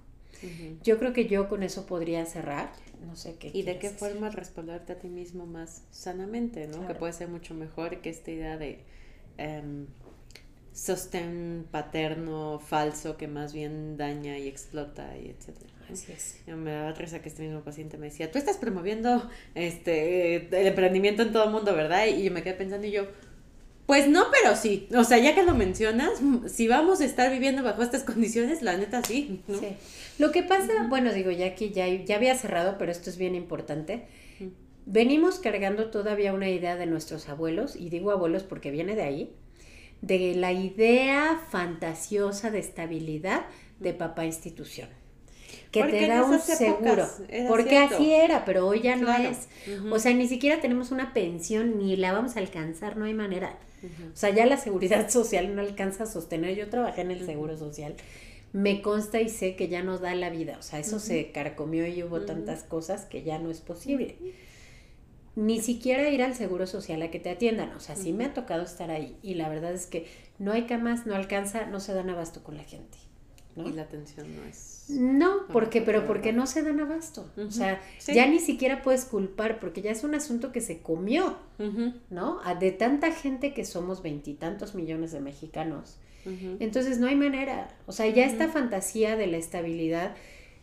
Yo 0.84 1.00
creo 1.00 1.14
que 1.14 1.28
yo 1.28 1.50
con 1.50 1.64
eso 1.64 1.86
podría 1.86 2.26
cerrar. 2.26 2.72
No 3.06 3.16
sé 3.16 3.36
qué. 3.38 3.52
¿Y 3.54 3.64
de 3.64 3.80
qué 3.80 3.90
forma 3.90 4.30
respalderte 4.30 4.94
a 4.94 5.00
ti 5.00 5.10
mismo 5.10 5.46
más 5.46 5.84
sanamente, 5.92 6.68
¿no? 6.68 6.88
Que 6.88 6.96
puede 6.96 7.14
ser 7.14 7.28
mucho 7.28 7.54
mejor 7.54 8.02
que 8.02 8.10
esta 8.10 8.32
idea 8.32 8.58
de 8.58 8.80
um, 9.38 9.88
sostén 10.74 11.68
paterno 11.70 12.60
falso 12.60 13.16
que 13.18 13.28
más 13.28 13.54
bien 13.54 13.98
daña 13.98 14.38
y 14.38 14.48
explota 14.48 15.18
y 15.18 15.30
etcétera. 15.30 15.74
Así 15.92 16.12
es. 16.12 16.38
me 16.48 16.72
daba 16.72 16.94
risa 16.94 17.22
que 17.22 17.30
este 17.30 17.44
mismo 17.44 17.62
paciente 17.62 17.98
me 17.98 18.08
decía, 18.08 18.32
tú 18.32 18.40
estás 18.40 18.58
promoviendo 18.58 19.30
este 19.54 20.48
el 20.60 20.68
emprendimiento 20.68 21.22
en 21.22 21.32
todo 21.32 21.46
el 21.46 21.52
mundo, 21.52 21.76
¿verdad? 21.76 22.08
Y 22.08 22.24
yo 22.24 22.32
me 22.32 22.42
quedé 22.42 22.54
pensando 22.54 22.88
y 22.88 22.92
yo, 22.92 23.06
pues 23.86 24.08
no, 24.08 24.26
pero 24.32 24.56
sí. 24.56 24.88
O 24.96 25.04
sea, 25.04 25.17
ya 25.17 25.36
que 25.36 25.43
lo 25.43 25.54
mencionas, 25.54 26.12
si 26.48 26.67
vamos 26.67 27.02
a 27.02 27.06
estar 27.06 27.32
viviendo 27.32 27.63
bajo 27.63 27.84
estas 27.84 28.04
condiciones, 28.06 28.62
la 28.62 28.78
neta 28.78 29.04
sí. 29.04 29.41
Sí. 29.48 29.67
Lo 30.19 30.32
que 30.32 30.43
pasa, 30.43 30.72
bueno, 30.89 31.13
digo, 31.13 31.32
ya 31.32 31.48
aquí 31.48 31.72
ya, 31.72 31.88
ya 31.88 32.15
había 32.15 32.36
cerrado, 32.36 32.78
pero 32.78 32.91
esto 32.91 33.10
es 33.10 33.17
bien 33.17 33.36
importante. 33.36 34.06
Venimos 34.86 35.39
cargando 35.39 35.89
todavía 35.89 36.34
una 36.34 36.50
idea 36.50 36.76
de 36.76 36.86
nuestros 36.86 37.30
abuelos, 37.30 37.76
y 37.76 37.89
digo 37.89 38.12
abuelos 38.12 38.43
porque 38.43 38.69
viene 38.69 38.96
de 38.96 39.04
ahí, 39.04 39.34
de 40.02 40.36
la 40.36 40.52
idea 40.52 41.41
fantasiosa 41.50 42.52
de 42.52 42.60
estabilidad 42.60 43.46
de 43.80 43.93
papá 43.93 44.26
institución 44.26 44.89
que 45.72 45.84
te 45.84 46.08
da 46.08 46.24
un 46.24 46.39
seguro. 46.39 47.08
Porque 47.48 47.78
así 47.78 48.13
era, 48.13 48.46
pero 48.46 48.68
hoy 48.68 48.82
ya 48.82 48.96
no 48.96 49.12
es. 49.13 49.48
O 49.92 50.00
sea, 50.00 50.13
ni 50.13 50.28
siquiera 50.28 50.62
tenemos 50.62 50.92
una 50.92 51.13
pensión, 51.13 51.78
ni 51.78 51.96
la 51.96 52.13
vamos 52.13 52.36
a 52.36 52.39
alcanzar, 52.39 52.98
no 52.98 53.06
hay 53.06 53.13
manera. 53.13 53.58
O 54.13 54.16
sea, 54.16 54.30
ya 54.30 54.46
la 54.46 54.58
seguridad 54.58 55.10
social 55.10 55.56
no 55.56 55.62
alcanza 55.62 56.04
a 56.04 56.08
sostener. 56.08 56.56
Yo 56.56 56.70
trabajé 56.70 57.02
en 57.02 57.12
el 57.12 57.26
seguro 57.26 57.58
social. 57.58 57.96
Me 58.54 58.82
consta 58.82 59.20
y 59.20 59.30
sé 59.30 59.56
que 59.56 59.68
ya 59.68 59.82
no 59.82 59.98
da 59.98 60.13
la 60.16 60.30
vida. 60.30 60.58
O 60.60 60.62
sea, 60.62 60.80
eso 60.80 61.00
se 61.00 61.32
carcomió 61.32 61.88
y 61.88 62.04
hubo 62.04 62.22
tantas 62.22 62.63
cosas 62.63 63.06
que 63.06 63.24
ya 63.24 63.39
no 63.39 63.50
es 63.50 63.62
posible. 63.62 64.16
Ni 65.36 65.60
siquiera 65.60 66.08
ir 66.10 66.22
al 66.22 66.36
seguro 66.36 66.68
social 66.68 67.02
a 67.02 67.10
que 67.10 67.20
te 67.20 67.32
atiendan. 67.32 67.72
O 67.72 67.80
sea, 67.80 67.96
sí 67.96 68.13
me 68.13 68.26
ha 68.26 68.34
tocado 68.34 68.63
estar 68.63 68.92
ahí. 68.92 69.18
Y 69.24 69.34
la 69.34 69.50
verdad 69.50 69.74
es 69.74 69.88
que 69.88 70.06
no 70.38 70.52
hay 70.52 70.63
camas, 70.63 71.08
no 71.08 71.16
alcanza, 71.16 71.66
no 71.66 71.80
se 71.80 71.94
dan 71.94 72.12
abasto 72.12 72.44
con 72.44 72.56
la 72.56 72.63
gente. 72.63 72.98
Y 73.56 73.72
la 73.74 73.84
atención 73.84 74.36
no 74.36 74.44
es. 74.44 74.86
No, 74.89 75.48
porque, 75.52 75.82
pero 75.82 76.06
porque 76.06 76.34
no 76.34 76.48
se 76.48 76.63
dan 76.63 76.80
abasto. 76.80 77.30
O 77.38 77.52
sea, 77.52 77.82
ya 78.06 78.28
ni 78.28 78.39
siquiera 78.39 78.82
puedes 78.82 79.06
culpar, 79.06 79.60
porque 79.60 79.82
ya 79.82 79.92
es 79.92 80.04
un 80.04 80.16
asunto 80.16 80.52
que 80.52 80.62
se 80.62 80.82
comió, 80.82 81.38
¿no? 82.10 82.39
De 82.60 82.72
tanta 82.72 83.12
gente 83.12 83.54
que 83.54 83.66
somos 83.66 84.02
veintitantos 84.02 84.76
millones 84.76 85.12
de 85.12 85.20
mexicanos. 85.20 85.97
Entonces 86.60 86.99
no 86.99 87.08
hay 87.08 87.16
manera. 87.16 87.70
O 87.86 87.91
sea, 87.91 88.08
ya 88.08 88.26
esta 88.26 88.47
fantasía 88.47 89.16
de 89.16 89.28
la 89.28 89.38
estabilidad 89.38 90.16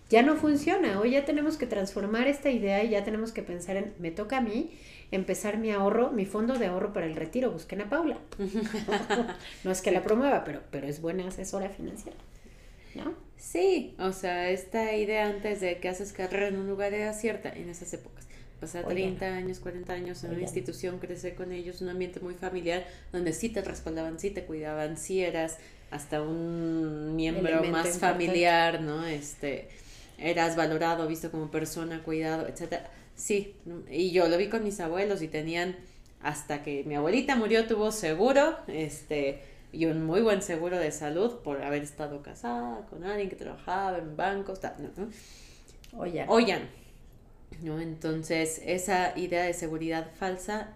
ya 0.09 0.23
no 0.23 0.37
funciona. 0.37 1.01
Hoy 1.01 1.13
ya 1.13 1.25
tenemos 1.25 1.57
que 1.57 1.67
transformar 1.67 2.27
esta 2.27 2.51
idea 2.51 2.83
y 2.83 2.91
ya 2.91 3.05
tenemos 3.05 3.31
que 3.31 3.43
pensar 3.43 3.77
en, 3.77 3.95
me 4.01 4.11
toca 4.11 4.39
a 4.39 4.41
mí 4.41 4.73
empezar 5.13 5.59
mi 5.59 5.71
ahorro, 5.71 6.11
mi 6.11 6.27
fondo 6.27 6.59
de 6.59 6.67
ahorro 6.67 6.93
para 6.93 7.07
el 7.07 7.15
retiro. 7.15 7.53
Busquen 7.53 7.83
a 7.83 7.89
Paula. 7.89 8.19
no 9.65 9.71
es 9.71 9.81
que 9.83 9.93
la 9.93 10.03
promueva, 10.03 10.45
pero, 10.45 10.61
pero 10.71 10.89
es 10.89 11.01
buena 11.01 11.29
asesora 11.29 11.69
financiera. 11.69 12.17
¿No? 12.95 13.15
Sí, 13.37 13.95
o 13.99 14.13
sea, 14.13 14.51
esta 14.51 14.95
idea 14.95 15.27
antes 15.27 15.61
de 15.61 15.79
que 15.79 15.89
haces 15.89 16.13
carrera 16.13 16.49
en 16.49 16.59
un 16.59 16.69
lugar 16.69 16.93
era 16.93 17.13
cierta 17.15 17.51
en 17.51 17.69
esas 17.69 17.93
épocas. 17.93 18.27
Pasar 18.61 18.87
30 18.87 19.25
años, 19.25 19.59
40 19.59 19.91
años 19.91 20.23
en 20.23 20.33
una 20.33 20.43
institución, 20.43 20.99
crecer 20.99 21.35
con 21.35 21.51
ellos, 21.51 21.81
un 21.81 21.89
ambiente 21.89 22.21
muy 22.21 22.35
familiar, 22.35 22.87
donde 23.11 23.33
sí 23.33 23.49
te 23.49 23.63
respaldaban, 23.63 24.21
sí 24.21 24.31
te 24.31 24.45
cuidaban, 24.45 24.99
sí 24.99 25.23
eras 25.23 25.57
hasta 25.91 26.21
un 26.21 27.17
miembro 27.17 27.65
más 27.65 27.99
familiar, 27.99 28.83
¿no? 28.83 29.07
Este, 29.07 29.69
eras 30.19 30.57
valorado, 30.57 31.09
visto 31.09 31.31
como 31.31 31.51
persona, 31.51 32.03
cuidado, 32.03 32.47
etcétera. 32.49 32.91
Sí, 33.15 33.57
y 33.91 34.11
yo 34.11 34.29
lo 34.29 34.37
vi 34.37 34.49
con 34.49 34.63
mis 34.63 34.79
abuelos 34.81 35.23
y 35.23 35.29
tenían 35.29 35.77
hasta 36.23 36.63
que 36.63 36.85
mi 36.85 36.95
abuelita 36.95 37.37
murió 37.37 37.67
tuvo 37.67 37.93
seguro, 37.93 38.59
este, 38.67 39.43
y 39.73 39.87
un 39.87 40.05
muy 40.05 40.21
buen 40.21 40.43
seguro 40.43 40.79
de 40.79 40.91
salud 40.91 41.41
por 41.43 41.63
haber 41.63 41.83
estado 41.83 42.23
casada 42.23 42.87
con 42.87 43.05
alguien 43.05 43.29
que 43.29 43.37
trabajaba 43.37 43.99
en 43.99 44.17
bancos, 44.17 44.61
tal, 44.61 44.75
¿no? 44.97 45.09
Oyan. 45.99 46.29
Oyan. 46.29 46.69
¿no? 47.63 47.81
Entonces, 47.81 48.61
esa 48.65 49.17
idea 49.19 49.45
de 49.45 49.55
seguridad 49.55 50.11
falsa 50.15 50.75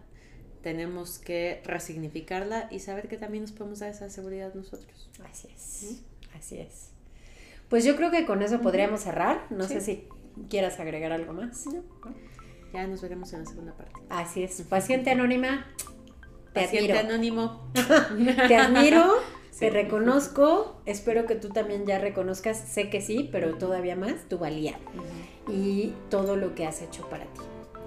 tenemos 0.63 1.19
que 1.19 1.61
resignificarla 1.65 2.69
y 2.71 2.81
saber 2.81 3.09
que 3.09 3.17
también 3.17 3.43
nos 3.43 3.53
podemos 3.53 3.81
dar 3.81 3.91
esa 3.91 4.09
seguridad 4.11 4.55
nosotros. 4.55 5.11
Así 5.31 5.49
es, 5.55 6.03
así 6.35 6.59
es. 6.59 6.91
Pues 7.69 7.85
yo 7.85 7.97
creo 7.97 8.11
que 8.11 8.25
con 8.25 8.43
eso 8.43 8.61
podríamos 8.61 9.03
cerrar. 9.03 9.47
No 9.51 9.65
sé 9.65 9.81
si 9.81 10.09
quieras 10.49 10.81
agregar 10.81 11.13
algo 11.13 11.33
más. 11.33 11.65
Ya 12.73 12.87
nos 12.87 13.03
veremos 13.03 13.33
en 13.33 13.41
la 13.41 13.47
segunda 13.47 13.73
parte. 13.75 14.01
Así 14.09 14.43
es. 14.43 14.63
Paciente 14.63 15.11
anónima, 15.11 15.67
te 16.55 16.63
Paciente 16.63 16.99
anónimo. 16.99 17.61
te 18.49 18.57
admiro, 18.57 19.17
te 19.59 19.71
reconozco. 19.71 20.81
Espero 20.87 21.27
que 21.27 21.35
tú 21.35 21.51
también 21.51 21.85
ya 21.85 21.99
reconozcas, 21.99 22.59
sé 22.59 22.89
que 22.89 23.01
sí, 23.01 23.29
pero 23.31 23.57
todavía 23.57 23.97
más, 23.97 24.29
tu 24.29 24.39
valía. 24.39 24.79
Y 25.49 25.93
todo 26.09 26.37
lo 26.37 26.55
que 26.55 26.67
has 26.67 26.81
hecho 26.81 27.09
para 27.11 27.25
ti 27.25 27.41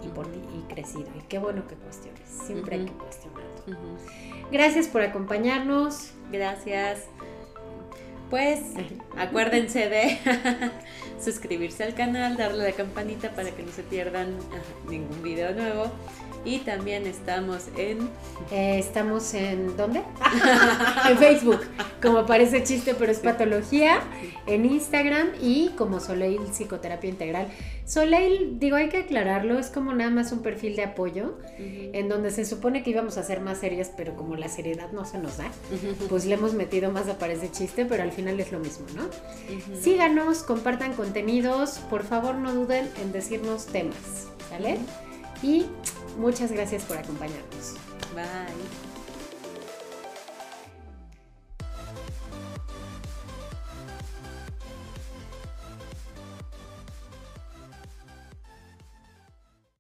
y 0.03 0.09
por 0.09 0.27
ti 0.27 0.39
y 0.53 0.73
crecido. 0.73 1.07
Y 1.17 1.21
qué 1.27 1.39
bueno 1.39 1.65
que 1.67 1.75
cuestiones. 1.75 2.21
Siempre 2.27 2.75
hay 2.75 2.85
que 2.85 2.91
cuestionar. 2.91 3.43
Gracias 4.51 4.87
por 4.87 5.01
acompañarnos. 5.01 6.11
Gracias. 6.31 7.05
Pues 8.29 8.59
acuérdense 9.17 9.87
de 9.87 10.19
suscribirse 11.23 11.85
al 11.85 11.95
canal, 11.95 12.35
darle 12.35 12.63
a 12.63 12.69
la 12.71 12.75
campanita 12.75 13.31
para 13.31 13.51
que 13.51 13.63
no 13.63 13.71
se 13.71 13.83
pierdan 13.83 14.35
ningún 14.89 15.23
video 15.23 15.53
nuevo. 15.53 15.89
Y 16.47 16.59
también 16.59 17.05
estamos 17.05 17.65
en... 17.75 18.09
Eh, 18.51 18.79
estamos 18.79 19.33
en... 19.33 19.75
¿Dónde? 19.75 20.01
en 21.09 21.17
Facebook, 21.17 21.59
como 22.01 22.25
parece 22.25 22.63
chiste, 22.63 22.95
pero 22.97 23.11
es 23.11 23.19
patología. 23.19 23.99
En 24.45 24.65
Instagram 24.65 25.31
y 25.41 25.71
como 25.77 25.99
Soleil 25.99 26.39
Psicoterapia 26.53 27.09
Integral. 27.09 27.49
Soleil, 27.83 28.59
digo, 28.59 28.77
hay 28.77 28.87
que 28.87 28.99
aclararlo, 28.99 29.59
es 29.59 29.67
como 29.67 29.93
nada 29.93 30.09
más 30.09 30.31
un 30.31 30.41
perfil 30.41 30.77
de 30.77 30.83
apoyo, 30.83 31.37
en 31.57 32.07
donde 32.07 32.31
se 32.31 32.45
supone 32.45 32.83
que 32.83 32.91
íbamos 32.91 33.17
a 33.17 33.23
ser 33.23 33.41
más 33.41 33.59
serias, 33.59 33.91
pero 33.95 34.15
como 34.15 34.35
la 34.35 34.47
seriedad 34.49 34.91
no 34.91 35.05
se 35.05 35.17
nos 35.19 35.37
da, 35.37 35.49
pues 36.09 36.25
le 36.25 36.35
hemos 36.35 36.53
metido 36.53 36.91
más 36.91 37.07
a 37.07 37.17
parece 37.17 37.49
chiste, 37.49 37.85
pero 37.85 38.03
al 38.03 38.11
final 38.11 38.39
es 38.41 38.51
lo 38.51 38.59
mismo, 38.59 38.85
¿no? 38.93 39.03
Síganos, 39.81 40.43
compartan 40.43 40.93
contenidos, 40.93 41.79
por 41.89 42.03
favor 42.03 42.35
no 42.35 42.53
duden 42.53 42.89
en 43.01 43.13
decirnos 43.13 43.67
temas, 43.67 44.27
¿vale? 44.51 44.77
Y 45.41 45.65
Muchas 46.17 46.51
gracias 46.51 46.83
por 46.83 46.97
acompañarnos. 46.97 47.75
Bye. 48.13 48.86